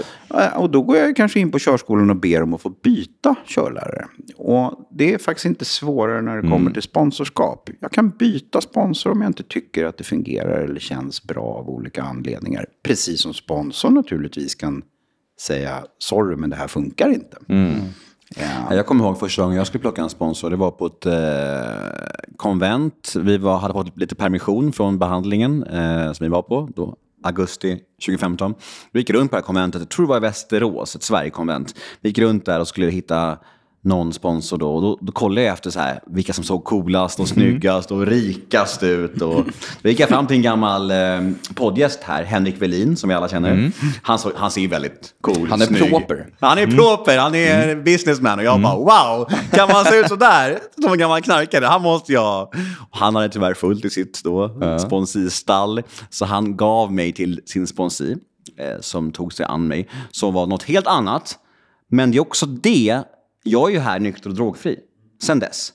Och 0.56 0.70
då 0.70 0.82
går 0.82 0.96
jag 0.96 1.16
kanske 1.16 1.40
in 1.40 1.50
på 1.50 1.58
körskolan 1.58 2.10
och 2.10 2.16
ber 2.16 2.42
om 2.42 2.54
att 2.54 2.62
få 2.62 2.70
byta 2.82 3.34
körlärare 3.46 3.79
lärare. 3.80 4.06
Och 4.36 4.88
det 4.90 5.14
är 5.14 5.18
faktiskt 5.18 5.46
inte 5.46 5.64
svårare 5.64 6.22
när 6.22 6.36
det 6.36 6.42
kommer 6.42 6.56
mm. 6.56 6.72
till 6.72 6.82
sponsorskap. 6.82 7.70
Jag 7.80 7.92
kan 7.92 8.10
byta 8.10 8.60
sponsor 8.60 9.10
om 9.10 9.20
jag 9.20 9.28
inte 9.28 9.42
tycker 9.42 9.84
att 9.84 9.98
det 9.98 10.04
fungerar 10.04 10.60
eller 10.60 10.80
känns 10.80 11.22
bra 11.22 11.44
av 11.44 11.68
olika 11.68 12.02
anledningar. 12.02 12.66
Precis 12.82 13.20
som 13.20 13.34
sponsorn 13.34 13.94
naturligtvis 13.94 14.54
kan 14.54 14.82
säga 15.40 15.84
sorry 15.98 16.36
men 16.36 16.50
det 16.50 16.56
här 16.56 16.68
funkar 16.68 17.08
inte. 17.08 17.36
Mm. 17.48 17.74
Ja. 18.36 18.74
Jag 18.74 18.86
kommer 18.86 19.04
ihåg 19.04 19.18
första 19.18 19.42
gången 19.42 19.56
jag 19.56 19.66
skulle 19.66 19.82
plocka 19.82 20.02
en 20.02 20.10
sponsor. 20.10 20.50
Det 20.50 20.56
var 20.56 20.70
på 20.70 20.86
ett 20.86 21.06
eh, 21.06 22.32
konvent. 22.36 23.14
Vi 23.16 23.38
var, 23.38 23.58
hade 23.58 23.74
fått 23.74 23.98
lite 23.98 24.14
permission 24.14 24.72
från 24.72 24.98
behandlingen 24.98 25.62
eh, 25.62 26.12
som 26.12 26.24
vi 26.24 26.28
var 26.28 26.42
på. 26.42 26.68
Då, 26.76 26.96
augusti 27.22 27.80
2015. 28.06 28.54
Vi 28.92 29.00
gick 29.00 29.10
runt 29.10 29.30
på 29.30 29.36
det 29.36 29.40
här 29.40 29.46
konventet, 29.46 29.80
jag 29.80 29.88
tror 29.88 30.06
det 30.06 30.10
var 30.10 30.16
i 30.16 30.20
Västerås, 30.20 30.96
ett 30.96 31.02
Sverigekonvent. 31.02 31.74
Vi 32.00 32.08
gick 32.08 32.18
runt 32.18 32.46
där 32.46 32.60
och 32.60 32.68
skulle 32.68 32.90
hitta 32.90 33.38
någon 33.82 34.12
sponsor 34.12 34.58
då. 34.58 34.74
Och 34.74 34.82
då, 34.82 34.98
då 35.00 35.12
kollade 35.12 35.46
jag 35.46 35.52
efter 35.52 35.70
så 35.70 35.80
här, 35.80 36.00
vilka 36.06 36.32
som 36.32 36.44
såg 36.44 36.64
coolast 36.64 37.20
och 37.20 37.28
snyggast 37.28 37.90
och 37.90 38.06
rikast 38.06 38.82
ut. 38.82 39.22
Och 39.22 39.44
då 39.82 39.88
gick 39.88 40.00
jag 40.00 40.08
fram 40.08 40.26
till 40.26 40.36
en 40.36 40.42
gammal 40.42 40.90
eh, 40.90 40.96
poddgäst 41.54 41.98
här, 42.02 42.24
Henrik 42.24 42.62
Velin, 42.62 42.96
som 42.96 43.08
vi 43.08 43.14
alla 43.14 43.28
känner. 43.28 43.72
Han, 44.02 44.18
så, 44.18 44.32
han 44.36 44.50
ser 44.50 44.60
ju 44.60 44.66
väldigt 44.66 45.14
cool, 45.20 45.48
Han 45.50 45.62
är 45.62 45.66
snygg. 45.66 45.90
proper. 45.90 46.26
Han 46.40 46.58
är 46.58 46.66
proper, 46.66 47.18
han 47.18 47.34
är 47.34 47.76
businessman. 47.76 48.38
Och 48.38 48.44
jag 48.44 48.62
bara, 48.62 48.76
wow, 48.76 49.28
kan 49.50 49.68
man 49.68 49.84
se 49.84 49.96
ut 49.96 50.08
sådär? 50.08 50.58
Som 50.82 50.92
en 50.92 50.98
gammal 50.98 51.22
knarkare, 51.22 51.64
han 51.64 51.82
måste 51.82 52.12
jag. 52.12 52.42
Och 52.90 52.98
han 52.98 53.14
hade 53.16 53.28
tyvärr 53.28 53.54
fullt 53.54 53.84
i 53.84 53.90
sitt 53.90 54.20
då, 54.24 54.60
sponsistall. 54.86 55.82
Så 56.10 56.24
han 56.24 56.56
gav 56.56 56.92
mig 56.92 57.12
till 57.12 57.40
sin 57.46 57.66
sponsi, 57.66 58.16
eh, 58.58 58.80
som 58.80 59.12
tog 59.12 59.32
sig 59.32 59.46
an 59.46 59.68
mig, 59.68 59.88
som 60.10 60.34
var 60.34 60.46
något 60.46 60.62
helt 60.62 60.86
annat. 60.86 61.38
Men 61.90 62.10
det 62.10 62.16
är 62.16 62.20
också 62.20 62.46
det, 62.46 63.02
jag 63.44 63.68
är 63.70 63.74
ju 63.74 63.78
här 63.80 63.98
nykter 64.00 64.30
och 64.30 64.36
drogfri 64.36 64.78
sen 65.22 65.38
dess. 65.38 65.72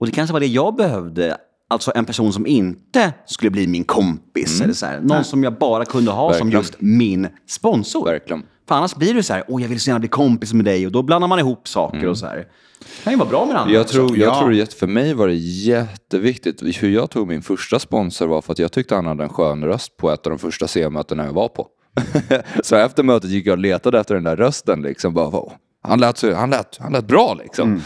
Och 0.00 0.06
det 0.06 0.12
kanske 0.12 0.32
var 0.32 0.40
det 0.40 0.46
jag 0.46 0.76
behövde, 0.76 1.36
alltså 1.70 1.92
en 1.94 2.04
person 2.04 2.32
som 2.32 2.46
inte 2.46 3.12
skulle 3.26 3.50
bli 3.50 3.66
min 3.66 3.84
kompis. 3.84 4.60
Eller 4.60 4.72
så 4.74 4.86
här. 4.86 5.00
Någon 5.00 5.24
som 5.24 5.44
jag 5.44 5.58
bara 5.58 5.84
kunde 5.84 6.10
ha 6.10 6.32
som 6.32 6.46
Verkligen. 6.46 6.60
just 6.62 6.74
min 6.80 7.28
sponsor. 7.48 8.04
Verkligen. 8.04 8.42
För 8.68 8.74
annars 8.74 8.94
blir 8.96 9.14
det 9.14 9.22
så 9.22 9.32
här, 9.32 9.44
åh 9.48 9.62
jag 9.62 9.68
vill 9.68 9.80
så 9.80 9.90
gärna 9.90 10.00
bli 10.00 10.08
kompis 10.08 10.52
med 10.52 10.64
dig 10.64 10.86
och 10.86 10.92
då 10.92 11.02
blandar 11.02 11.28
man 11.28 11.38
ihop 11.38 11.68
saker 11.68 12.06
och 12.08 12.18
så 12.18 12.26
här. 12.26 12.36
Det 12.78 13.04
kan 13.04 13.12
ju 13.12 13.18
vara 13.18 13.28
bra 13.28 13.46
med 13.46 13.56
andra 13.56 13.74
Jag 13.74 13.88
tror, 13.88 14.18
jag 14.18 14.28
Ja. 14.28 14.38
tror 14.40 14.62
att 14.62 14.72
för 14.72 14.86
mig 14.86 15.14
var 15.14 15.28
det 15.28 15.34
jätteviktigt. 15.34 16.82
Hur 16.82 16.90
jag 16.90 17.10
tog 17.10 17.28
min 17.28 17.42
första 17.42 17.78
sponsor 17.78 18.26
var 18.26 18.42
för 18.42 18.52
att 18.52 18.58
jag 18.58 18.72
tyckte 18.72 18.94
han 18.94 19.06
hade 19.06 19.22
en 19.22 19.28
skön 19.28 19.64
röst 19.64 19.96
på 19.96 20.10
ett 20.10 20.26
av 20.26 20.30
de 20.30 20.38
första 20.38 20.68
C-mötena 20.68 21.24
jag 21.26 21.32
var 21.32 21.48
på. 21.48 21.66
så 22.62 22.76
efter 22.76 23.02
mötet 23.02 23.30
gick 23.30 23.46
jag 23.46 23.52
och 23.52 23.58
letade 23.58 24.00
efter 24.00 24.14
den 24.14 24.24
där 24.24 24.36
rösten. 24.36 24.82
Liksom, 24.82 25.14
bara, 25.14 25.30
"Wow, 25.30 25.52
han, 25.88 26.00
lät, 26.00 26.18
så- 26.18 26.34
han, 26.34 26.50
lät, 26.50 26.76
han 26.80 26.92
lät 26.92 27.06
bra 27.06 27.34
liksom. 27.34 27.80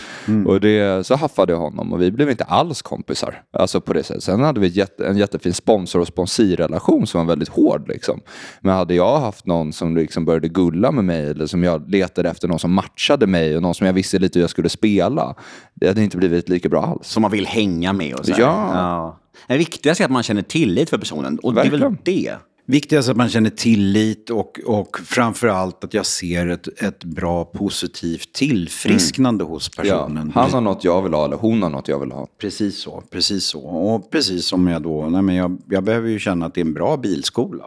Och 0.46 0.60
det, 0.60 1.06
så 1.06 1.14
haffade 1.16 1.52
jag 1.52 1.58
honom 1.60 1.92
och 1.92 2.02
vi 2.02 2.10
blev 2.10 2.30
inte 2.30 2.44
alls 2.44 2.82
kompisar. 2.82 3.42
Alltså 3.52 3.80
på 3.80 3.92
det 3.92 4.02
sättet. 4.02 4.22
Sen 4.22 4.40
hade 4.42 4.60
vi 4.60 4.66
jätte, 4.68 5.06
en 5.06 5.16
jättefin 5.16 5.54
sponsor 5.54 6.00
och 6.00 6.06
sponsirrelation 6.06 7.06
som 7.06 7.20
var 7.26 7.32
väldigt 7.32 7.48
hård. 7.48 7.88
Liksom. 7.88 8.20
Men 8.60 8.74
hade 8.74 8.94
jag 8.94 9.20
haft 9.20 9.46
någon 9.46 9.72
som 9.72 9.96
liksom 9.96 10.24
började 10.24 10.48
gulla 10.48 10.92
med 10.92 11.04
mig 11.04 11.26
eller 11.30 11.46
som 11.46 11.64
jag 11.64 11.90
letade 11.90 12.30
efter 12.30 12.48
någon 12.48 12.58
som 12.58 12.72
matchade 12.72 13.26
mig 13.26 13.56
och 13.56 13.62
någon 13.62 13.74
som 13.74 13.86
jag 13.86 13.94
visste 13.94 14.18
lite 14.18 14.38
hur 14.38 14.42
jag 14.44 14.50
skulle 14.50 14.68
spela. 14.68 15.34
Det 15.74 15.86
hade 15.88 16.02
inte 16.02 16.16
blivit 16.16 16.48
lika 16.48 16.68
bra 16.68 16.82
alls. 16.84 17.08
Som 17.08 17.22
man 17.22 17.30
vill 17.30 17.46
hänga 17.46 17.92
med 17.92 18.14
och 18.14 18.26
så 18.26 18.32
här. 18.32 18.40
Ja. 18.40 19.16
Det 19.48 19.56
viktigaste 19.58 20.02
är 20.02 20.04
att 20.04 20.10
man 20.10 20.22
känner 20.22 20.42
tillit 20.42 20.90
för 20.90 20.98
personen. 20.98 21.38
Och 21.38 21.54
det 21.54 21.60
är 21.60 21.70
väl 21.70 21.80
Verkligen. 21.80 21.98
det. 22.24 22.34
Viktigast 22.70 23.08
är 23.08 23.12
att 23.12 23.16
man 23.16 23.28
känner 23.28 23.50
tillit 23.50 24.30
och, 24.30 24.60
och 24.66 24.98
framför 25.04 25.48
allt 25.48 25.84
att 25.84 25.94
jag 25.94 26.06
ser 26.06 26.46
ett, 26.46 26.82
ett 26.82 27.04
bra 27.04 27.44
positivt 27.44 28.32
tillfrisknande 28.32 29.44
hos 29.44 29.70
Ja, 29.76 29.82
personen. 29.82 30.32
han 30.34 30.50
har 30.50 30.60
något 30.60 30.84
jag 30.84 31.02
vill 31.02 31.12
ha 31.14 31.24
eller 31.24 31.36
hon 31.36 31.62
har 31.62 31.70
något 31.70 31.88
jag 31.88 31.98
vill 32.00 32.12
ha. 32.12 32.26
Precis 32.38 32.78
så, 32.78 33.02
precis 33.10 33.44
så. 33.44 33.60
Och 33.60 34.10
precis 34.10 34.46
som 34.46 34.66
jag 34.66 34.82
då, 34.82 35.08
nej 35.08 35.22
men 35.22 35.34
jag, 35.34 35.58
jag 35.68 35.84
behöver 35.84 36.08
ju 36.08 36.18
känna 36.18 36.46
att 36.46 36.54
det 36.54 36.60
är 36.60 36.64
en 36.64 36.72
bra 36.74 36.96
bilskola. 36.96 37.64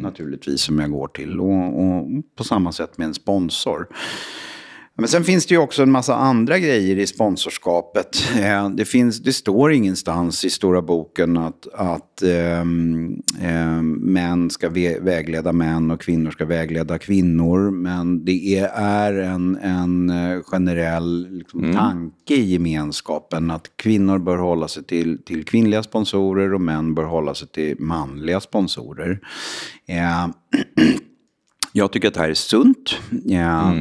Naturligtvis 0.00 0.60
som 0.60 0.78
jag 0.78 0.90
går 0.90 1.08
till. 1.08 1.40
Och, 1.40 1.80
och 1.82 2.06
på 2.36 2.44
samma 2.44 2.72
sätt 2.72 2.98
med 2.98 3.06
en 3.06 3.14
sponsor. 3.14 3.86
Men 4.98 5.08
sen 5.08 5.24
finns 5.24 5.46
det 5.46 5.54
ju 5.54 5.60
också 5.60 5.82
en 5.82 5.90
massa 5.90 6.14
andra 6.16 6.58
grejer 6.58 6.98
i 6.98 7.06
sponsorskapet. 7.06 8.08
Eh, 8.40 8.70
Det, 8.70 8.84
finns, 8.84 9.18
det 9.22 9.32
står 9.32 9.72
ingenstans 9.72 10.44
i 10.44 10.50
stora 10.50 10.82
boken 10.82 11.36
att, 11.36 11.66
att 11.74 12.22
ehm, 12.22 13.16
ehm, 13.40 13.92
män 13.92 14.50
ska 14.50 14.68
vä- 14.68 15.04
vägleda 15.04 15.52
män 15.52 15.90
och 15.90 16.00
kvinnor 16.00 16.30
ska 16.30 16.44
vägleda 16.44 16.98
kvinnor. 16.98 17.70
Men 17.70 18.24
det 18.24 18.58
är, 18.58 18.68
är 18.74 19.12
en, 19.12 19.56
en 19.56 20.10
eh, 20.10 20.42
generell 20.42 21.28
liksom, 21.30 21.72
tanke 21.74 22.34
i 22.34 22.52
gemenskapen 22.52 23.50
att 23.50 23.70
kvinnor 23.76 24.18
bör 24.18 24.36
hålla 24.36 24.68
sig 24.68 24.84
till, 24.84 25.22
till 25.24 25.44
kvinnliga 25.44 25.82
sponsorer 25.82 26.54
och 26.54 26.60
män 26.60 26.94
bör 26.94 27.04
hålla 27.04 27.34
sig 27.34 27.48
till 27.48 27.76
manliga 27.80 28.40
sponsorer. 28.40 29.20
Eh, 29.88 30.26
jag 31.72 31.92
tycker 31.92 32.08
att 32.08 32.14
det 32.14 32.20
här 32.20 32.28
är 32.30 32.34
sunt. 32.34 32.98
Ja. 33.24 33.74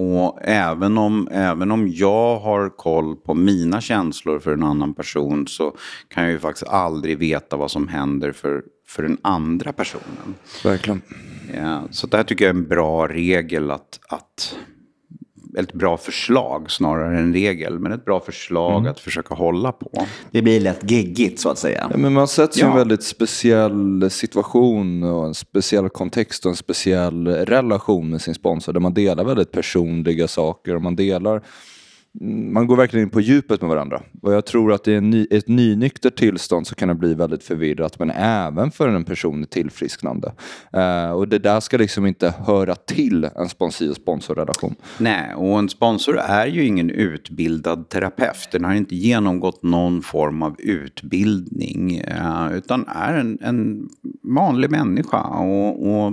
Och 0.00 0.38
även 0.42 0.98
om, 0.98 1.28
även 1.32 1.70
om 1.70 1.88
jag 1.88 2.38
har 2.38 2.68
koll 2.76 3.16
på 3.16 3.34
mina 3.34 3.80
känslor 3.80 4.38
för 4.38 4.52
en 4.52 4.62
annan 4.62 4.94
person 4.94 5.46
så 5.46 5.76
kan 6.08 6.22
jag 6.22 6.32
ju 6.32 6.38
faktiskt 6.38 6.66
aldrig 6.66 7.18
veta 7.18 7.56
vad 7.56 7.70
som 7.70 7.88
händer 7.88 8.32
för, 8.32 8.62
för 8.86 9.02
den 9.02 9.18
andra 9.22 9.72
personen. 9.72 10.34
Verkligen. 10.64 11.02
Ja, 11.56 11.82
så 11.90 12.06
det 12.06 12.16
här 12.16 12.24
tycker 12.24 12.44
jag 12.44 12.54
är 12.54 12.58
en 12.60 12.68
bra 12.68 13.08
regel 13.08 13.70
att, 13.70 14.00
att 14.08 14.56
ett 15.58 15.72
bra 15.72 15.96
förslag 15.96 16.70
snarare 16.70 17.18
än 17.18 17.32
regel, 17.32 17.78
men 17.78 17.92
ett 17.92 18.04
bra 18.04 18.20
förslag 18.20 18.88
att 18.88 19.00
försöka 19.00 19.34
hålla 19.34 19.72
på. 19.72 20.06
Det 20.30 20.42
blir 20.42 20.60
lätt 20.60 20.90
geggigt 20.90 21.40
så 21.40 21.48
att 21.50 21.58
säga. 21.58 21.88
Ja, 21.90 21.96
men 21.96 22.12
man 22.12 22.28
sätts 22.28 22.58
i 22.58 22.60
en 22.62 22.68
Ja. 22.68 22.74
väldigt 22.76 23.02
speciell 23.02 24.10
situation 24.10 25.02
och 25.02 25.26
en 25.26 25.34
speciell 25.34 25.88
kontext 25.88 26.44
och 26.46 26.50
en 26.50 26.56
speciell 26.56 27.26
relation 27.28 28.10
med 28.10 28.20
sin 28.20 28.34
sponsor 28.34 28.72
där 28.72 28.80
man 28.80 28.94
delar 28.94 29.24
väldigt 29.24 29.52
personliga 29.52 30.28
saker 30.28 30.74
och 30.74 30.82
man 30.82 30.96
delar 30.96 31.42
man 32.52 32.66
går 32.66 32.76
verkligen 32.76 33.04
in 33.06 33.10
på 33.10 33.20
djupet 33.20 33.60
med 33.60 33.68
varandra. 33.70 34.02
Och 34.22 34.32
jag 34.32 34.46
tror 34.46 34.72
att 34.72 34.88
i 34.88 35.00
ny, 35.00 35.26
ett 35.30 35.48
nynyktert 35.48 36.16
tillstånd 36.18 36.66
så 36.66 36.74
kan 36.74 36.88
det 36.88 36.94
bli 36.94 37.14
väldigt 37.14 37.42
förvirrat, 37.44 37.98
men 37.98 38.10
även 38.10 38.70
för 38.70 38.88
en 38.88 39.04
person 39.04 39.42
är 39.42 39.46
tillfrisknande. 39.46 40.32
Eh, 40.72 41.10
och 41.10 41.28
det 41.28 41.38
där 41.38 41.60
ska 41.60 41.76
liksom 41.76 42.06
inte 42.06 42.34
höra 42.46 42.74
till 42.74 43.24
en 43.36 43.48
sponsor 43.48 43.94
sponsorrelation. 43.94 44.74
Nej, 44.98 45.34
och 45.34 45.58
en 45.58 45.68
sponsor 45.68 46.18
är 46.18 46.46
ju 46.46 46.64
ingen 46.64 46.90
utbildad 46.90 47.88
terapeut. 47.88 48.48
Den 48.52 48.64
har 48.64 48.74
inte 48.74 48.96
genomgått 48.96 49.62
någon 49.62 50.02
form 50.02 50.42
av 50.42 50.56
utbildning. 50.58 51.96
eh, 51.98 52.52
Utan 52.52 52.84
är 52.88 53.14
en, 53.14 53.38
en 53.42 53.88
vanlig 54.22 54.70
människa. 54.70 55.20
Och, 55.22 55.86
och 56.04 56.12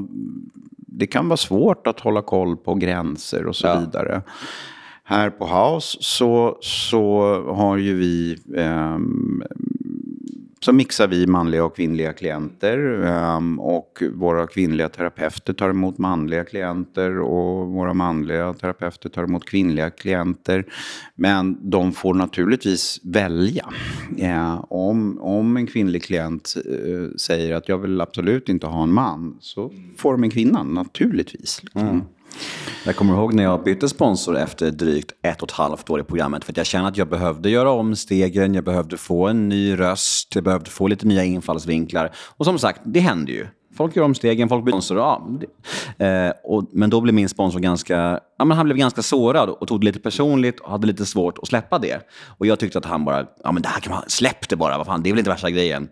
det 0.78 1.08
kan 1.08 1.28
vara 1.30 1.38
svårt 1.38 1.88
att 1.88 2.00
hålla 2.00 2.22
koll 2.22 2.58
på 2.58 2.76
gränser 2.76 3.46
och 3.46 3.56
så 3.56 3.68
Ja. 3.68 3.80
vidare. 3.80 4.22
Här 5.08 5.30
på 5.30 5.46
House 5.46 5.98
så, 6.02 6.58
så 6.62 7.22
har 7.54 7.78
ju 7.78 7.96
vi 7.96 8.38
eh, 8.56 8.98
så 10.66 10.74
mixar 10.74 11.08
vi 11.08 11.28
manliga 11.28 11.66
och 11.66 11.76
kvinnliga 11.76 12.14
klienter 12.14 13.04
ehm, 13.06 13.60
och 13.60 14.04
våra 14.14 14.48
kvinnliga 14.48 14.90
terapeuter 14.90 15.54
tar 15.54 15.70
emot 15.70 15.98
manliga 15.98 16.44
klienter 16.44 17.20
och 17.20 17.68
våra 17.68 17.94
manliga 17.94 18.54
terapeuter 18.54 19.10
tar 19.10 19.24
emot 19.24 19.46
kvinnliga 19.46 19.90
klienter. 19.90 20.66
Men 21.16 21.70
de 21.70 21.92
får 21.92 22.14
naturligtvis 22.14 23.00
välja. 23.04 23.66
Eh, 24.18 24.66
om, 24.70 25.20
om 25.22 25.58
en 25.58 25.68
kvinnlig 25.68 26.04
klient 26.04 26.56
eh, 26.66 27.16
säger 27.18 27.56
att 27.56 27.70
jag 27.70 27.78
vill 27.78 28.02
absolut 28.02 28.50
inte 28.50 28.68
ha 28.68 28.84
en 28.84 28.94
man 28.94 29.38
så 29.40 29.72
får 29.98 30.12
de 30.12 30.24
en 30.24 30.32
kvinna 30.32 30.64
naturligtvis. 30.64 31.64
liksom. 31.64 31.82
Mm. 31.82 32.02
Jag 32.86 32.96
kommer 32.96 33.14
ihåg 33.14 33.34
när 33.34 33.44
jag 33.44 33.64
bytte 33.64 33.90
sponsor 33.90 34.38
efter 34.38 34.72
drygt 34.72 35.12
ett 35.22 35.42
och 35.42 35.50
ett 35.50 35.56
halvt 35.56 35.90
år 35.90 36.00
i 36.00 36.04
programmet. 36.04 36.44
För 36.44 36.54
att 36.54 36.58
jag 36.58 36.66
kände 36.66 36.88
att 36.88 36.98
jag 36.98 37.10
behövde 37.10 37.50
göra 37.50 37.72
om 37.72 37.96
stegen, 37.96 38.54
jag 38.54 38.64
behövde 38.64 38.98
få 38.98 39.28
en 39.28 39.50
ny 39.50 39.80
röst, 39.80 40.36
jag 40.36 40.44
behövde 40.44 40.70
få 40.70 40.88
lite 40.88 41.08
nya 41.08 41.24
infallsvinklar. 41.24 42.12
Och 42.16 42.46
som 42.46 42.60
sagt, 42.60 42.82
det 42.84 43.00
händer 43.00 43.34
ju. 43.34 43.48
Folk 43.78 43.96
gör 43.96 44.04
om 44.04 44.16
stegen, 44.16 44.50
folk 44.50 44.66
byter 44.66 44.72
sponsor. 44.72 44.98
Ja, 44.98 45.28
det, 45.98 46.06
eh, 46.06 46.34
och, 46.44 46.64
men 46.72 46.90
då 46.90 47.02
blev 47.02 47.16
min 47.16 47.30
sponsor 47.30 47.60
ganska, 47.60 48.20
ja, 48.38 48.46
men 48.46 48.58
han 48.58 48.66
blev 48.66 48.78
ganska 48.78 49.02
sårad 49.02 49.50
och 49.50 49.68
tog 49.68 49.82
det 49.82 49.86
lite 49.86 50.00
personligt 50.00 50.60
och 50.60 50.72
hade 50.72 50.88
lite 50.88 51.06
svårt 51.06 51.38
att 51.38 51.48
släppa 51.48 51.80
det. 51.80 52.00
Och 52.38 52.46
jag 52.46 52.60
tyckte 52.60 52.78
att 52.78 52.86
han 52.86 53.06
bara, 53.06 53.26
ja 53.44 53.52
men 53.52 53.62
det 53.62 53.70
här 53.70 53.80
kan 53.80 53.94
man, 53.94 54.04
släpp 54.08 54.50
det 54.50 54.56
bara, 54.56 54.78
vad 54.78 54.88
fan, 54.88 55.04
det 55.04 55.10
är 55.10 55.12
väl 55.12 55.20
inte 55.20 55.32
värsta 55.32 55.50
grejen. 55.50 55.90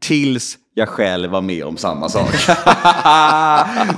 Tills 0.00 0.58
jag 0.74 0.88
själv 0.88 1.30
var 1.30 1.40
med 1.40 1.64
om 1.64 1.76
samma 1.76 2.08
sak. 2.08 2.30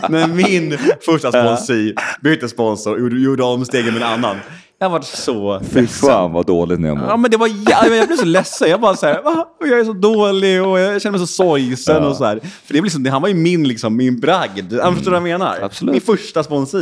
När 0.09 0.27
min 0.29 0.79
första 1.01 1.33
sponsor 1.33 1.93
bytte 2.23 2.49
sponsor 2.49 3.05
och 3.05 3.19
gjorde, 3.19 3.43
om 3.43 3.65
stegen 3.65 3.95
med 3.95 4.03
en 4.03 4.09
annan. 4.09 4.37
Jag 4.79 4.91
var 4.91 5.01
så 5.01 5.61
Fy 5.71 5.81
ledsen. 5.81 6.09
fan 6.09 6.33
vad 6.33 6.47
dåligt 6.47 6.81
ni 6.81 6.89
mår. 6.95 7.07
Ja, 7.09 7.17
men 7.17 7.31
det 7.31 7.37
var 7.37 7.49
jä- 7.49 7.95
jag 7.97 8.07
blev 8.09 8.17
så 8.17 8.25
ledsen. 8.25 8.71
Jag 8.71 8.81
bara 8.81 8.97
så 8.97 9.07
här, 9.07 9.23
"Va? 9.23 9.47
jag 9.61 9.81
är 9.81 9.85
så 9.85 9.93
dålig 9.93 10.63
och 10.63 10.79
jag 10.79 11.03
känner 11.03 11.19
mig 11.19 11.27
så 11.27 11.33
sorgsen 11.33 12.05
och 12.05 12.17
så 12.17 12.25
här. 12.25 12.41
För 12.65 12.75
det 12.75 12.81
var 12.81 12.85
liksom, 12.85 13.07
han 13.07 13.23
var 13.23 13.29
ju 13.29 13.35
min, 13.35 13.69
liksom, 13.69 13.97
min 13.97 14.21
bragd. 14.21 14.73
Mm. 14.73 14.95
Förstår 14.95 15.11
du 15.11 15.21
vad 15.21 15.29
jag 15.31 15.39
menar? 15.39 15.59
Absolut. 15.63 15.93
Min 15.93 16.01
första 16.01 16.43
sponsor. 16.43 16.81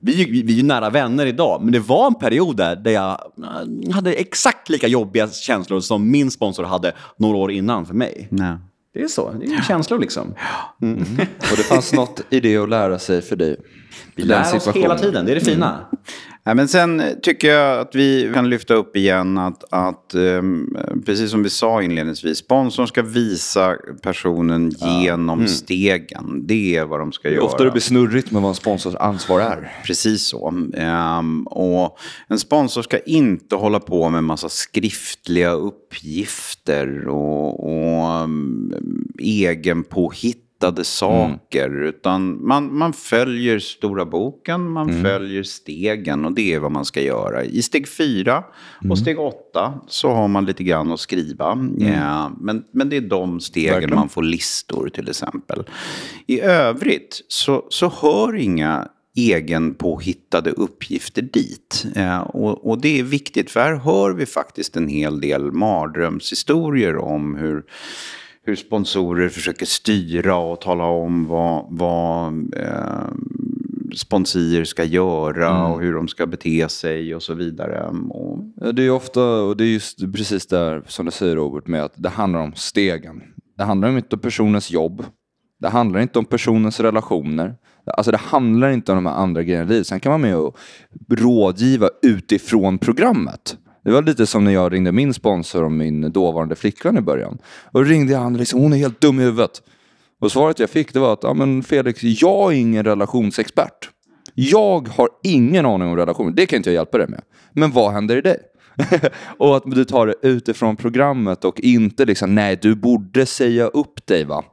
Vi, 0.00 0.24
vi, 0.24 0.42
vi 0.42 0.52
är 0.52 0.56
ju 0.56 0.62
nära 0.62 0.90
vänner 0.90 1.26
idag, 1.26 1.62
men 1.62 1.72
det 1.72 1.78
var 1.80 2.06
en 2.06 2.14
period 2.14 2.56
där, 2.56 2.76
där 2.76 2.90
jag 2.90 3.10
eh, 3.10 3.94
hade 3.94 4.12
exakt 4.12 4.68
lika 4.68 4.86
jobbiga 4.86 5.28
känslor 5.28 5.80
som 5.80 6.10
min 6.10 6.30
sponsor 6.30 6.64
hade 6.64 6.92
några 7.18 7.36
år 7.36 7.50
innan 7.52 7.86
för 7.86 7.94
mig. 7.94 8.28
Nej. 8.30 8.56
Det 8.98 9.04
är 9.04 9.08
så, 9.08 9.30
det 9.30 9.46
är 9.46 9.50
ju 9.50 9.62
känslor 9.62 9.98
liksom. 9.98 10.34
Och 11.50 11.56
det 11.56 11.62
fanns 11.62 11.92
något 11.92 12.20
i 12.30 12.40
det 12.40 12.56
att 12.56 12.68
lära 12.68 12.98
sig 12.98 13.22
för 13.22 13.36
dig. 13.36 13.56
Vi 14.14 14.22
lär 14.22 14.56
oss 14.56 14.68
hela 14.68 14.98
tiden, 14.98 15.26
det 15.26 15.32
är 15.32 15.34
det 15.34 15.40
fina. 15.40 15.80
Nej, 16.48 16.54
men 16.54 16.68
sen 16.68 17.02
tycker 17.22 17.48
jag 17.48 17.80
att 17.80 17.94
vi 17.94 18.30
kan 18.34 18.50
lyfta 18.50 18.74
upp 18.74 18.96
igen 18.96 19.38
att, 19.38 19.64
att 19.70 20.14
um, 20.14 20.76
precis 21.06 21.30
som 21.30 21.42
vi 21.42 21.50
sa 21.50 21.82
inledningsvis, 21.82 22.38
sponsorn 22.38 22.86
ska 22.88 23.02
visa 23.02 23.76
personen 24.02 24.72
genom 25.02 25.38
Mm. 25.38 25.48
stegen. 25.48 26.46
Det 26.46 26.76
är 26.76 26.84
vad 26.84 27.00
de 27.00 27.12
ska 27.12 27.30
göra. 27.30 27.44
Ofta 27.44 27.64
det 27.64 27.70
blir 27.70 27.80
snurrigt 27.80 28.30
med 28.30 28.42
vad 28.42 28.48
en 28.48 28.54
sponsors 28.54 28.94
ansvar 28.94 29.40
är. 29.40 29.72
Precis 29.84 30.26
så. 30.26 30.54
Ehm, 30.76 31.42
och 31.46 31.98
en 32.28 32.38
sponsor 32.38 32.82
ska 32.82 32.98
inte 32.98 33.56
hålla 33.56 33.80
på 33.80 34.08
med 34.08 34.24
massa 34.24 34.48
skriftliga 34.48 35.50
uppgifter 35.50 37.08
och, 37.08 37.64
och 37.64 38.22
um, 38.24 38.72
egenpåhittade 40.58 40.84
saker. 40.84 41.82
Utan 41.84 42.46
man, 42.46 42.78
man 42.78 42.92
följer 42.92 43.58
stora 43.58 44.04
boken, 44.04 44.70
man 44.70 45.02
följer 45.02 45.42
stegen 45.42 46.24
och 46.24 46.32
det 46.32 46.54
är 46.54 46.58
vad 46.58 46.72
man 46.72 46.84
ska 46.84 47.00
göra. 47.00 47.44
I 47.44 47.62
steg 47.62 47.88
fyra 47.88 48.44
och 48.90 48.98
steg 48.98 49.18
åtta 49.18 49.80
så 49.88 50.10
har 50.10 50.28
man 50.28 50.44
lite 50.44 50.64
grann 50.64 50.92
att 50.92 51.00
skriva. 51.00 51.58
Ja, 51.78 52.32
men, 52.40 52.64
men 52.72 52.88
det 52.88 52.96
är 52.96 53.00
de 53.00 53.40
stegen 53.40 53.72
Verkligen. 53.72 53.94
man 53.94 54.08
får 54.08 54.22
listor 54.22 54.88
till 54.88 55.08
exempel. 55.08 55.64
I 56.26 56.40
övrigt 56.40 57.24
så, 57.28 57.66
så 57.70 57.88
hör 57.88 58.34
inga 58.36 58.88
egenpåhittade 59.16 60.50
uppgifter 60.50 61.22
dit. 61.22 61.86
Eh, 61.96 62.20
och, 62.20 62.70
och 62.70 62.80
det 62.80 62.98
är 62.98 63.02
viktigt, 63.02 63.50
för 63.50 63.60
här 63.60 63.74
hör 63.74 64.12
vi 64.12 64.26
faktiskt 64.26 64.76
en 64.76 64.88
hel 64.88 65.20
del 65.20 65.52
mardrömshistorier 65.52 66.96
om 66.96 67.34
hur, 67.34 67.64
hur 68.48 68.56
sponsorer 68.56 69.28
försöker 69.28 69.66
styra 69.66 70.36
och 70.36 70.60
tala 70.60 70.84
om 70.84 71.26
vad, 71.26 71.66
vad 71.70 72.54
eh, 72.56 73.06
sponsorer 73.94 74.64
ska 74.64 74.84
göra 74.84 75.66
och 75.66 75.80
hur 75.80 75.94
de 75.94 76.08
ska 76.08 76.26
bete 76.26 76.68
sig 76.68 77.14
och 77.14 77.22
så 77.22 77.34
vidare. 77.34 77.86
Och, 78.08 78.74
Det 78.74 78.82
är 78.82 78.90
ofta, 78.90 79.22
och 79.22 79.56
det 79.56 79.64
är 79.64 79.68
just 79.68 80.12
precis 80.12 80.46
där 80.46 80.82
som 80.86 81.06
du 81.06 81.12
säger 81.12 81.36
Robert, 81.36 81.66
med 81.66 81.84
att 81.84 81.92
det 81.96 82.08
handlar 82.08 82.40
om 82.40 82.52
stegen. 82.54 83.22
Det 83.56 83.64
handlar 83.64 83.96
inte 83.98 84.16
om 84.16 84.20
personens 84.20 84.70
jobb. 84.70 85.04
Det 85.60 85.68
handlar 85.68 86.00
inte 86.00 86.18
om 86.18 86.24
personens 86.24 86.80
relationer. 86.80 87.54
Alltså 87.96 88.10
det 88.10 88.18
handlar 88.18 88.70
inte 88.70 88.92
om 88.92 88.96
de 88.96 89.06
här 89.06 89.14
andra 89.14 89.42
grejerna 89.42 89.64
i 89.64 89.68
livet. 89.68 89.86
Sen 89.86 90.00
kan 90.00 90.12
man 90.12 90.20
med 90.20 90.36
och 90.36 90.58
rådgiva 91.08 91.88
utifrån 92.02 92.78
programmet. 92.78 93.56
Det 93.88 93.94
var 93.94 94.02
lite 94.02 94.26
som 94.26 94.44
när 94.44 94.52
jag 94.52 94.72
ringde 94.72 94.92
min 94.92 95.14
sponsor 95.14 95.64
om 95.64 95.76
min 95.76 96.12
dåvarande 96.12 96.56
flickvän 96.56 96.98
i 96.98 97.00
början. 97.00 97.38
Och 97.64 97.84
då 97.84 97.90
ringde 97.90 98.12
jag 98.12 98.20
han 98.20 98.32
och 98.32 98.38
liksom, 98.38 98.60
hon 98.60 98.72
är 98.72 98.76
helt 98.76 99.00
dum 99.00 99.20
i 99.20 99.22
huvudet. 99.22 99.62
Och 100.20 100.32
svaret 100.32 100.58
jag 100.58 100.70
fick 100.70 100.92
det 100.92 101.00
var 101.00 101.12
att, 101.12 101.22
ja 101.22 101.34
men 101.34 101.62
Felix, 101.62 102.02
jag 102.02 102.52
är 102.52 102.56
ingen 102.56 102.84
relationsexpert. 102.84 103.90
Jag 104.34 104.88
har 104.88 105.08
ingen 105.22 105.66
aning 105.66 105.88
om 105.88 105.96
relationer, 105.96 106.30
det 106.30 106.46
kan 106.46 106.56
inte 106.56 106.70
jag 106.70 106.74
hjälpa 106.74 106.98
dig 106.98 107.08
med. 107.08 107.22
Men 107.52 107.70
vad 107.70 107.92
händer 107.92 108.16
i 108.16 108.20
dig? 108.20 108.38
och 109.38 109.56
att 109.56 109.62
du 109.66 109.84
tar 109.84 110.06
det 110.06 110.14
utifrån 110.22 110.76
programmet 110.76 111.44
och 111.44 111.60
inte 111.60 112.04
liksom, 112.04 112.34
nej 112.34 112.58
du 112.62 112.74
borde 112.74 113.26
säga 113.26 113.66
upp 113.66 114.06
dig 114.06 114.24
va. 114.24 114.44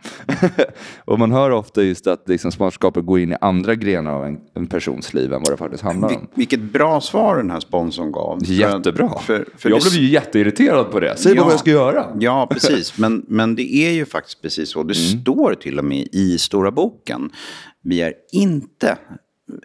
och 1.05 1.19
man 1.19 1.31
hör 1.31 1.51
ofta 1.51 1.83
just 1.83 2.07
att 2.07 2.23
liksom, 2.29 2.51
smartskapet 2.51 3.05
går 3.05 3.19
in 3.19 3.31
i 3.31 3.35
andra 3.41 3.75
grenar 3.75 4.11
av 4.13 4.25
en, 4.25 4.37
en 4.55 4.67
persons 4.67 5.13
liv 5.13 5.33
än 5.33 5.39
vad 5.41 5.49
det 5.53 5.57
faktiskt 5.57 5.83
handlar 5.83 6.09
om. 6.09 6.27
vilket 6.35 6.61
bra 6.61 7.01
svar 7.01 7.37
den 7.37 7.51
här 7.51 7.59
sponsorn 7.59 8.11
gav. 8.11 8.39
För- 8.39 8.53
Jättebra. 8.53 9.19
För, 9.19 9.47
för 9.57 9.69
jag 9.69 9.79
det- 9.83 9.89
blev 9.91 10.01
ju 10.03 10.09
jätteirriterad 10.09 10.91
på 10.91 10.99
det. 10.99 11.13
Säg 11.17 11.33
bara 11.33 11.39
Ja. 11.39 11.43
vad 11.43 11.53
jag 11.53 11.59
ska 11.59 11.69
göra. 11.71 12.05
Ja, 12.19 12.47
precis. 12.51 12.97
Men, 12.97 13.25
men 13.27 13.55
det 13.55 13.75
är 13.75 13.91
ju 13.91 14.05
faktiskt 14.05 14.41
precis 14.41 14.69
så. 14.69 14.83
Det 14.83 14.93
Mm. 14.97 15.21
står 15.21 15.53
till 15.53 15.79
och 15.79 15.85
med 15.85 16.07
i 16.11 16.37
Stora 16.37 16.71
boken. 16.71 17.29
Vi 17.83 18.01
är 18.01 18.13
inte 18.31 18.97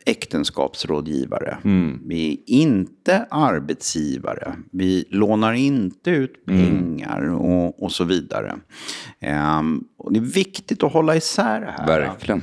äktenskapsrådgivare. 0.07 1.59
Mm. 1.65 2.01
Vi 2.07 2.33
är 2.33 2.53
inte 2.55 3.27
arbetsgivare. 3.31 4.55
Vi 4.73 5.05
lånar 5.11 5.53
inte 5.53 6.11
ut 6.11 6.49
Mm. 6.49 6.65
pengar 6.65 7.31
och, 7.35 7.83
och 7.83 7.93
så 7.93 8.05
vidare. 8.05 8.57
Ehm, 9.21 9.85
och 9.99 10.13
det 10.13 10.19
är 10.19 10.35
viktigt 10.35 10.83
att 10.83 10.93
hålla 10.93 11.17
isär 11.17 11.61
det 11.61 11.75
här. 11.79 11.87
Verkligen. 11.87 12.43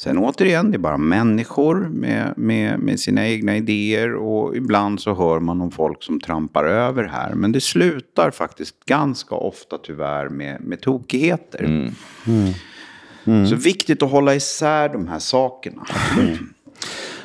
Sen 0.00 0.18
återigen, 0.18 0.70
det 0.70 0.76
är 0.76 0.78
bara 0.78 0.96
människor 0.96 1.88
med, 1.88 2.34
med, 2.36 2.78
med 2.78 3.00
sina 3.00 3.28
egna 3.28 3.56
idéer 3.56 4.14
och 4.14 4.56
ibland 4.56 5.00
så 5.00 5.14
hör 5.14 5.40
man 5.40 5.60
om 5.60 5.70
folk 5.70 6.02
som 6.02 6.20
trampar 6.20 6.64
över 6.64 7.04
här. 7.04 7.34
Men 7.34 7.52
det 7.52 7.60
slutar 7.60 8.30
faktiskt 8.30 8.84
ganska 8.84 9.34
ofta 9.34 9.78
tyvärr 9.78 10.28
med, 10.28 10.60
med 10.60 10.80
tokigheter. 10.80 11.92
Så 13.48 13.56
viktigt 13.56 14.02
att 14.02 14.10
hålla 14.10 14.34
isär 14.34 14.88
de 14.88 15.08
här 15.08 15.18
sakerna. 15.18 15.86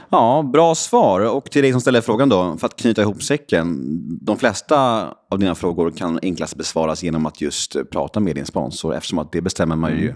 Ja, 0.10 0.50
bra 0.54 0.76
svar. 0.76 1.22
Och 1.22 1.52
till 1.52 1.62
dig 1.62 1.72
som 1.72 1.82
ställer 1.82 2.02
frågan 2.02 2.30
då, 2.30 2.58
för 2.58 2.66
att 2.66 2.76
knyta 2.76 3.02
ihop 3.02 3.24
säcken. 3.24 3.80
De 4.22 4.38
flesta 4.38 5.08
av 5.32 5.40
dina 5.40 5.56
frågor 5.56 5.92
kan 5.92 6.20
enklast 6.22 6.56
besvaras 6.56 7.04
genom 7.04 7.26
att 7.26 7.42
just 7.42 7.76
prata 7.92 8.20
med 8.20 8.36
din 8.36 8.46
sponsor, 8.46 8.96
eftersom 8.96 9.20
att 9.20 9.32
det 9.32 9.42
bestämmer 9.42 9.76
man 9.76 9.92
ju 9.92 10.14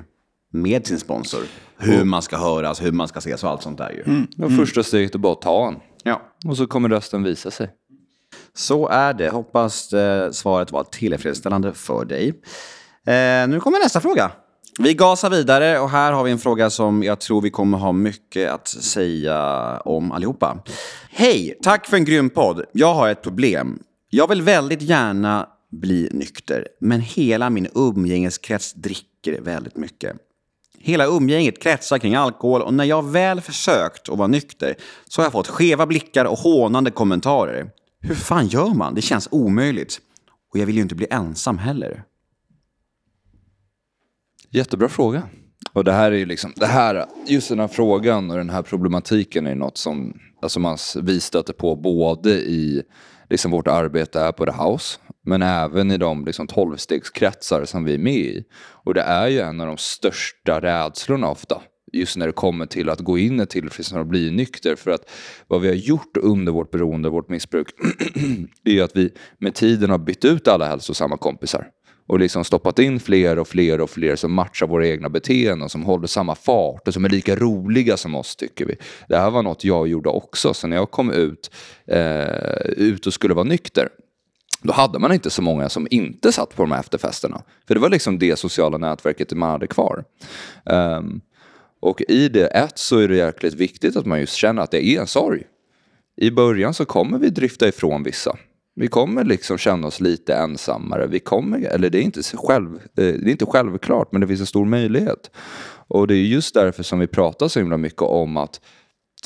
med 0.52 0.88
sin 0.88 1.00
sponsor. 1.00 1.42
Hur 1.78 2.04
man 2.04 2.22
ska 2.22 2.38
höras, 2.38 2.82
hur 2.82 2.92
man 2.92 3.08
ska 3.08 3.20
ses 3.20 3.44
och 3.44 3.50
allt 3.50 3.64
sånt 3.64 3.78
där 3.78 3.90
ju. 3.90 4.26
Och 4.46 4.52
första 4.52 4.84
steget 4.84 5.16
är 5.16 5.20
bara 5.20 5.34
att 5.34 5.42
ta 5.42 5.68
en. 5.68 5.76
Ja. 6.04 6.22
Och 6.46 6.58
så 6.58 6.68
kommer 6.68 6.90
rösten 6.90 7.24
visa 7.24 7.52
sig. 7.52 7.70
Så 8.54 8.88
är 8.88 9.14
det. 9.14 9.30
Hoppas 9.30 9.94
eh, 9.94 10.32
svaret 10.32 10.72
var 10.72 10.84
tillfredsställande 10.84 11.74
för 11.74 12.06
dig. 12.06 12.28
Eh, 13.08 13.48
nu 13.48 13.60
kommer 13.60 13.84
nästa 13.84 14.02
fråga. 14.02 14.32
Vi 14.80 14.94
gasar 14.94 15.30
vidare 15.30 15.80
och 15.80 15.90
här 15.90 16.12
har 16.12 16.24
vi 16.24 16.32
en 16.32 16.40
fråga 16.40 16.70
som 16.70 17.04
jag 17.04 17.20
tror 17.20 17.42
vi 17.42 17.50
kommer 17.50 17.78
ha 17.78 17.92
mycket 17.92 18.52
att 18.52 18.68
säga 18.68 19.78
om 19.86 20.12
allihopa. 20.12 20.64
Hej! 21.12 21.58
Tack 21.64 21.88
för 21.88 21.98
en 21.98 22.06
grym 22.06 22.30
podd. 22.30 22.66
Jag 22.72 22.94
har 22.94 23.10
ett 23.10 23.22
problem. 23.22 23.80
Jag 24.10 24.28
vill 24.28 24.42
väldigt 24.42 24.82
gärna 24.82 25.48
bli 25.72 26.10
nykter, 26.12 26.68
men 26.82 27.02
hela 27.02 27.50
min 27.50 27.68
umgängeskrets 27.76 28.74
dricker 28.74 29.42
väldigt 29.42 29.78
mycket. 29.78 30.16
Hela 30.80 31.06
umgänget 31.06 31.62
kretsar 31.64 31.98
kring 31.98 32.16
alkohol 32.16 32.62
och 32.62 32.74
när 32.74 32.86
jag 32.86 33.12
väl 33.12 33.42
försökt 33.42 34.10
att 34.10 34.18
vara 34.18 34.28
nykter 34.28 34.76
så 35.10 35.22
har 35.22 35.26
jag 35.26 35.32
fått 35.32 35.48
skeva 35.48 35.86
blickar 35.86 36.26
och 36.26 36.38
hånande 36.38 36.92
kommentarer. 36.92 37.70
Hur 38.02 38.16
fan 38.16 38.48
gör 38.48 38.74
man? 38.74 38.96
Det 38.96 39.02
känns 39.02 39.28
omöjligt. 39.32 40.00
Och 40.54 40.60
jag 40.60 40.66
vill 40.66 40.76
ju 40.76 40.82
inte 40.82 40.96
bli 40.96 41.08
ensam 41.10 41.58
heller. 41.58 42.04
Jättebra 44.52 44.90
fråga. 44.90 45.24
Och 45.74 45.84
det 45.84 45.92
här 45.92 46.12
är 46.12 46.16
ju 46.16 46.26
liksom, 46.26 46.54
det 46.56 46.66
här, 46.66 47.06
just 47.28 47.50
den 47.50 47.60
här 47.60 47.68
frågan 47.68 48.32
och 48.32 48.38
den 48.38 48.50
här 48.50 48.62
problematiken 48.62 49.48
är 49.48 49.56
något 49.56 49.78
som 49.78 50.14
alltså 50.42 50.60
man, 50.60 50.78
vi 51.02 51.20
stöter 51.20 51.54
på 51.54 51.76
både 51.76 52.30
i 52.30 52.84
liksom 53.30 53.52
vårt 53.52 53.68
arbete 53.68 54.20
här 54.20 54.32
på 54.32 54.46
The 54.46 54.52
House, 54.52 55.00
men 55.26 55.42
även 55.42 55.92
i 55.92 55.98
de 55.98 56.26
liksom 56.26 56.48
tolvstegskretsar 56.48 57.66
som 57.66 57.84
vi 57.84 57.94
är 57.94 57.98
med 57.98 58.14
i. 58.14 58.44
Och 58.60 58.94
det 58.94 59.02
är 59.02 59.28
ju 59.28 59.40
en 59.40 59.62
av 59.62 59.68
de 59.68 59.78
största 59.78 60.62
rädslorna 60.62 61.30
ofta. 61.30 61.62
Just 61.94 62.18
när 62.18 62.26
det 62.28 62.34
kommer 62.34 62.66
till 62.66 62.90
att 62.90 63.00
gå 63.00 63.18
in 63.18 63.40
i 63.40 63.46
tillfrisknande 63.46 64.02
och 64.02 64.08
bli 64.08 64.32
nykter. 64.32 64.76
För 64.76 64.92
att 64.92 65.10
vad 65.48 65.62
vi 65.62 65.68
har 65.68 65.76
gjort 65.76 66.18
under 66.18 66.52
vårt 66.52 66.72
beroende, 66.72 67.10
vårt 67.10 67.30
missbruk, 67.30 67.68
är 68.66 68.72
ju 68.72 68.82
att 68.82 68.96
vi 68.96 69.14
med 69.38 69.56
tiden 69.56 69.90
har 69.90 69.98
bytt 69.98 70.26
ut 70.26 70.48
alla 70.48 70.66
hälsosamma 70.66 71.18
kompisar 71.18 71.68
och 72.10 72.20
liksom 72.20 72.44
stoppat 72.44 72.80
in 72.80 73.00
fler 73.00 73.40
och 73.40 73.48
fler 73.48 73.82
och 73.82 73.90
fler 73.90 74.16
som 74.16 74.34
matchar 74.34 74.68
våra 74.68 74.88
egna 74.88 75.10
beteenden, 75.10 75.70
som 75.70 75.84
håller 75.84 76.08
samma 76.08 76.36
fart 76.36 76.88
och 76.88 76.94
som 76.94 77.06
är 77.06 77.10
lika 77.10 77.36
roliga 77.36 77.98
som 77.98 78.16
oss 78.16 78.36
tycker 78.36 78.66
vi. 78.66 78.76
Det 79.08 79.18
här 79.18 79.32
var 79.32 79.44
något 79.44 79.64
jag 79.64 79.88
gjorde 79.88 80.10
också, 80.10 80.54
så 80.54 80.68
när 80.68 80.76
jag 80.76 80.92
kom 80.92 81.12
ut, 81.12 81.52
eh, 81.88 82.60
ut 82.66 83.08
och 83.08 83.14
skulle 83.14 83.34
vara 83.34 83.44
nykter, 83.44 83.90
då 84.62 84.74
hade 84.74 85.00
man 85.00 85.14
inte 85.14 85.30
så 85.30 85.42
många 85.42 85.70
som 85.70 85.88
inte 85.92 86.32
satt 86.32 86.56
på 86.56 86.64
de 86.64 86.72
här 86.72 86.80
efterfesterna. 86.80 87.42
För 87.68 87.74
det 87.74 87.82
var 87.82 87.90
liksom 87.90 88.20
det 88.20 88.40
sociala 88.40 88.78
nätverket 88.78 89.34
man 89.34 89.50
hade 89.50 89.68
kvar. 89.68 90.04
Um, 90.64 91.22
och 91.80 92.02
i 92.08 92.30
det, 92.30 92.48
ett, 92.48 92.78
så 92.78 92.98
är 92.98 93.08
det 93.08 93.16
jäkligt 93.16 93.54
viktigt 93.54 93.96
att 93.96 94.06
man 94.06 94.20
just 94.20 94.36
känner 94.36 94.62
att 94.62 94.72
det 94.72 94.86
är 94.86 95.00
en 95.00 95.08
sorg. 95.08 95.44
I 96.22 96.32
början 96.32 96.74
så 96.74 96.86
kommer 96.86 97.18
vi 97.18 97.30
drifta 97.30 97.68
ifrån 97.68 98.04
vissa. 98.04 98.38
Vi 98.76 98.88
kommer 98.88 99.24
liksom 99.24 99.58
känna 99.58 99.88
oss 99.88 100.00
lite 100.00 100.36
ensammare. 100.36 101.08
Vi 101.08 101.20
kommer, 101.20 101.60
eller 101.60 101.90
det 101.90 101.98
är, 101.98 102.02
inte 102.02 102.22
själv, 102.24 102.76
eh, 102.76 102.80
det 102.96 103.06
är 103.06 103.30
inte 103.30 103.46
självklart, 103.46 104.12
men 104.12 104.22
det 104.22 104.28
finns 104.28 104.40
en 104.40 104.46
stor 104.46 104.66
möjlighet. 104.66 105.32
Och 105.88 106.08
det 106.08 106.16
är 106.16 106.24
just 106.24 106.54
därför 106.54 106.84
som 106.84 107.00
vi 107.00 107.08
pratar 107.08 107.48
så 107.48 107.60
himla 107.60 107.78
mycket 107.78 108.02
om 108.02 108.38
att 108.38 108.62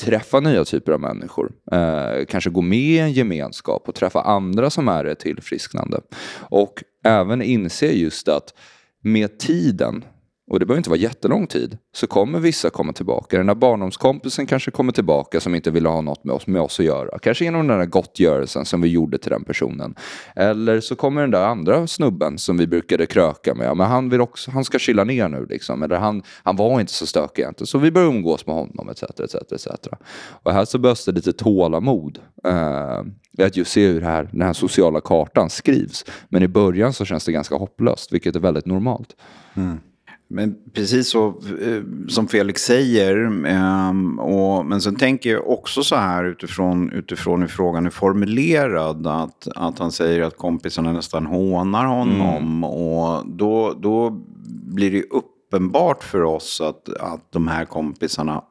träffa 0.00 0.40
nya 0.40 0.64
typer 0.64 0.92
av 0.92 1.00
människor. 1.00 1.52
Eh, 1.72 2.24
kanske 2.28 2.50
gå 2.50 2.62
med 2.62 2.78
i 2.78 2.98
en 2.98 3.12
gemenskap 3.12 3.88
och 3.88 3.94
träffa 3.94 4.22
andra 4.22 4.70
som 4.70 4.88
är 4.88 5.04
ett 5.04 5.20
tillfrisknande. 5.20 6.00
Och 6.40 6.84
även 7.04 7.42
inse 7.42 7.86
just 7.86 8.28
att 8.28 8.54
med 9.02 9.38
tiden 9.38 10.04
och 10.50 10.60
det 10.60 10.66
behöver 10.66 10.78
inte 10.78 10.90
vara 10.90 11.00
jättelång 11.00 11.46
tid, 11.46 11.78
så 11.92 12.06
kommer 12.06 12.38
vissa 12.38 12.70
komma 12.70 12.92
tillbaka. 12.92 13.36
Den 13.36 13.46
där 13.46 13.54
barndomskompisen 13.54 14.46
kanske 14.46 14.70
kommer 14.70 14.92
tillbaka 14.92 15.40
som 15.40 15.54
inte 15.54 15.70
vill 15.70 15.86
ha 15.86 16.00
något 16.00 16.24
med 16.24 16.34
oss, 16.34 16.46
med 16.46 16.62
oss 16.62 16.80
att 16.80 16.86
göra. 16.86 17.18
Kanske 17.18 17.44
genom 17.44 17.68
den 17.68 17.78
där 17.78 17.86
gottgörelsen 17.86 18.64
som 18.64 18.80
vi 18.80 18.88
gjorde 18.88 19.18
till 19.18 19.30
den 19.30 19.44
personen. 19.44 19.94
Eller 20.36 20.80
så 20.80 20.96
kommer 20.96 21.20
den 21.20 21.30
där 21.30 21.44
andra 21.44 21.86
snubben 21.86 22.38
som 22.38 22.56
vi 22.56 22.66
brukade 22.66 23.06
kröka 23.06 23.54
med. 23.54 23.76
Men 23.76 23.86
han, 23.86 24.08
vill 24.08 24.20
också, 24.20 24.50
han 24.50 24.64
ska 24.64 24.78
chilla 24.78 25.04
ner 25.04 25.28
nu 25.28 25.46
liksom. 25.46 25.82
Eller 25.82 25.96
han, 25.96 26.22
han 26.42 26.56
var 26.56 26.80
inte 26.80 26.92
så 26.92 27.06
stökig 27.06 27.42
egentligen. 27.42 27.66
Så 27.66 27.78
vi 27.78 27.90
börjar 27.90 28.08
umgås 28.08 28.46
med 28.46 28.56
honom 28.56 28.88
etc. 28.88 29.02
etc, 29.02 29.34
etc. 29.52 29.66
Och 30.42 30.52
här 30.52 30.64
så 30.64 30.78
behövs 30.78 31.04
det 31.04 31.12
lite 31.12 31.32
tålamod. 31.32 32.18
Uh, 32.46 33.02
att 33.38 33.56
just 33.56 33.72
se 33.72 33.86
hur 33.86 34.00
här, 34.00 34.28
den 34.32 34.42
här 34.42 34.52
sociala 34.52 35.00
kartan 35.00 35.50
skrivs. 35.50 36.04
Men 36.28 36.42
i 36.42 36.48
början 36.48 36.92
så 36.92 37.04
känns 37.04 37.24
det 37.24 37.32
ganska 37.32 37.54
hopplöst, 37.54 38.12
vilket 38.12 38.36
är 38.36 38.40
väldigt 38.40 38.66
normalt. 38.66 39.16
Mm. 39.54 39.78
Men 40.28 40.56
precis 40.72 41.08
så 41.08 41.28
eh, 41.60 41.82
som 42.08 42.28
Felix 42.28 42.62
säger, 42.62 43.24
eh, 43.46 44.20
och, 44.20 44.66
men 44.66 44.80
sen 44.80 44.96
tänker 44.96 45.30
jag 45.30 45.50
också 45.50 45.82
så 45.82 45.96
här 45.96 46.24
utifrån, 46.24 46.92
utifrån 46.92 47.40
hur 47.40 47.48
frågan 47.48 47.86
är 47.86 47.90
formulerad, 47.90 49.06
att, 49.06 49.48
att 49.56 49.78
han 49.78 49.92
säger 49.92 50.22
att 50.22 50.36
kompisarna 50.36 50.92
nästan 50.92 51.26
hånar 51.26 51.86
honom. 51.86 52.36
Mm. 52.36 52.64
Och 52.64 53.28
då, 53.28 53.72
då 53.72 54.10
blir 54.46 54.90
det 54.90 55.02
uppenbart 55.02 56.04
för 56.04 56.22
oss 56.22 56.60
att, 56.60 56.88
att 56.88 57.32
de 57.32 57.48
här 57.48 57.64
kompisarna 57.64 58.42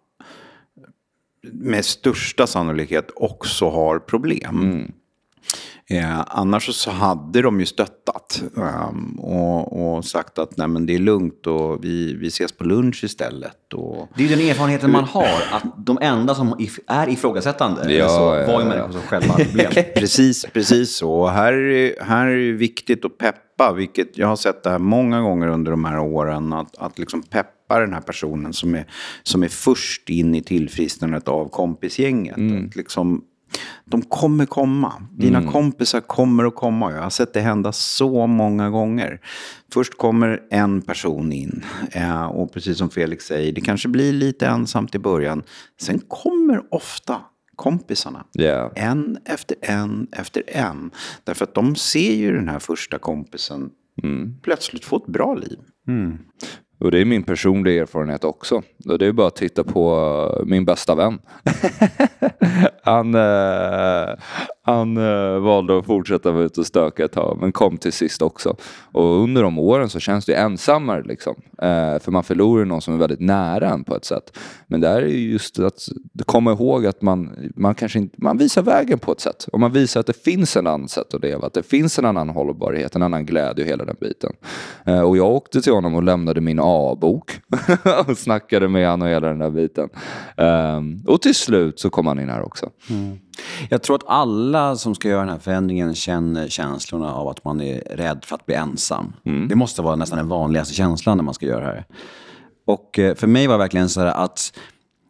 med 1.51 1.85
största 1.85 2.47
sannolikhet 2.47 3.11
också 3.15 3.69
har 3.69 3.99
problem. 3.99 4.61
Mm. 4.61 4.91
Eh, 5.89 6.21
annars 6.27 6.75
så 6.75 6.91
hade 6.91 7.41
de 7.41 7.59
ju 7.59 7.65
stöttat 7.65 8.43
um, 8.53 9.19
och, 9.19 9.95
och, 9.95 10.05
sagt 10.05 10.39
att 10.39 10.57
Nej, 10.57 10.67
men 10.67 10.85
det 10.85 10.95
är 10.95 10.99
lugnt 10.99 11.47
och 11.47 11.83
vi, 11.85 12.13
vi 12.13 12.27
ses 12.27 12.51
på 12.51 12.63
lunch 12.63 13.03
istället. 13.03 13.73
Och... 13.73 14.09
Det 14.15 14.23
är 14.23 14.27
ju 14.27 14.35
den 14.35 14.49
erfarenheten 14.49 14.91
man 14.91 15.03
har, 15.03 15.43
att 15.51 15.63
de 15.77 15.97
enda 16.01 16.35
som 16.35 16.67
är 16.87 17.09
ifrågasättande 17.09 17.93
ja, 17.93 18.09
så, 18.09 18.25
var 18.25 18.61
ju 18.61 18.67
människor 18.67 18.91
som 18.91 19.01
själva 19.01 19.33
problem. 19.33 19.71
precis, 19.95 20.45
precis 20.53 20.95
så. 20.95 21.11
Och 21.11 21.31
här, 21.31 21.53
är, 21.53 22.03
här 22.03 22.27
är 22.27 22.37
det 22.37 22.51
viktigt 22.51 23.05
att 23.05 23.17
peppa, 23.17 23.73
vilket 23.73 24.17
jag 24.17 24.27
har 24.27 24.35
sett 24.35 24.63
det 24.63 24.69
här 24.69 24.79
många 24.79 25.21
gånger 25.21 25.47
under 25.47 25.71
de 25.71 25.85
här 25.85 25.99
åren, 25.99 26.53
att, 26.53 26.77
att 26.77 26.99
liksom 26.99 27.23
peppa 27.23 27.79
den 27.79 27.93
här 27.93 28.01
personen 28.01 28.53
som 28.53 28.75
är, 28.75 28.85
som 29.23 29.43
är 29.43 29.47
först 29.47 30.09
in 30.09 30.35
i 30.35 30.41
tillfrisknandet 30.43 31.27
av 31.27 31.49
kompisgänget. 31.49 32.37
Mm. 32.37 32.67
Att 32.67 32.75
liksom 32.75 33.23
de 33.85 34.01
kommer 34.01 34.45
komma. 34.45 34.93
Dina 35.11 35.37
mm. 35.37 35.51
kompisar 35.51 36.01
kommer 36.01 36.43
att 36.45 36.55
komma. 36.55 36.91
Jag 36.91 37.01
har 37.01 37.09
sett 37.09 37.33
det 37.33 37.41
hända 37.41 37.71
så 37.71 38.27
många 38.27 38.69
gånger. 38.69 39.19
Först 39.73 39.97
kommer 39.97 40.41
en 40.49 40.81
person 40.81 41.33
in. 41.33 41.63
Eh, 41.91 42.25
och 42.25 42.53
precis 42.53 42.77
som 42.77 42.89
Felix 42.89 43.25
säger, 43.25 43.51
det 43.51 43.61
kanske 43.61 43.87
blir 43.89 44.13
lite 44.13 44.47
ensamt 44.47 44.95
i 44.95 44.99
början. 44.99 45.43
Sen 45.81 45.99
kommer 46.07 46.73
ofta 46.73 47.21
kompisarna. 47.55 48.25
Yeah. 48.39 48.71
En 48.75 49.17
efter 49.25 49.57
en 49.61 50.07
efter 50.11 50.43
en. 50.47 50.91
Därför 51.23 51.43
att 51.43 51.55
de 51.55 51.75
ser 51.75 52.13
ju 52.13 52.31
den 52.35 52.49
här 52.49 52.59
första 52.59 52.99
kompisen 52.99 53.69
mm. 54.03 54.35
plötsligt 54.41 54.85
få 54.85 54.97
ett 54.97 55.05
bra 55.05 55.33
liv. 55.33 55.59
Mm. 55.87 56.17
Och 56.83 56.91
det 56.91 57.01
är 57.01 57.05
min 57.05 57.23
personliga 57.23 57.81
erfarenhet 57.81 58.23
också. 58.23 58.61
Och 58.89 58.99
det 58.99 59.05
är 59.05 59.11
bara 59.11 59.27
att 59.27 59.35
titta 59.35 59.63
på 59.63 59.95
eh, 60.39 60.45
min 60.45 60.65
bästa 60.65 60.95
vän. 60.95 61.19
han 62.83 63.15
eh, 63.15 64.15
han 64.65 64.97
eh, 64.97 65.39
valde 65.39 65.77
att 65.77 65.85
fortsätta 65.85 66.31
vara 66.31 66.43
ute 66.43 66.59
och 66.59 66.65
stöka 66.65 67.05
ett 67.05 67.11
tag, 67.11 67.37
men 67.41 67.51
kom 67.51 67.77
till 67.77 67.93
sist 67.93 68.21
också. 68.21 68.55
Och 68.91 69.23
under 69.23 69.43
de 69.43 69.59
åren 69.59 69.89
så 69.89 69.99
känns 69.99 70.25
det 70.25 70.33
ensammare 70.35 71.03
liksom. 71.03 71.35
Eh, 71.61 71.99
för 71.99 72.11
man 72.11 72.23
förlorar 72.23 72.65
någon 72.65 72.81
som 72.81 72.93
är 72.93 72.97
väldigt 72.97 73.19
nära 73.19 73.69
en 73.69 73.83
på 73.83 73.95
ett 73.95 74.05
sätt. 74.05 74.37
Men 74.67 74.81
det 74.81 74.87
är 74.87 75.01
just 75.01 75.59
att 75.59 75.87
komma 76.25 76.51
ihåg 76.51 76.85
att 76.85 77.01
man, 77.01 77.51
man 77.55 77.75
kanske 77.75 77.99
inte, 77.99 78.15
man 78.17 78.37
visar 78.37 78.61
vägen 78.61 78.99
på 78.99 79.11
ett 79.11 79.19
sätt. 79.19 79.47
Och 79.51 79.59
man 79.59 79.71
visar 79.71 79.99
att 79.99 80.07
det 80.07 80.23
finns 80.23 80.57
en 80.57 80.67
annan 80.67 80.87
sätt 80.87 81.13
att 81.13 81.21
leva, 81.21 81.47
att 81.47 81.53
det 81.53 81.63
finns 81.63 81.99
en 81.99 82.05
annan 82.05 82.29
hållbarhet, 82.29 82.95
en 82.95 83.01
annan 83.01 83.25
glädje 83.25 83.63
och 83.63 83.69
hela 83.69 83.85
den 83.85 83.95
biten. 84.01 84.33
Eh, 84.85 85.01
och 85.01 85.17
jag 85.17 85.31
åkte 85.31 85.61
till 85.61 85.73
honom 85.73 85.95
och 85.95 86.03
lämnade 86.03 86.41
min 86.41 86.59
A-bok 86.61 87.39
och 88.07 88.17
snackade 88.17 88.67
med 88.67 88.89
honom 88.89 89.07
och 89.07 89.13
hela 89.13 89.27
den 89.27 89.39
där 89.39 89.51
biten. 89.51 89.89
Ehm, 90.37 91.03
och 91.07 91.21
till 91.21 91.35
slut 91.35 91.79
så 91.79 91.89
kom 91.89 92.07
han 92.07 92.19
in 92.19 92.29
här 92.29 92.41
också. 92.41 92.69
Mm. 92.89 93.17
Jag 93.69 93.83
tror 93.83 93.95
att 93.95 94.07
alla 94.07 94.75
som 94.75 94.95
ska 94.95 95.07
göra 95.07 95.19
den 95.19 95.29
här 95.29 95.39
förändringen 95.39 95.95
känner 95.95 96.47
känslorna 96.47 97.13
av 97.13 97.27
att 97.27 97.43
man 97.43 97.61
är 97.61 97.79
rädd 97.79 98.25
för 98.25 98.35
att 98.35 98.45
bli 98.45 98.55
ensam. 98.55 99.13
Mm. 99.25 99.47
Det 99.47 99.55
måste 99.55 99.81
vara 99.81 99.95
nästan 99.95 100.17
den 100.17 100.27
vanligaste 100.27 100.73
känslan 100.73 101.17
när 101.17 101.23
man 101.23 101.33
ska 101.33 101.45
göra 101.45 101.65
det 101.65 101.65
här. 101.65 101.85
Och 102.67 102.99
eh, 102.99 103.15
för 103.15 103.27
mig 103.27 103.47
var 103.47 103.53
det 103.53 103.59
verkligen 103.59 103.89
så 103.89 104.01
att 104.01 104.53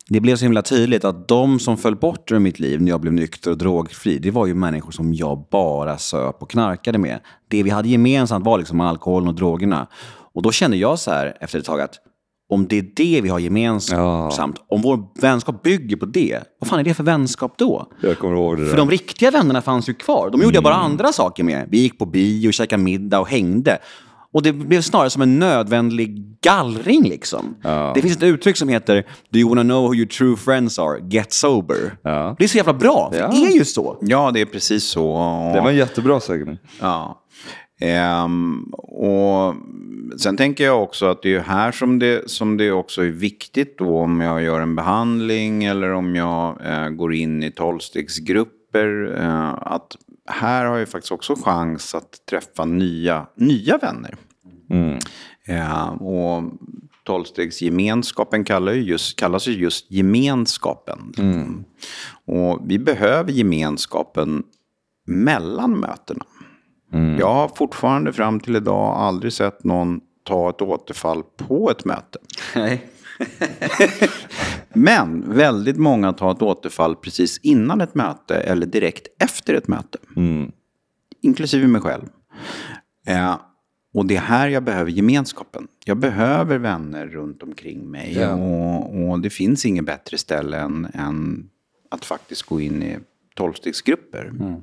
det 0.10 0.20
blev 0.20 0.36
så 0.36 0.46
himla 0.46 0.62
tydligt 0.62 1.06
att 1.06 1.28
de 1.28 1.60
som 1.60 1.78
föll 1.78 1.96
bort 1.96 2.32
ur 2.32 2.40
mitt 2.40 2.60
liv 2.60 2.82
när 2.82 2.92
jag 2.92 3.02
blev 3.02 3.14
nykter 3.14 3.52
och 3.52 3.58
drogfri, 3.58 4.20
det 4.20 4.32
var 4.32 4.46
ju 4.46 4.54
människor 4.54 4.92
som 4.92 5.14
jag 5.14 5.46
bara 5.52 5.98
söp 5.98 6.42
och 6.42 6.50
knarkade 6.50 6.98
med. 6.98 7.20
Det 7.48 7.64
vi 7.64 7.70
hade 7.70 7.90
gemensamt 7.90 8.46
var 8.46 8.58
liksom 8.58 8.82
alkoholen 8.82 9.28
och 9.28 9.36
drogerna. 9.36 9.88
Och 10.34 10.42
då 10.42 10.52
kände 10.52 10.78
jag 10.78 11.00
så 11.00 11.12
här 11.12 11.38
efter 11.40 11.60
ett 11.60 11.66
tag 11.66 11.82
att 11.82 12.00
om 12.50 12.68
det 12.68 12.78
är 12.78 12.86
det 12.96 13.22
vi 13.22 13.30
har 13.30 13.40
gemensamt, 13.40 14.58
ja. 14.60 14.66
om 14.68 14.82
vår 14.82 15.22
vänskap 15.22 15.64
bygger 15.64 15.98
på 15.98 16.06
det, 16.06 16.40
vad 16.60 16.68
fan 16.68 16.80
är 16.80 16.84
det 16.84 16.94
för 16.94 17.04
vänskap 17.04 17.54
då? 17.58 17.88
Jag 18.02 18.20
kommer 18.20 18.36
ihåg 18.36 18.58
det 18.58 18.66
För 18.66 18.78
de 18.78 18.90
riktiga 18.90 19.32
vännerna 19.32 19.62
fanns 19.62 19.90
ju 19.90 19.94
kvar. 19.94 20.30
De 20.32 20.42
gjorde 20.42 20.44
mm. 20.44 20.54
jag 20.54 20.64
bara 20.64 20.74
andra 20.74 21.12
saker 21.12 21.44
med. 21.44 21.68
Vi 21.72 21.78
gick 21.78 22.00
på 22.00 22.06
bio, 22.06 22.52
käkade 22.52 22.84
middag 22.84 23.20
och 23.20 23.30
hängde. 23.30 23.78
Och 24.34 24.44
det 24.44 24.54
blev 24.54 24.82
snarare 24.82 25.10
som 25.10 25.22
en 25.22 25.40
nödvändig 25.40 26.38
gallring 26.42 27.04
liksom. 27.04 27.56
Ja. 27.64 27.92
Det 27.96 28.02
finns 28.02 28.18
ett 28.18 28.24
uttryck 28.24 28.58
som 28.58 28.70
heter 28.70 29.06
Do 29.30 29.40
you 29.40 29.50
wanna 29.50 29.62
know 29.62 29.88
who 29.88 29.96
your 29.96 30.08
true 30.08 30.38
friends 30.38 30.80
are? 30.80 31.00
Get 31.10 31.34
sober. 31.34 31.98
Ja. 32.02 32.36
Det 32.38 32.44
är 32.44 32.48
så 32.48 32.58
jävla 32.58 32.74
bra, 32.74 33.12
för 33.14 33.20
det 33.20 33.48
är 33.48 33.58
ju 33.58 33.66
så. 33.66 33.98
Ja, 34.02 34.32
det 34.34 34.42
är 34.42 34.46
precis 34.46 34.84
så. 34.84 35.18
Det 35.54 35.62
var 35.62 35.70
en 35.70 35.76
jättebra 35.76 36.20
sägning. 36.20 36.58
Ja. 36.82 37.24
Um, 37.84 38.74
och 38.74 39.56
sen 40.18 40.38
tänker 40.38 40.64
jag 40.64 40.84
också 40.84 41.06
att 41.06 41.22
det 41.22 41.36
är 41.36 41.40
här 41.40 41.72
som 41.72 42.00
det, 42.00 42.30
som 42.30 42.58
det 42.58 42.72
också 42.72 43.04
är 43.04 43.10
viktigt 43.10 43.78
då 43.78 43.98
om 43.98 44.22
jag 44.22 44.44
gör 44.44 44.62
en 44.62 44.76
behandling 44.76 45.64
eller 45.64 45.92
om 45.92 46.16
jag 46.16 46.62
uh, 46.68 46.90
går 46.90 47.14
in 47.14 47.44
i 47.44 47.52
tolvstegsgrupper. 47.52 49.06
Uh, 49.20 49.54
att 49.62 49.98
här 50.28 50.66
har 50.66 50.78
jag 50.78 50.90
faktiskt 50.90 51.12
också 51.12 51.36
chans 51.36 51.96
att 51.96 52.26
träffa 52.30 52.66
nya, 52.66 53.26
nya 53.36 53.78
vänner. 53.78 54.16
Mm. 54.70 55.00
Uh, 55.50 56.02
och 56.02 56.44
tolvstegsgemenskapen 57.04 58.44
kallar 58.44 58.74
just, 58.74 59.20
kallas 59.20 59.48
ju 59.48 59.52
just 59.52 59.92
gemenskapen. 59.92 61.14
Mm. 61.18 61.64
Och 62.26 62.62
vi 62.66 62.80
behöver 62.80 63.32
gemenskapen 63.32 64.44
mellan 65.06 65.80
mötena. 65.80 66.26
Mm. 66.94 67.20
Jag 67.20 67.34
har 67.34 67.48
fortfarande 67.48 68.14
fram 68.14 68.40
till 68.40 68.56
idag 68.56 68.98
aldrig 68.98 69.34
sett 69.34 69.64
någon 69.64 70.02
ta 70.24 70.50
ett 70.50 70.62
återfall 70.62 71.24
på 71.38 71.72
ett 71.72 71.86
möte. 71.86 72.20
Nej. 72.56 72.88
Men 74.74 75.34
väldigt 75.34 75.78
många 75.78 76.14
tar 76.14 76.32
ett 76.32 76.42
återfall 76.42 76.96
precis 76.96 77.38
innan 77.38 77.82
ett 77.82 77.96
möte 77.96 78.36
eller 78.36 78.66
direkt 78.66 79.08
efter 79.24 79.54
ett 79.54 79.68
möte. 79.68 79.98
Mm. 80.16 80.52
Inklusive 81.22 81.68
mig 81.68 81.82
själv. 81.82 82.04
Eh, 83.08 83.36
och 83.94 84.06
det 84.06 84.16
är 84.16 84.22
här 84.22 84.48
jag 84.48 84.64
behöver 84.64 84.92
gemenskapen. 84.92 85.68
Jag 85.86 85.98
behöver 85.98 86.58
vänner 86.58 87.08
runt 87.08 87.44
omkring 87.44 87.92
mig. 87.92 88.14
Ja. 88.20 88.34
Och, 88.34 89.10
och, 89.10 89.20
det 89.20 89.30
finns 89.30 89.66
inget 89.66 89.86
bättre 89.86 90.18
ställe 90.18 90.58
än, 90.58 90.88
än 90.94 91.50
att 91.92 92.06
faktiskt 92.06 92.44
gå 92.44 92.62
in 92.62 92.84
i 92.84 93.00
tolvstegsgrupper. 93.36 94.26
Mm. 94.26 94.62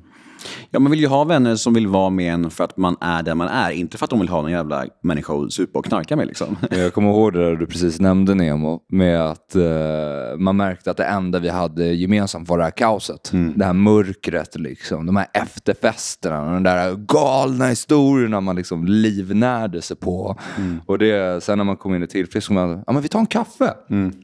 Ja, 0.69 0.79
man 0.79 0.91
vill 0.91 0.99
ju 0.99 1.07
ha 1.07 1.23
vänner 1.23 1.55
som 1.55 1.73
vill 1.73 1.87
vara 1.87 2.09
med 2.09 2.33
en 2.33 2.51
för 2.51 2.63
att 2.63 2.77
man 2.77 2.97
är 3.01 3.23
där 3.23 3.35
man 3.35 3.47
är, 3.47 3.71
inte 3.71 3.97
för 3.97 4.05
att 4.05 4.09
de 4.09 4.19
vill 4.19 4.29
ha 4.29 4.41
någon 4.41 4.51
jävla 4.51 4.85
människa 5.03 5.33
att 5.33 5.53
supa 5.53 5.79
och 5.79 5.85
knarka 5.85 6.15
med. 6.15 6.27
Liksom. 6.27 6.57
Jag 6.71 6.93
kommer 6.93 7.09
ihåg 7.09 7.33
det 7.33 7.45
där 7.45 7.55
du 7.55 7.65
precis 7.65 7.99
nämnde 7.99 8.35
Nemo, 8.35 8.79
med 8.89 9.21
att 9.21 9.55
uh, 9.55 10.37
man 10.37 10.57
märkte 10.57 10.91
att 10.91 10.97
det 10.97 11.05
enda 11.05 11.39
vi 11.39 11.49
hade 11.49 11.85
gemensamt 11.85 12.49
var 12.49 12.57
det 12.57 12.63
här 12.63 12.71
kaoset. 12.71 13.33
Mm. 13.33 13.53
Det 13.57 13.65
här 13.65 13.73
mörkret, 13.73 14.55
liksom. 14.55 15.05
de 15.05 15.15
här 15.15 15.27
efterfesterna, 15.33 16.53
de 16.53 16.63
där 16.63 16.95
galna 16.95 17.65
historierna 17.65 18.41
man 18.41 18.55
liksom 18.55 18.85
livnärde 18.85 19.81
sig 19.81 19.97
på. 19.97 20.39
Mm. 20.57 20.81
Och 20.85 20.99
det, 20.99 21.43
sen 21.43 21.57
när 21.57 21.65
man 21.65 21.77
kom 21.77 21.95
in 21.95 22.03
i 22.03 22.07
tillfriskning, 22.07 22.59
man, 22.59 22.83
ja 22.87 22.93
men 22.93 23.01
vi 23.01 23.07
tar 23.07 23.19
en 23.19 23.25
kaffe. 23.25 23.73
Mm. 23.89 24.13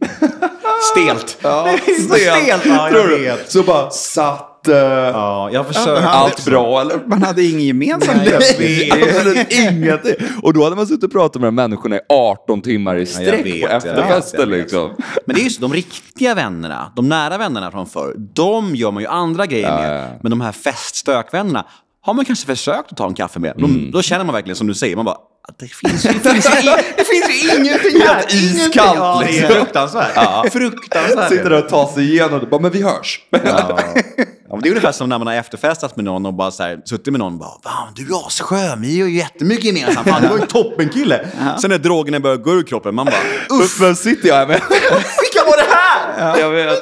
Stelt. 0.91 1.37
Ja, 1.41 1.77
stelt. 1.83 2.01
stelt. 2.21 2.65
Ja, 2.65 2.89
jag 2.91 3.07
vet. 3.07 3.51
Så 3.51 3.63
bara 3.63 3.89
satt 3.89 4.46
Ja, 4.73 5.49
jag 5.53 5.67
försökte. 5.67 6.07
Allt 6.07 6.45
bra 6.45 6.81
eller? 6.81 6.99
Man 7.05 7.23
hade 7.23 7.43
ingen 7.43 7.61
gemensamt. 7.61 8.21
Nej, 8.59 8.91
absolut 8.91 9.53
ingenting. 9.53 10.15
Och 10.41 10.53
då 10.53 10.63
hade 10.63 10.75
man 10.75 10.87
suttit 10.87 11.03
och 11.03 11.11
pratat 11.11 11.41
med 11.41 11.47
de 11.47 11.55
människorna 11.55 11.95
i 11.95 11.99
18 12.09 12.61
timmar 12.61 12.95
i 12.95 13.05
sträck 13.05 13.45
ja, 13.45 13.67
på 13.67 13.73
efterfesten. 13.73 14.49
Liksom. 14.49 14.95
Men 15.25 15.35
det 15.35 15.41
är 15.41 15.43
just 15.43 15.61
de 15.61 15.73
riktiga 15.73 16.35
vännerna, 16.35 16.91
de 16.95 17.09
nära 17.09 17.37
vännerna 17.37 17.71
från 17.71 17.87
förr, 17.87 18.13
de 18.17 18.75
gör 18.75 18.91
man 18.91 19.03
ju 19.03 19.09
andra 19.09 19.45
grejer 19.45 19.69
ja, 19.69 19.77
med. 19.77 20.19
Men 20.21 20.29
de 20.29 20.41
här 20.41 20.51
feststökvännerna 20.51 21.65
har 22.01 22.13
man 22.13 22.25
kanske 22.25 22.45
försökt 22.45 22.91
att 22.91 22.97
ta 22.97 23.07
en 23.07 23.13
kaffe 23.13 23.39
med. 23.39 23.57
Mm. 23.57 23.91
Då, 23.91 23.97
då 23.97 24.01
känner 24.01 24.25
man 24.25 24.33
verkligen 24.33 24.55
som 24.55 24.67
du 24.67 24.73
säger, 24.73 24.95
man 24.95 25.05
bara 25.05 25.17
det 25.59 25.67
finns, 25.67 26.03
det 26.03 26.09
finns, 26.09 26.45
ju, 26.45 26.71
det 26.97 27.03
finns 27.03 27.29
ju 27.29 27.57
ingenting 27.57 28.01
här. 28.01 28.15
Helt 28.15 28.33
iskallt, 28.33 28.97
Ja, 28.97 29.23
det 29.25 29.29
är 29.29 29.31
liksom. 29.31 29.55
fruktansvärt. 29.55 30.51
Fruktansvärt. 30.53 31.29
Sitter 31.29 31.49
där 31.49 31.63
och 31.63 31.69
tar 31.69 31.87
sig 31.87 32.03
igenom 32.03 32.39
det. 32.39 32.45
Bara, 32.45 32.61
men 32.61 32.71
vi 32.71 32.83
hörs. 32.83 33.19
Ja. 33.29 33.79
Ja, 34.49 34.55
men 34.55 34.61
det 34.61 34.67
är 34.67 34.71
ungefär 34.71 34.91
som 34.91 35.09
när 35.09 35.17
man 35.17 35.27
har 35.27 35.33
efterfestat 35.33 35.95
med 35.95 36.05
någon 36.05 36.25
och 36.25 36.33
bara 36.33 36.51
så 36.51 36.63
här, 36.63 36.79
suttit 36.85 37.07
med 37.13 37.19
någon 37.19 37.33
och 37.33 37.39
bara 37.39 37.49
Fan, 37.63 37.93
du 37.95 38.15
är 38.15 38.27
asskön, 38.27 38.81
vi 38.81 38.97
gör 38.97 39.07
ju 39.07 39.17
jättemycket 39.17 39.65
gemensamt. 39.65 40.07
Fan, 40.09 40.21
du 40.21 40.27
var 40.27 40.37
ju 40.37 40.45
toppenkille. 40.49 41.27
Sen 41.61 41.69
när 41.69 41.77
drogerna 41.77 42.19
börjar 42.19 42.37
gå 42.37 42.51
ur 42.53 42.63
kroppen, 42.63 42.95
man 42.95 43.05
bara 43.05 43.59
Uff, 43.63 43.79
Men 43.81 43.95
sitter 43.95 44.27
jag 44.27 44.35
här 44.35 44.47
med? 44.47 44.61
vilka 44.69 45.45
var 45.47 45.57
det 45.57 45.75
här? 45.75 46.39
Jag 46.39 46.49
vet. 46.51 46.79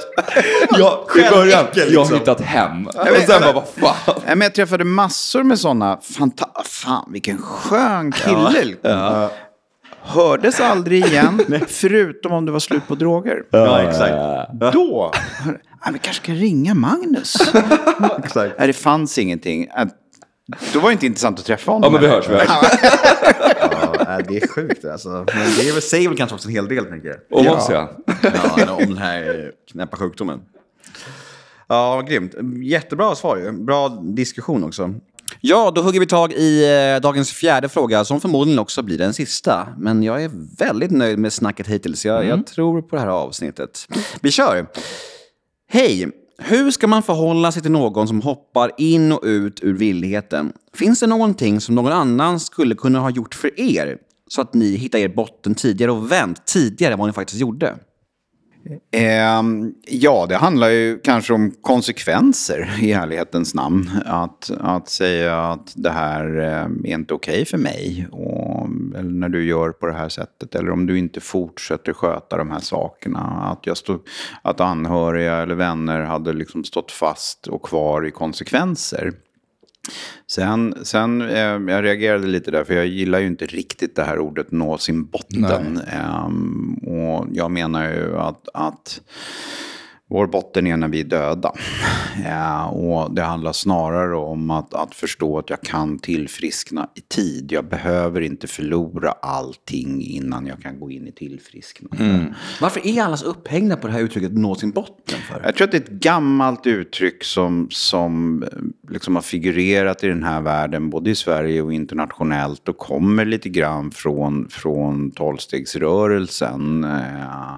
Jag, 0.77 0.99
I 1.15 1.29
början, 1.29 1.65
Själväckel, 1.65 1.93
jag 1.93 1.99
har 1.99 2.05
liksom. 2.05 2.19
hittat 2.19 2.41
hem. 2.41 2.87
Och 2.87 3.07
vet- 3.07 3.27
sen 3.29 3.41
bara, 3.41 3.51
vad 3.53 3.93
fan. 4.05 4.15
Men 4.27 4.41
jag 4.41 4.53
träffade 4.55 4.83
massor 4.83 5.43
med 5.43 5.59
sådana. 5.59 5.95
Fanta- 5.95 6.63
Fan, 6.65 7.09
vilken 7.11 7.37
skön 7.41 8.11
kille. 8.11 8.75
Hördes 10.07 10.59
aldrig 10.59 11.05
igen, 11.05 11.41
förutom 11.67 12.31
om 12.31 12.45
det 12.45 12.51
var 12.51 12.59
slut 12.59 12.87
på 12.87 12.95
droger. 12.95 13.37
Ja, 13.51 13.81
exakt. 13.81 14.13
Då, 14.73 15.11
ja, 15.85 15.91
vi 15.91 15.99
kanske 15.99 16.23
ska 16.23 16.33
ringa 16.33 16.73
Magnus. 16.73 17.35
exakt. 18.23 18.55
Nej, 18.57 18.67
det 18.67 18.73
fanns 18.73 19.17
ingenting. 19.17 19.67
Då 20.73 20.79
var 20.79 20.89
det 20.89 20.93
inte 20.93 21.05
intressant 21.05 21.39
att 21.39 21.45
träffa 21.45 21.71
honom. 21.71 21.93
Ja, 21.93 21.99
men 21.99 22.09
vi 22.09 22.15
hörs. 22.15 22.29
Vi 22.29 22.33
hörs. 22.33 22.47
Ja, 24.07 24.21
det 24.27 24.37
är 24.37 24.47
sjukt 24.47 24.85
alltså. 24.85 25.09
Men 25.09 25.25
det 25.57 25.69
är 25.69 25.73
väl, 25.73 25.81
säger 25.81 26.09
väl 26.09 26.17
kanske 26.17 26.35
också 26.35 26.47
en 26.47 26.53
hel 26.53 26.67
del, 26.67 26.85
tänker 26.85 27.07
jag. 27.07 27.17
Och 27.31 27.55
oss 27.55 27.67
ja. 27.69 27.91
Ja, 28.57 28.71
om 28.71 28.85
den 28.85 28.97
här 28.97 29.51
knäppa 29.71 29.97
sjukdomen. 29.97 30.41
Ja, 31.67 32.01
grymt. 32.01 32.33
Jättebra 32.63 33.15
svar 33.15 33.37
ju. 33.37 33.51
Bra 33.51 33.89
diskussion 33.89 34.63
också. 34.63 34.93
Ja, 35.41 35.71
då 35.75 35.81
hugger 35.81 35.99
vi 35.99 36.05
tag 36.05 36.33
i 36.33 36.65
eh, 36.95 37.01
dagens 37.01 37.31
fjärde 37.31 37.69
fråga 37.69 38.05
som 38.05 38.21
förmodligen 38.21 38.59
också 38.59 38.81
blir 38.81 38.97
den 38.97 39.13
sista. 39.13 39.67
Men 39.77 40.03
jag 40.03 40.23
är 40.23 40.31
väldigt 40.57 40.91
nöjd 40.91 41.19
med 41.19 41.33
snacket 41.33 41.67
hittills. 41.67 42.05
Jag, 42.05 42.25
jag 42.25 42.47
tror 42.47 42.81
på 42.81 42.95
det 42.95 43.01
här 43.01 43.07
avsnittet. 43.07 43.87
Vi 44.21 44.31
kör! 44.31 44.67
Hej! 45.75 46.07
Hur 46.37 46.71
ska 46.71 46.87
man 46.87 47.03
förhålla 47.03 47.51
sig 47.51 47.61
till 47.61 47.71
någon 47.71 48.07
som 48.07 48.21
hoppar 48.21 48.71
in 48.77 49.11
och 49.11 49.19
ut 49.23 49.63
ur 49.63 49.73
villigheten? 49.73 50.53
Finns 50.73 50.99
det 50.99 51.07
någonting 51.07 51.61
som 51.61 51.75
någon 51.75 51.91
annan 51.91 52.39
skulle 52.39 52.75
kunna 52.75 52.99
ha 52.99 53.09
gjort 53.09 53.35
för 53.35 53.59
er? 53.59 53.97
Så 54.27 54.41
att 54.41 54.53
ni 54.53 54.75
hittar 54.75 54.99
er 54.99 55.07
botten 55.07 55.55
tidigare 55.55 55.91
och 55.91 56.11
vänt 56.11 56.45
tidigare 56.45 56.93
än 56.93 56.99
vad 56.99 57.07
ni 57.07 57.13
faktiskt 57.13 57.41
gjorde? 57.41 57.75
Ehm, 58.91 59.73
ja, 59.87 60.25
det 60.29 60.35
handlar 60.35 60.69
ju 60.69 60.99
kanske 60.99 61.33
om 61.33 61.51
konsekvenser 61.61 62.69
i 62.81 62.91
ärlighetens 62.91 63.53
namn. 63.53 63.91
Att, 64.05 64.51
att 64.59 64.89
säga 64.89 65.41
att 65.41 65.73
det 65.75 65.89
här 65.89 66.37
eh, 66.37 66.91
är 66.91 66.93
inte 66.93 67.13
okej 67.13 67.45
för 67.45 67.57
mig. 67.57 68.07
Och, 68.11 68.67
eller 68.95 69.11
när 69.11 69.29
du 69.29 69.45
gör 69.45 69.71
på 69.71 69.85
det 69.85 69.93
här 69.93 70.09
sättet. 70.09 70.55
Eller 70.55 70.71
om 70.71 70.85
du 70.85 70.97
inte 70.97 71.19
fortsätter 71.19 71.93
sköta 71.93 72.37
de 72.37 72.51
här 72.51 72.59
sakerna. 72.59 73.19
Att, 73.51 73.67
jag 73.67 73.77
stod, 73.77 73.99
att 74.41 74.59
anhöriga 74.59 75.35
eller 75.35 75.55
vänner 75.55 76.01
hade 76.01 76.33
liksom 76.33 76.63
stått 76.63 76.91
fast 76.91 77.47
och 77.47 77.63
kvar 77.63 78.05
i 78.05 78.11
konsekvenser. 78.11 79.13
Sen, 80.27 80.75
sen 80.83 81.21
eh, 81.21 81.37
jag 81.37 81.83
reagerade 81.83 82.27
lite 82.27 82.51
där, 82.51 82.63
för 82.63 82.73
jag 82.73 82.87
gillar 82.87 83.19
ju 83.19 83.27
inte 83.27 83.45
riktigt 83.45 83.95
det 83.95 84.03
här 84.03 84.19
ordet 84.19 84.51
nå 84.51 84.77
sin 84.77 85.05
botten. 85.05 85.81
Ehm, 85.87 86.73
och 86.73 87.27
jag 87.31 87.51
menar 87.51 87.91
ju 87.91 88.17
att, 88.17 88.49
att 88.53 89.01
vår 90.09 90.27
botten 90.27 90.67
är 90.67 90.77
när 90.77 90.87
vi 90.87 90.99
är 90.99 91.03
döda. 91.03 91.51
Ja, 92.25 92.65
och 92.65 93.15
det 93.15 93.21
handlar 93.21 93.51
snarare 93.51 94.15
om 94.17 94.51
att, 94.51 94.73
att 94.73 94.95
förstå 94.95 95.39
att 95.39 95.49
jag 95.49 95.61
kan 95.61 95.99
tillfriskna 95.99 96.89
i 96.95 97.01
tid. 97.01 97.51
Jag 97.51 97.65
behöver 97.65 98.21
inte 98.21 98.47
förlora 98.47 99.11
allting 99.11 100.01
innan 100.01 100.47
jag 100.47 100.61
kan 100.61 100.79
gå 100.79 100.91
in 100.91 101.07
i 101.07 101.11
tillfrisknande. 101.11 102.35
Varför 102.61 102.87
är 102.87 103.03
alla 103.03 103.17
så 103.17 103.25
upphängda 103.25 103.75
på 103.75 103.87
det 103.87 103.93
här 103.93 103.99
uttrycket 103.99 104.33
nå 104.33 104.55
sin 104.55 104.71
botten 104.71 105.19
för? 105.29 105.41
Jag 105.43 105.55
tror 105.55 105.65
att 105.65 105.71
det 105.71 105.77
är 105.77 105.81
ett 105.81 105.89
gammalt 105.89 106.67
uttryck 106.67 107.23
som, 107.23 107.67
som 107.71 108.43
eh, 108.43 108.49
liksom 108.95 109.15
har 109.15 109.21
figurerat 109.21 110.03
i 110.03 110.07
den 110.07 110.23
här 110.23 110.41
världen, 110.41 110.89
både 110.89 111.09
i 111.09 111.15
Sverige 111.15 111.61
och 111.61 111.73
internationellt, 111.73 112.69
och 112.69 112.77
kommer 112.77 113.25
lite 113.25 113.49
grann 113.49 113.91
från, 113.91 114.49
från 114.49 115.11
tolvstegsrörelsen. 115.11 116.83
Eh, 116.83 117.55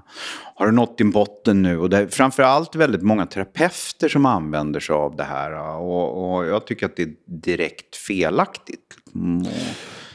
har 0.55 0.65
du 0.65 0.71
nått 0.71 0.97
din 0.97 1.11
botten 1.11 1.61
nu? 1.61 1.79
Och 1.79 1.89
det 1.89 1.97
är 1.97 2.07
framförallt 2.07 2.75
väldigt 2.75 3.01
många 3.01 3.25
terapeuter 3.25 4.09
som 4.09 4.25
använder 4.25 4.79
sig 4.79 4.93
av 4.93 5.15
det 5.15 5.23
här. 5.23 5.51
Eh, 5.51 5.75
och, 5.75 6.35
och 6.35 6.45
jag 6.45 6.67
tycker 6.67 6.85
att 6.85 6.95
det 6.95 7.03
är 7.03 7.13
direkt 7.25 7.95
felaktigt. 7.95 8.97
Mm, 9.15 9.45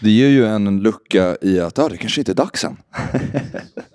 Det 0.01 0.11
ger 0.11 0.29
ju 0.29 0.47
en 0.47 0.83
lucka 0.83 1.37
i 1.41 1.61
att 1.61 1.79
ah, 1.79 1.89
det 1.89 1.97
kanske 1.97 2.21
inte 2.21 2.33
är 2.33 2.37
dags 2.37 2.65
än. 2.65 2.77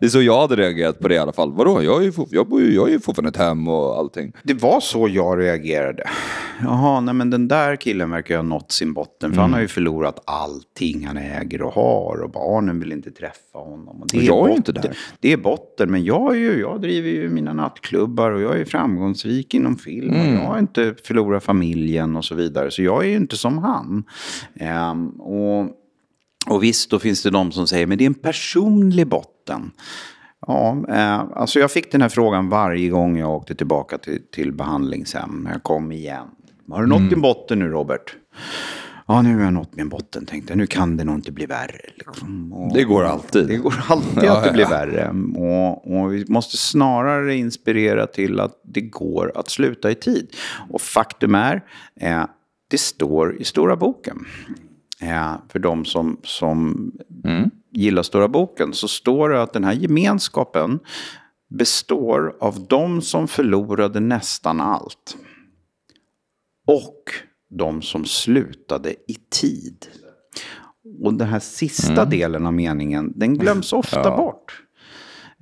det 0.00 0.06
är 0.06 0.10
så 0.10 0.22
jag 0.22 0.40
hade 0.40 0.56
reagerat 0.56 0.98
på 0.98 1.08
det 1.08 1.14
i 1.14 1.18
alla 1.18 1.32
fall. 1.32 1.52
Vadå, 1.52 1.82
jag, 1.82 2.02
är 2.02 2.04
ju, 2.04 2.12
jag, 2.30 2.48
bor 2.48 2.60
ju, 2.60 2.74
jag 2.74 2.88
är 2.88 2.92
ju 2.92 3.00
fortfarande 3.00 3.28
ett 3.28 3.36
hem 3.36 3.68
och 3.68 3.98
allting. 3.98 4.32
Det 4.42 4.54
var 4.54 4.80
så 4.80 5.08
jag 5.08 5.38
reagerade. 5.40 6.08
Jaha, 6.60 7.00
nej 7.00 7.14
men 7.14 7.30
den 7.30 7.48
där 7.48 7.76
killen 7.76 8.10
verkar 8.10 8.36
ha 8.36 8.42
nått 8.42 8.72
sin 8.72 8.92
botten. 8.94 9.32
För 9.34 9.40
han 9.40 9.52
har 9.52 9.60
ju 9.60 9.68
förlorat 9.68 10.22
allting 10.24 11.06
han 11.06 11.16
äger 11.16 11.62
och 11.62 11.72
har. 11.72 12.22
Och 12.22 12.30
barnen 12.30 12.80
vill 12.80 12.92
inte 12.92 13.10
träffa 13.10 13.58
honom. 13.58 14.02
Och 14.02 14.06
det 14.12 14.18
Och 14.18 14.24
jag 14.24 14.36
är 14.36 14.40
botten. 14.42 14.56
inte 14.56 14.72
där. 14.72 14.98
Det 15.20 15.32
är 15.32 15.36
botten. 15.36 15.90
Men 15.90 16.04
jag, 16.04 16.32
är 16.34 16.40
ju, 16.40 16.60
jag 16.60 16.80
driver 16.80 17.10
ju 17.10 17.28
mina 17.28 17.52
nattklubbar 17.52 18.30
och 18.30 18.40
jag 18.42 18.60
är 18.60 18.64
framgångsrik 18.64 19.54
inom 19.54 19.76
film. 19.76 20.10
Och 20.20 20.26
jag 20.26 20.48
har 20.48 20.58
inte 20.58 20.94
förlorat 21.04 21.44
familjen 21.44 22.16
och 22.16 22.24
så 22.24 22.34
vidare. 22.34 22.70
Så 22.70 22.82
jag 22.82 23.04
är 23.04 23.08
ju 23.08 23.16
inte 23.16 23.36
som 23.36 23.58
han. 23.58 24.04
Ehm, 24.60 25.08
och, 25.08 25.70
och 26.50 26.62
visst, 26.62 26.90
då 26.90 26.98
finns 26.98 27.22
det 27.22 27.30
de 27.30 27.52
som 27.52 27.66
säger 27.66 27.86
men 27.86 27.98
det 27.98 28.04
är 28.04 28.06
en 28.06 28.14
personlig 28.14 29.06
botten. 29.06 29.70
Ja, 30.46 30.84
eh, 30.88 31.24
alltså 31.34 31.58
jag 31.58 31.70
fick 31.70 31.92
den 31.92 32.02
här 32.02 32.08
frågan 32.08 32.48
varje 32.48 32.88
gång 32.88 33.18
jag 33.18 33.30
åkte 33.30 33.54
tillbaka 33.54 33.98
till, 33.98 34.22
till 34.32 34.52
behandlingshem. 34.52 35.48
Jag 35.52 35.62
kom 35.62 35.92
igen. 35.92 36.26
Har 36.70 36.82
du 36.82 36.88
nått 36.88 37.10
din 37.10 37.20
botten 37.20 37.58
nu 37.58 37.68
Robert? 37.68 38.16
Ja, 39.08 39.22
nu 39.22 39.36
har 39.36 39.42
jag 39.42 39.52
nått 39.52 39.76
min 39.76 39.88
botten 39.88 40.26
tänkte 40.26 40.52
jag. 40.52 40.58
Nu 40.58 40.66
kan 40.66 40.96
det 40.96 41.04
nog 41.04 41.14
inte 41.14 41.32
bli 41.32 41.46
värre. 41.46 41.80
Liksom. 41.94 42.52
Och, 42.52 42.74
Det 42.74 42.84
går 42.84 43.04
alltid. 43.04 43.48
Det 43.48 43.56
går 43.56 43.74
alltid 43.88 44.24
Ja, 44.24 44.36
att 44.36 44.42
det 44.42 44.48
ja, 44.48 44.52
blir 44.52 44.66
värre. 44.66 45.10
Och, 45.36 45.96
och 45.96 46.14
vi 46.14 46.24
måste 46.28 46.56
snarare 46.56 47.36
inspirera 47.36 48.06
till 48.06 48.40
att 48.40 48.60
det 48.64 48.80
går 48.80 49.32
att 49.34 49.50
sluta 49.50 49.90
i 49.90 49.94
tid. 49.94 50.34
Och 50.70 50.80
faktum 50.80 51.34
är, 51.34 51.64
eh, 52.00 52.24
det 52.70 52.78
står 52.78 53.40
i 53.40 53.44
Stora 53.44 53.76
boken. 53.76 54.24
Eh, 55.00 55.34
för 55.48 55.58
de 55.58 55.84
som, 55.84 56.20
som 56.22 56.90
gillar 57.72 58.02
Stora 58.02 58.28
boken 58.28 58.72
så 58.72 58.88
står 58.88 59.28
det 59.28 59.42
att 59.42 59.52
den 59.52 59.64
här 59.64 59.72
gemenskapen 59.72 60.78
består 61.48 62.36
av 62.40 62.66
de 62.68 63.02
som 63.02 63.28
förlorade 63.28 64.00
nästan 64.00 64.60
allt. 64.60 65.16
Och 66.66 67.02
de 67.50 67.82
som 67.82 68.04
slutade 68.04 68.90
i 68.90 69.16
tid. 69.30 69.86
Och 71.02 71.14
den 71.14 71.28
här 71.28 71.38
sista 71.38 72.04
delen 72.04 72.46
av 72.46 72.52
meningen, 72.54 73.12
den 73.16 73.38
glöms 73.38 73.72
ofta 73.72 74.16
bort. 74.16 74.62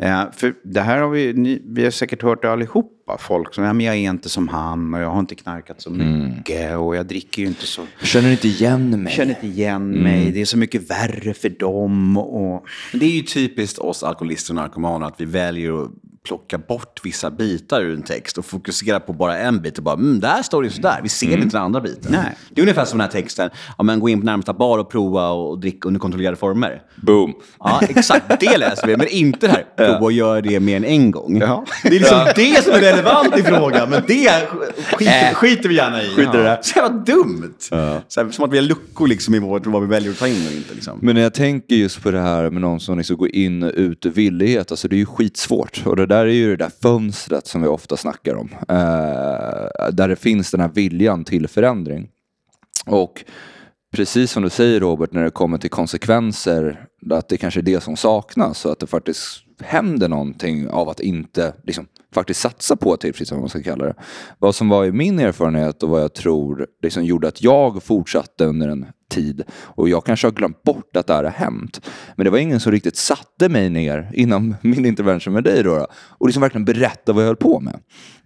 Eh, 0.01 0.25
för 0.33 0.55
det 0.65 0.81
här 0.81 0.99
har 1.01 1.09
vi, 1.09 1.33
ni, 1.33 1.63
vi 1.67 1.85
har 1.85 1.91
säkert 1.91 2.23
hört 2.23 2.43
det 2.43 2.53
allihopa. 2.53 3.19
Folk 3.19 3.55
som, 3.55 3.65
ja, 3.65 3.73
men 3.73 3.87
jag 3.87 3.95
är 3.95 3.99
inte 3.99 4.29
som 4.29 4.49
han 4.49 4.95
och 4.95 5.01
jag 5.01 5.11
har 5.11 5.21
inte 5.21 5.35
knarkat 5.35 5.81
så 5.81 5.91
mycket 5.91 6.77
och 6.77 6.97
jag 6.97 7.07
dricker 7.07 7.43
ju 7.43 7.49
inte 7.49 7.67
så... 7.67 7.83
Jag 7.99 8.09
känner 8.09 8.31
inte 8.31 8.49
igen 8.49 8.91
Jag 8.91 9.01
mig. 9.01 9.13
känner 9.13 9.31
inte 9.31 9.47
igen 9.47 9.91
mig, 9.91 10.31
det 10.33 10.41
är 10.41 10.45
så 10.45 10.59
mycket 10.59 10.91
värre 10.91 11.35
för 11.35 11.49
dem. 11.49 12.17
Och... 12.17 12.65
Det 12.93 13.07
är 13.07 13.11
ju 13.11 13.23
typiskt 13.23 13.79
oss 13.79 14.03
alkoholister 14.03 14.53
och 14.53 14.57
narkomaner 14.57 15.07
att 15.07 15.21
vi 15.21 15.25
väljer 15.25 15.85
att 15.85 15.91
plocka 16.25 16.59
bort 16.59 17.01
vissa 17.05 17.31
bitar 17.31 17.81
ur 17.81 17.95
en 17.95 18.03
text 18.03 18.39
och 18.39 18.45
fokusera 18.45 19.01
på 19.01 19.13
bara 19.13 19.39
en 19.39 19.63
bit 19.63 19.79
och 19.79 19.85
bara, 19.85 19.95
mm, 19.95 20.21
där 20.21 20.43
står 20.43 20.63
det 20.63 20.71
sådär. 20.71 21.01
Vi 21.03 21.09
ser 21.09 21.37
inte 21.37 21.57
den 21.57 21.63
andra 21.63 21.81
biten. 21.81 22.13
Nej. 22.13 22.37
Det 22.51 22.61
är 22.61 22.63
ungefär 22.63 22.85
som 22.85 22.99
den 22.99 23.09
här 23.09 23.13
texten, 23.13 23.51
ja, 23.79 23.85
men 23.85 24.01
gå 24.01 24.09
in 24.09 24.21
på 24.21 24.27
närmsta 24.27 24.53
bar 24.53 24.79
och 24.79 24.91
prova 24.91 25.29
och 25.29 25.59
dricka 25.59 25.89
under 25.89 26.01
kontrollerade 26.01 26.37
former. 26.37 26.83
Boom. 26.97 27.35
Ja, 27.59 27.81
exakt. 27.89 28.41
Det 28.41 28.57
läser 28.57 28.87
vi, 28.87 28.97
men 28.97 29.09
inte 29.09 29.47
det 29.47 29.53
här, 29.53 29.65
prova 29.77 30.05
och 30.05 30.13
göra 30.13 30.41
det 30.41 30.61
mer 30.61 30.77
än 30.77 30.85
en 30.85 31.11
gång. 31.11 31.39
Ja. 31.41 31.65
Det 31.83 31.89
är 31.89 31.93
liksom 31.93 32.27
det 32.37 32.65
som 32.65 32.73
är 32.73 32.81
relevant 32.81 33.39
i 33.39 33.43
frågan, 33.43 33.91
men 33.91 34.03
det 34.07 34.49
skiter, 34.93 35.35
skiter 35.35 35.69
vi 35.69 35.75
gärna 35.75 36.03
i. 36.03 36.07
Skiter 36.07 36.39
det. 36.39 36.59
Så 36.63 36.79
jävla 36.79 36.99
dumt. 36.99 37.55
Så 37.59 37.75
här, 37.77 38.31
som 38.31 38.45
att 38.45 38.53
vi 38.53 38.57
har 38.57 38.65
luckor 38.65 39.07
liksom 39.07 39.35
i 39.35 39.39
vårt, 39.39 39.67
vad 39.67 39.83
vi 39.83 39.89
väljer 39.89 40.11
att 40.11 40.19
ta 40.19 40.29
in 40.29 40.47
och 40.47 40.53
inte. 40.53 40.75
Liksom. 40.75 40.99
Men 41.03 41.15
när 41.15 41.23
jag 41.23 41.35
tänker 41.35 41.75
just 41.75 42.03
på 42.03 42.11
det 42.11 42.21
här 42.21 42.51
med 42.51 42.61
någon 42.61 42.81
som 42.81 42.99
liksom 42.99 43.17
går 43.17 43.29
in 43.29 43.63
och 43.63 43.73
ut 43.75 44.07
ur 44.07 44.11
villighet, 44.11 44.71
alltså 44.71 44.89
det 44.89 44.97
är 44.97 44.99
ju 44.99 45.07
skitsvårt. 45.07 45.83
Och 45.85 45.97
det 45.97 46.07
där 46.15 46.27
är 46.27 46.33
ju 46.33 46.57
det 46.57 46.65
där 46.65 46.73
fönstret 46.83 47.47
som 47.47 47.63
vi 47.63 47.69
ofta 47.69 47.97
snackar 47.97 48.35
om. 48.35 48.49
Eh, 48.69 49.93
där 49.93 50.09
det 50.09 50.17
finns 50.17 50.51
den 50.51 50.61
här 50.61 50.69
viljan 50.69 51.25
till 51.25 51.49
förändring. 51.49 52.09
Och 52.87 53.25
precis 53.97 54.31
som 54.31 54.43
du 54.43 54.51
säger 54.51 54.81
Robert, 54.81 55.13
när 55.13 55.25
det 55.25 55.31
kommer 55.31 55.59
till 55.59 55.71
konsekvenser, 55.71 56.87
att 57.11 57.29
det 57.29 57.37
kanske 57.37 57.61
är 57.61 57.63
det 57.63 57.83
som 57.83 57.97
saknas 57.97 58.65
och 58.65 58.73
att 58.73 58.79
det 58.79 58.87
faktiskt 58.87 59.45
händer 59.61 60.09
någonting 60.09 60.69
av 60.69 60.89
att 60.89 61.01
inte 61.01 61.53
liksom, 61.63 61.87
faktiskt 62.15 62.41
satsa 62.41 62.77
på 62.77 62.97
tillfrisknande, 62.97 63.41
vad 63.41 63.43
man 63.43 63.63
ska 63.63 63.71
kalla 63.71 63.85
det. 63.85 63.95
Vad 64.39 64.55
som 64.55 64.69
var 64.69 64.85
i 64.85 64.93
min 64.93 65.19
erfarenhet 65.19 65.83
och 65.83 65.89
vad 65.89 66.03
jag 66.03 66.15
tror 66.15 66.67
liksom, 66.83 67.05
gjorde 67.05 67.29
att 67.29 67.43
jag 67.43 67.83
fortsatte 67.83 68.45
under 68.45 68.69
en 68.69 68.87
tid. 69.15 69.43
Och 69.53 69.89
jag 69.89 70.05
kanske 70.05 70.27
har 70.27 70.33
glömt 70.33 70.63
bort 70.63 70.97
att 70.97 71.07
det 71.07 71.15
här 71.15 71.25
har 71.25 71.31
hänt. 71.31 71.81
Men 72.17 72.25
det 72.25 72.31
var 72.31 72.39
ingen 72.39 72.61
som 72.61 72.73
riktigt 72.73 72.97
satte 72.97 73.49
mig 73.49 73.71
ner 73.71 74.11
innan 74.15 74.57
min 74.63 74.87
intervention 74.87 75.33
med 75.35 75.45
dig 75.45 75.63
då, 75.63 75.75
då 75.77 75.87
och 75.95 76.27
liksom 76.27 76.41
verkligen 76.41 76.65
berättade 76.65 77.17
vad 77.17 77.23
jag 77.23 77.29
höll 77.29 77.37
på 77.37 77.61
med. 77.61 77.75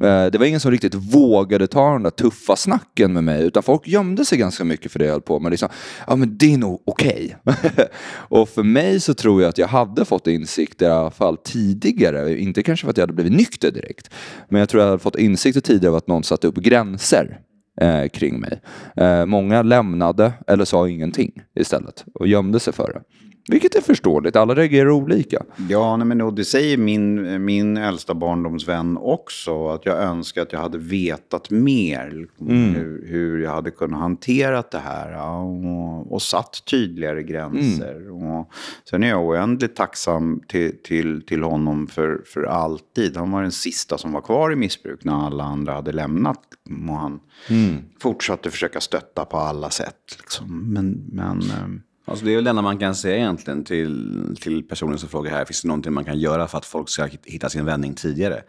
Eh, 0.01 0.31
det 0.31 0.39
var 0.39 0.47
ingen 0.47 0.61
som 0.61 0.71
riktigt 0.71 0.95
vågade 0.95 1.67
ta 1.67 1.93
den 1.93 2.03
där 2.03 2.11
tuffa 2.11 2.57
snacken 2.57 3.13
med 3.13 3.25
mig, 3.25 3.43
utan 3.43 3.63
folk 3.63 3.89
gömde 3.89 4.25
sig 4.25 4.39
ganska 4.39 4.65
mycket 4.65 4.93
för 4.93 4.99
det 4.99 5.05
jag 5.05 5.13
höll 5.13 5.23
på 5.23 5.41
med. 5.41 5.51
Liksom, 5.51 5.69
ja 6.07 6.17
men 6.17 6.39
det 6.39 6.55
är 6.55 6.59
nog 6.59 6.83
okej. 6.87 7.37
Okay. 7.45 7.85
och 8.11 8.49
för 8.49 8.63
mig 8.63 9.01
så 9.01 9.15
tror 9.15 9.43
jag 9.43 9.49
att 9.49 9.59
jag 9.59 9.69
hade 9.69 10.05
fått 10.05 10.27
insikt 10.27 10.83
i 10.83 10.87
alla 10.87 11.11
fall 11.11 11.37
tidigare, 11.37 12.41
inte 12.41 12.63
kanske 12.63 12.85
för 12.85 12.91
att 12.91 12.97
jag 12.97 13.03
hade 13.03 13.13
blivit 13.13 13.33
nykter 13.33 13.71
direkt, 13.71 14.11
men 14.49 14.59
jag 14.59 14.69
tror 14.69 14.83
jag 14.83 14.91
hade 14.91 15.03
fått 15.03 15.17
insikter 15.17 15.61
tidigare 15.61 15.91
av 15.91 15.97
att 15.97 16.09
någon 16.09 16.25
satte 16.25 16.47
upp 16.47 16.57
gränser 16.57 17.41
eh, 17.81 18.09
kring 18.09 18.41
mig. 18.41 18.61
Eh, 18.97 19.27
många 19.27 19.63
lämnade 19.63 20.33
eller 20.47 20.65
sa 20.65 20.89
ingenting 20.89 21.43
istället 21.55 22.05
och 22.15 22.27
gömde 22.27 22.61
sig 22.61 22.73
för 22.73 22.93
det. 22.93 23.03
Vilket 23.49 23.75
är 23.75 23.81
förståeligt, 23.81 24.37
alla 24.37 24.55
reagerar 24.55 24.91
olika. 24.91 25.43
Ja, 25.69 25.97
nej, 25.97 26.07
men 26.07 26.35
det 26.35 26.45
säger 26.45 26.77
min, 26.77 27.45
min 27.45 27.77
äldsta 27.77 28.15
barndomsvän 28.15 28.99
också. 28.99 29.69
Att 29.69 29.87
jag 29.87 29.99
önskar 29.99 30.43
att 30.43 30.53
jag 30.53 30.61
hade 30.61 30.79
vetat 30.79 31.51
mer. 31.51 32.11
Liksom, 32.11 32.49
mm. 32.49 32.75
Hur, 32.75 33.07
hur 33.07 33.39
jag 33.39 33.51
hade 33.51 33.71
kunnat 33.71 34.01
hantera 34.01 34.65
det 34.71 34.79
här. 34.79 35.31
Och, 35.39 36.13
och 36.13 36.23
satt 36.23 36.65
tydligare 36.71 37.23
gränser. 37.23 37.97
Mm. 37.97 38.27
Och, 38.27 38.51
sen 38.91 39.03
är 39.03 39.09
jag 39.09 39.25
oändligt 39.25 39.77
tacksam 39.77 40.41
till, 40.49 40.83
till, 40.83 41.23
till 41.23 41.43
honom 41.43 41.87
för, 41.87 42.23
för 42.27 42.43
alltid. 42.43 43.17
Han 43.17 43.31
var 43.31 43.43
den 43.43 43.53
sista 43.53 43.99
som 43.99 44.13
var 44.13 44.21
kvar 44.21 44.53
i 44.53 44.57
missbruk 44.57 45.05
när 45.05 45.27
alla 45.27 45.45
andra 45.45 45.73
hade 45.73 45.93
lämnat. 45.93 46.41
Och 46.89 46.95
han 46.95 47.21
mm. 47.49 47.77
fortsatte 48.01 48.51
försöka 48.51 48.81
stötta 48.81 49.25
på 49.25 49.37
alla 49.37 49.71
sätt. 49.71 50.17
Liksom. 50.19 50.73
Men... 50.73 51.05
men 51.13 51.41
ehm, 51.41 51.81
Alltså 52.09 52.25
det 52.25 52.31
är 52.31 52.35
väl 52.35 52.45
det 52.45 52.51
enda 52.51 52.63
man 52.63 52.79
kan 52.79 52.95
säga 52.95 53.17
egentligen 53.17 53.65
till, 53.65 54.37
till 54.41 54.69
personen 54.69 54.99
som 54.99 55.09
frågar 55.09 55.31
här. 55.31 55.45
Finns 55.45 55.63
det 55.63 55.69
någonting 55.69 55.93
man 55.93 56.05
kan 56.05 56.19
göra 56.19 56.49
för 56.49 56.59
att 56.59 56.65
folk 56.65 56.89
ska 56.89 57.09
hitta 57.25 57.49
sin 57.49 57.65
vändning 57.65 57.95
tidigare? 57.95 58.43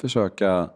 Försöka 0.00 0.68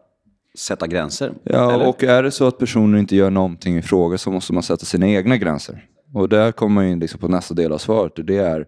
sätta 0.58 0.86
gränser. 0.86 1.32
Ja, 1.42 1.72
eller? 1.72 1.88
och 1.88 2.04
är 2.04 2.22
det 2.22 2.30
så 2.30 2.46
att 2.46 2.58
personen 2.58 3.00
inte 3.00 3.16
gör 3.16 3.30
någonting 3.30 3.76
i 3.76 3.82
fråga 3.82 4.18
så 4.18 4.30
måste 4.30 4.52
man 4.52 4.62
sätta 4.62 4.84
sina 4.84 5.08
egna 5.08 5.36
gränser. 5.36 5.84
Och 6.14 6.28
där 6.28 6.52
kommer 6.52 6.74
man 6.74 6.84
in 6.84 6.98
liksom 6.98 7.20
på 7.20 7.28
nästa 7.28 7.54
del 7.54 7.72
av 7.72 7.78
svaret. 7.78 8.18
Och 8.18 8.24
det 8.24 8.36
är 8.36 8.66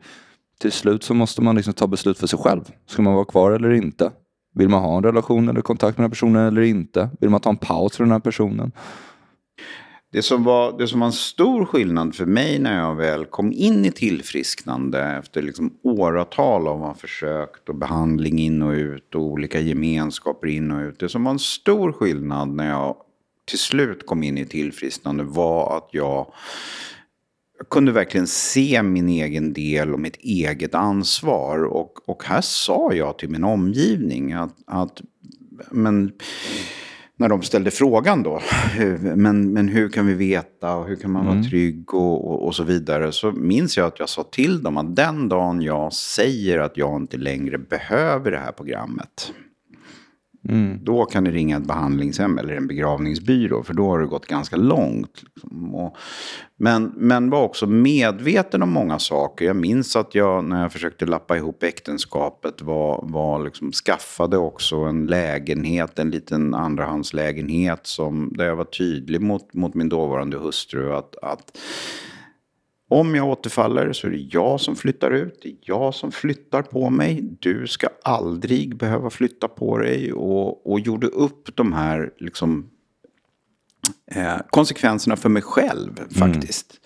till 0.61 0.73
slut 0.73 1.05
så 1.05 1.14
måste 1.14 1.43
man 1.43 1.57
liksom 1.57 1.75
ta 1.75 1.87
beslut 1.87 2.19
för 2.19 2.27
sig 2.27 2.39
själv. 2.39 2.62
Ska 2.87 3.03
man 3.03 3.14
vara 3.14 3.25
kvar 3.25 3.53
eller 3.53 3.71
inte? 3.71 4.11
Vill 4.55 4.69
man 4.69 4.83
ha 4.83 4.97
en 4.97 5.05
relation 5.05 5.49
eller 5.49 5.61
kontakt 5.61 5.99
med 5.99 6.05
den 6.05 6.11
här 6.11 6.11
personen 6.11 6.47
eller 6.47 6.62
inte? 6.62 7.11
Vill 7.21 7.31
man 7.31 7.41
ta 7.41 7.51
en 7.51 7.57
paus 7.57 7.97
för 7.97 8.05
den 8.05 8.12
här 8.12 8.21
personen? 8.21 8.73
Det 10.12 10.22
som, 10.22 10.44
var, 10.44 10.78
det 10.78 10.88
som 10.88 11.00
var 11.00 11.06
en 11.06 11.12
stor 11.12 11.64
skillnad 11.64 12.14
för 12.14 12.26
mig 12.26 12.59
när 12.59 12.78
jag 12.78 12.94
väl 12.94 13.24
kom 13.24 13.52
in 13.52 13.84
i 13.84 13.90
tillfrisknande 13.90 15.02
efter 15.02 15.42
liksom 15.42 15.78
åratal 15.82 16.68
av 16.68 16.84
att 16.84 17.00
försökt 17.00 17.68
och 17.68 17.74
behandling 17.74 18.38
in 18.38 18.62
och 18.62 18.72
ut 18.72 19.14
och 19.14 19.22
olika 19.22 19.61
gemenskaper 19.61 20.48
in 20.48 20.70
och 20.70 20.80
ut. 20.80 21.00
Det 21.00 21.09
som 21.09 21.24
var 21.24 21.32
en 21.32 21.38
stor 21.38 21.92
skillnad 21.92 22.48
när 22.48 22.68
jag 22.68 22.96
till 23.44 23.59
slut 23.59 24.06
kom 24.06 24.22
in 24.22 24.38
i 24.38 24.46
tillfrisknande 24.46 25.24
var 25.24 25.76
att 25.76 25.88
jag 25.92 26.32
jag 27.59 27.68
kunde 27.68 27.92
verkligen 27.92 28.26
se 28.26 28.82
min 28.82 29.09
egen 29.09 29.52
del 29.52 29.92
och 29.92 30.00
mitt 30.00 30.16
eget 30.16 30.74
ansvar. 30.74 31.64
Och, 31.64 32.09
och 32.09 32.24
här 32.24 32.40
sa 32.40 32.92
jag 32.92 33.18
till 33.18 33.28
min 33.28 33.44
omgivning 33.44 34.32
att, 34.32 34.54
att 34.66 35.02
men 35.70 36.12
när 37.19 37.29
de 37.29 37.43
ställde 37.43 37.71
frågan 37.71 38.23
då, 38.23 38.41
men, 39.01 39.53
men 39.53 39.69
hur 39.69 39.89
kan 39.89 40.07
vi 40.07 40.14
veta? 40.14 40.77
Och 40.77 40.87
hur 40.87 40.97
kan 40.97 41.11
man 41.11 41.23
mm. 41.23 41.35
vara 41.35 41.49
trygg? 41.49 41.95
Och, 41.95 42.31
och, 42.31 42.47
och, 42.47 42.55
så 42.55 42.64
vidare, 42.64 43.12
så 43.12 43.33
minns 43.33 43.77
jag 43.77 43.87
att 43.87 43.99
jag 43.99 44.09
sa 44.09 44.23
till 44.23 44.62
dem 44.62 44.77
att 44.77 44.97
den 44.97 45.29
dagen 45.29 45.62
jag 45.62 45.93
säger 45.93 46.59
att 46.59 46.77
jag 46.77 46.97
inte 46.97 47.16
längre 47.16 47.59
behöver 47.59 48.31
det 48.31 48.39
här 48.39 48.53
programmet, 48.53 49.33
Mm. 50.49 50.78
Då 50.82 51.05
kan 51.05 51.24
du 51.24 51.30
ringa 51.30 51.57
ett 51.57 51.66
behandlingshem 51.66 52.38
eller 52.38 52.55
en 52.55 52.66
begravningsbyrå, 52.66 53.62
för 53.62 53.74
då 53.74 53.88
har 53.88 53.99
det 53.99 54.07
gått 54.07 54.26
ganska 54.26 54.57
långt. 54.57 55.22
Liksom. 55.34 55.74
Och, 55.74 55.96
men, 56.57 56.92
men 56.96 57.30
var 57.30 57.42
också 57.42 57.66
medveten 57.66 58.62
om 58.62 58.72
många 58.72 58.99
saker. 58.99 59.44
Jag 59.44 59.57
minns 59.57 59.96
att 59.96 60.14
jag, 60.14 60.44
när 60.44 60.62
jag 60.62 60.72
försökte 60.72 61.07
lappa 61.07 61.36
ihop 61.36 61.62
äktenskapet, 61.62 62.62
var, 62.62 63.01
var 63.03 63.44
liksom, 63.44 63.72
skaffade 63.72 64.38
också 64.38 64.76
en 64.76 65.07
lägenhet, 65.07 65.99
en 65.99 66.11
liten 66.11 66.55
andrahandslägenhet, 66.55 67.86
som, 67.86 68.32
där 68.36 68.44
jag 68.44 68.57
var 68.57 68.64
tydlig 68.64 69.20
mot, 69.20 69.55
mot 69.55 69.74
min 69.74 69.88
dåvarande 69.88 70.38
hustru 70.38 70.94
att, 70.94 71.16
att 71.22 71.59
om 72.89 73.14
jag 73.14 73.28
återfaller 73.28 73.93
så 73.93 74.07
är 74.07 74.11
det 74.11 74.28
jag 74.30 74.61
som 74.61 74.76
flyttar 74.76 75.11
ut. 75.11 75.39
Det 75.43 75.49
är 75.49 75.57
jag 75.61 75.95
som 75.95 76.12
flyttar 76.12 76.62
på 76.62 76.91
mig. 76.91 77.22
Du 77.41 77.66
ska 77.66 77.89
aldrig 78.03 78.76
behöva 78.76 79.11
flytta 79.11 79.49
på 79.49 79.78
dig. 79.78 80.12
Och, 80.12 80.72
och 80.72 80.80
gjorde 80.80 81.07
upp 81.07 81.57
de 81.57 81.72
här 81.72 82.11
liksom, 82.18 82.70
eh, 84.11 84.36
konsekvenserna 84.51 85.16
för 85.16 85.28
mig 85.28 85.43
själv 85.43 86.01
faktiskt. 86.11 86.80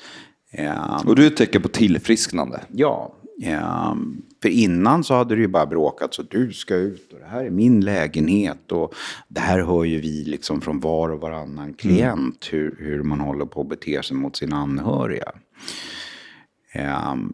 Mm. 0.51 0.67
Eh, 0.67 1.07
och 1.07 1.17
du 1.17 1.23
är 1.23 1.27
ett 1.27 1.37
tecken 1.37 1.63
på 1.63 1.69
tillfrisknande. 1.69 2.61
Ja. 2.73 3.15
Eh, 3.43 3.95
för 4.43 4.49
innan 4.49 5.05
så 5.05 5.15
hade 5.15 5.35
det 5.35 5.41
ju 5.41 5.49
bara 5.49 5.67
bråkat 5.67 6.15
så 6.15 6.23
du 6.23 6.53
ska 6.53 6.75
ut 6.75 7.13
och 7.13 7.19
det 7.19 7.27
här 7.27 7.45
är 7.45 7.51
min 7.51 7.81
lägenhet. 7.81 8.73
Och 8.73 8.95
det 9.29 9.41
här 9.41 9.59
hör 9.59 9.85
ju 9.85 10.01
vi 10.01 10.25
liksom 10.25 10.61
från 10.61 10.81
var 10.81 11.09
och 11.09 11.21
varannan 11.21 11.75
klient. 11.75 12.49
Mm. 12.53 12.65
Hur, 12.65 12.77
hur 12.79 13.03
man 13.03 13.21
håller 13.21 13.45
på 13.45 13.61
att 13.61 13.69
bete 13.69 14.03
sig 14.03 14.17
mot 14.17 14.37
sina 14.37 14.57
anhöriga. 14.57 15.33
Um, 16.75 17.33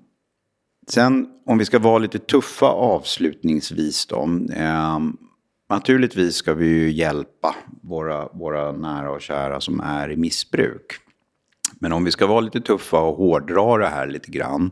sen 0.86 1.26
om 1.46 1.58
vi 1.58 1.64
ska 1.64 1.78
vara 1.78 1.98
lite 1.98 2.18
tuffa 2.18 2.66
avslutningsvis 2.66 4.06
då. 4.06 4.22
Um, 4.22 5.16
naturligtvis 5.68 6.34
ska 6.34 6.54
vi 6.54 6.66
ju 6.66 6.90
hjälpa 6.90 7.56
våra, 7.82 8.28
våra 8.28 8.72
nära 8.72 9.10
och 9.10 9.22
kära 9.22 9.60
som 9.60 9.80
är 9.80 10.10
i 10.10 10.16
missbruk. 10.16 10.92
Men 11.78 11.92
om 11.92 12.04
vi 12.04 12.10
ska 12.10 12.26
vara 12.26 12.40
lite 12.40 12.60
tuffa 12.60 13.00
och 13.00 13.16
hårdra 13.16 13.76
det 13.78 13.88
här 13.88 14.06
lite 14.06 14.30
grann. 14.30 14.70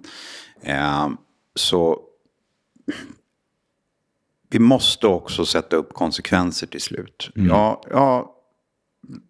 Eh, 0.60 1.08
så 1.54 2.00
vi 4.50 4.58
måste 4.58 5.06
också 5.06 5.46
sätta 5.46 5.76
upp 5.76 5.92
konsekvenser 5.92 6.66
till 6.66 6.80
slut. 6.80 7.30
Mm. 7.36 7.48
Ja, 7.48 7.82
ja, 7.90 8.35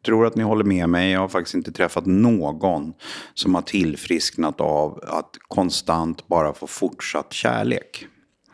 tror 0.06 0.26
att 0.26 0.36
ni 0.36 0.42
håller 0.42 0.64
med 0.64 0.88
mig. 0.88 1.12
Jag 1.12 1.20
har 1.20 1.28
faktiskt 1.28 1.54
inte 1.54 1.72
träffat 1.72 2.06
någon 2.06 2.92
som 3.34 3.54
har 3.54 3.62
tillfrisknat 3.62 4.60
av 4.60 5.00
att 5.06 5.30
konstant 5.48 6.28
bara 6.28 6.52
få 6.52 6.66
fortsatt 6.66 7.32
kärlek. 7.32 8.06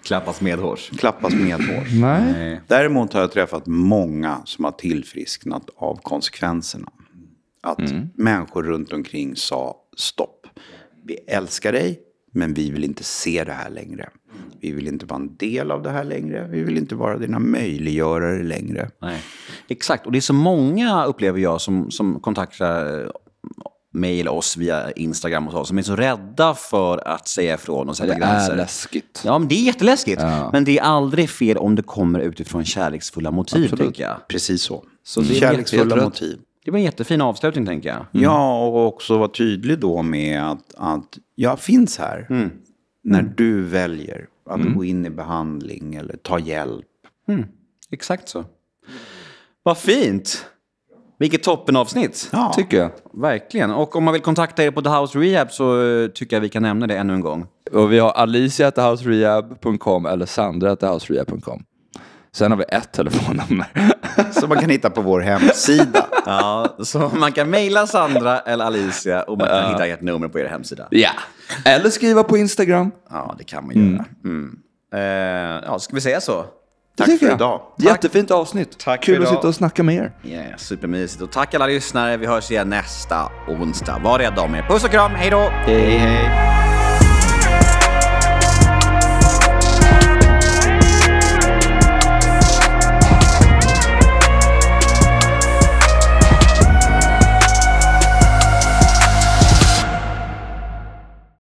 Klappas 0.04 0.40
medhårs. 0.40 0.90
Klappas 0.98 1.34
medhårs. 1.34 1.92
Nej. 2.00 2.60
Däremot 2.68 3.12
har 3.12 3.20
jag 3.20 3.32
träffat 3.32 3.66
många 3.66 4.42
som 4.44 4.64
har 4.64 4.72
tillfrisknat 4.72 5.70
av 5.76 6.00
konsekvenserna. 6.02 6.92
Att 7.62 7.78
mm. 7.78 8.08
människor 8.14 8.62
runt 8.62 8.92
omkring 8.92 9.36
sa 9.36 9.76
stopp. 9.96 10.46
Vi 11.04 11.14
älskar 11.14 11.72
dig, 11.72 12.00
men 12.32 12.54
vi 12.54 12.70
vill 12.70 12.84
inte 12.84 13.04
se 13.04 13.44
det 13.44 13.52
här 13.52 13.70
längre. 13.70 14.08
Vi 14.60 14.72
vill 14.72 14.88
inte 14.88 15.06
vara 15.06 15.20
en 15.20 15.36
del 15.36 15.70
av 15.70 15.82
det 15.82 15.90
här 15.90 16.04
längre. 16.04 16.48
Vi 16.50 16.62
vill 16.62 16.78
inte 16.78 16.94
vara 16.94 17.18
dina 17.18 17.38
möjliggörare 17.38 18.42
längre. 18.42 18.90
Nej. 19.00 19.22
Exakt, 19.68 20.06
och 20.06 20.12
det 20.12 20.18
är 20.18 20.20
så 20.20 20.32
många, 20.32 21.04
upplever 21.04 21.40
jag, 21.40 21.60
som, 21.60 21.90
som 21.90 22.20
kontaktar 22.20 23.12
mig 23.92 24.20
eller 24.20 24.32
oss 24.32 24.56
via 24.56 24.90
Instagram 24.90 25.46
och 25.46 25.52
så, 25.52 25.64
som 25.64 25.78
är 25.78 25.82
så 25.82 25.96
rädda 25.96 26.54
för 26.54 27.08
att 27.08 27.28
säga 27.28 27.54
ifrån 27.54 27.88
och 27.88 27.96
sätta 27.96 28.14
gränser. 28.14 28.46
Det 28.46 28.52
är 28.52 28.56
läskigt. 28.56 29.22
Ja, 29.24 29.38
men 29.38 29.48
det 29.48 29.54
är 29.54 29.62
jätteläskigt. 29.62 30.20
Ja. 30.20 30.50
Men 30.52 30.64
det 30.64 30.78
är 30.78 30.82
aldrig 30.82 31.30
fel 31.30 31.56
om 31.56 31.74
det 31.74 31.82
kommer 31.82 32.20
utifrån 32.20 32.64
kärleksfulla 32.64 33.30
motiv, 33.30 33.64
Absolut. 33.64 33.84
tänker 33.84 34.02
jag. 34.02 34.28
Precis 34.28 34.62
så. 34.62 34.84
så 35.04 35.20
det 35.20 35.34
kärleksfulla 35.34 35.96
motiv. 35.96 36.38
Det 36.64 36.70
var 36.70 36.78
en 36.78 36.84
jättefin 36.84 37.20
avslutning, 37.20 37.66
tänker 37.66 37.88
jag. 37.88 37.96
Mm. 37.96 38.24
Ja, 38.24 38.66
och 38.66 38.86
också 38.86 39.18
vara 39.18 39.28
tydlig 39.28 39.78
då 39.78 40.02
med 40.02 40.50
att, 40.50 40.74
att 40.76 41.18
jag 41.34 41.60
finns 41.60 41.98
här. 41.98 42.26
Mm. 42.30 42.50
När 43.04 43.20
mm. 43.20 43.32
du 43.36 43.62
väljer 43.62 44.26
att 44.46 44.60
mm. 44.60 44.74
gå 44.74 44.84
in 44.84 45.06
i 45.06 45.10
behandling 45.10 45.94
eller 45.94 46.16
ta 46.16 46.38
hjälp. 46.38 46.86
Mm. 47.28 47.44
Exakt 47.90 48.28
så. 48.28 48.44
Vad 49.62 49.78
fint! 49.78 50.46
Vilket 51.18 51.42
toppenavsnitt, 51.42 52.28
ja. 52.32 52.52
tycker 52.56 52.76
jag. 52.76 52.90
Verkligen. 53.12 53.70
Och 53.70 53.96
om 53.96 54.04
man 54.04 54.12
vill 54.12 54.22
kontakta 54.22 54.64
er 54.64 54.70
på 54.70 54.82
The 54.82 54.88
House 54.88 55.18
Rehab 55.18 55.50
så 55.50 55.82
eh, 55.82 56.08
tycker 56.08 56.36
jag 56.36 56.40
vi 56.40 56.48
kan 56.48 56.62
nämna 56.62 56.86
det 56.86 56.96
ännu 56.96 57.14
en 57.14 57.20
gång. 57.20 57.46
Och 57.72 57.92
vi 57.92 57.98
har 57.98 58.10
alicia.thehouserehab.com 58.10 60.06
eller 60.06 60.26
sandra.thehouserehab.com. 60.26 61.64
Sen 62.32 62.50
har 62.50 62.58
vi 62.58 62.64
ett 62.68 62.92
telefonnummer. 62.92 63.66
Som 64.32 64.48
man 64.48 64.58
kan 64.58 64.70
hitta 64.70 64.90
på 64.90 65.00
vår 65.00 65.20
hemsida. 65.20 66.06
ja, 66.26 66.76
så 66.84 66.98
man 67.14 67.32
kan 67.32 67.50
mejla 67.50 67.86
Sandra 67.86 68.38
eller 68.38 68.64
Alicia 68.64 69.22
och 69.22 69.38
man 69.38 69.48
kan 69.48 69.70
hitta 69.70 69.86
ett 69.86 70.02
nummer 70.02 70.28
på 70.28 70.38
er 70.38 70.46
hemsida. 70.46 70.86
Ja, 70.90 71.10
eller 71.64 71.90
skriva 71.90 72.22
på 72.22 72.36
Instagram. 72.36 72.90
Ja, 73.10 73.34
det 73.38 73.44
kan 73.44 73.66
man 73.66 73.74
göra. 73.76 74.04
Mm. 74.24 74.24
Mm. 74.24 74.58
Uh, 74.94 75.62
ja, 75.66 75.78
ska 75.78 75.94
vi 75.94 76.00
säga 76.00 76.20
så? 76.20 76.44
Tack 76.96 77.18
för 77.18 77.26
jag. 77.26 77.34
idag. 77.34 77.60
Jättefint 77.78 78.30
avsnitt. 78.30 78.78
Tack 78.78 79.02
Kul 79.02 79.22
att 79.22 79.28
sitta 79.28 79.48
och 79.48 79.54
snacka 79.54 79.82
med 79.82 79.94
er. 79.94 80.12
Yeah, 80.24 80.56
supermysigt. 80.56 81.22
Och 81.22 81.32
tack 81.32 81.54
alla 81.54 81.66
lyssnare. 81.66 82.16
Vi 82.16 82.26
hörs 82.26 82.50
igen 82.50 82.68
nästa 82.68 83.30
onsdag. 83.48 84.00
Var 84.04 84.18
rädda 84.18 84.42
om 84.42 84.54
er. 84.54 84.62
Puss 84.62 84.84
och 84.84 84.90
kram. 84.90 85.10
Hej 85.14 85.30
då! 85.30 85.48
Hej, 85.50 85.98
hej. 85.98 86.71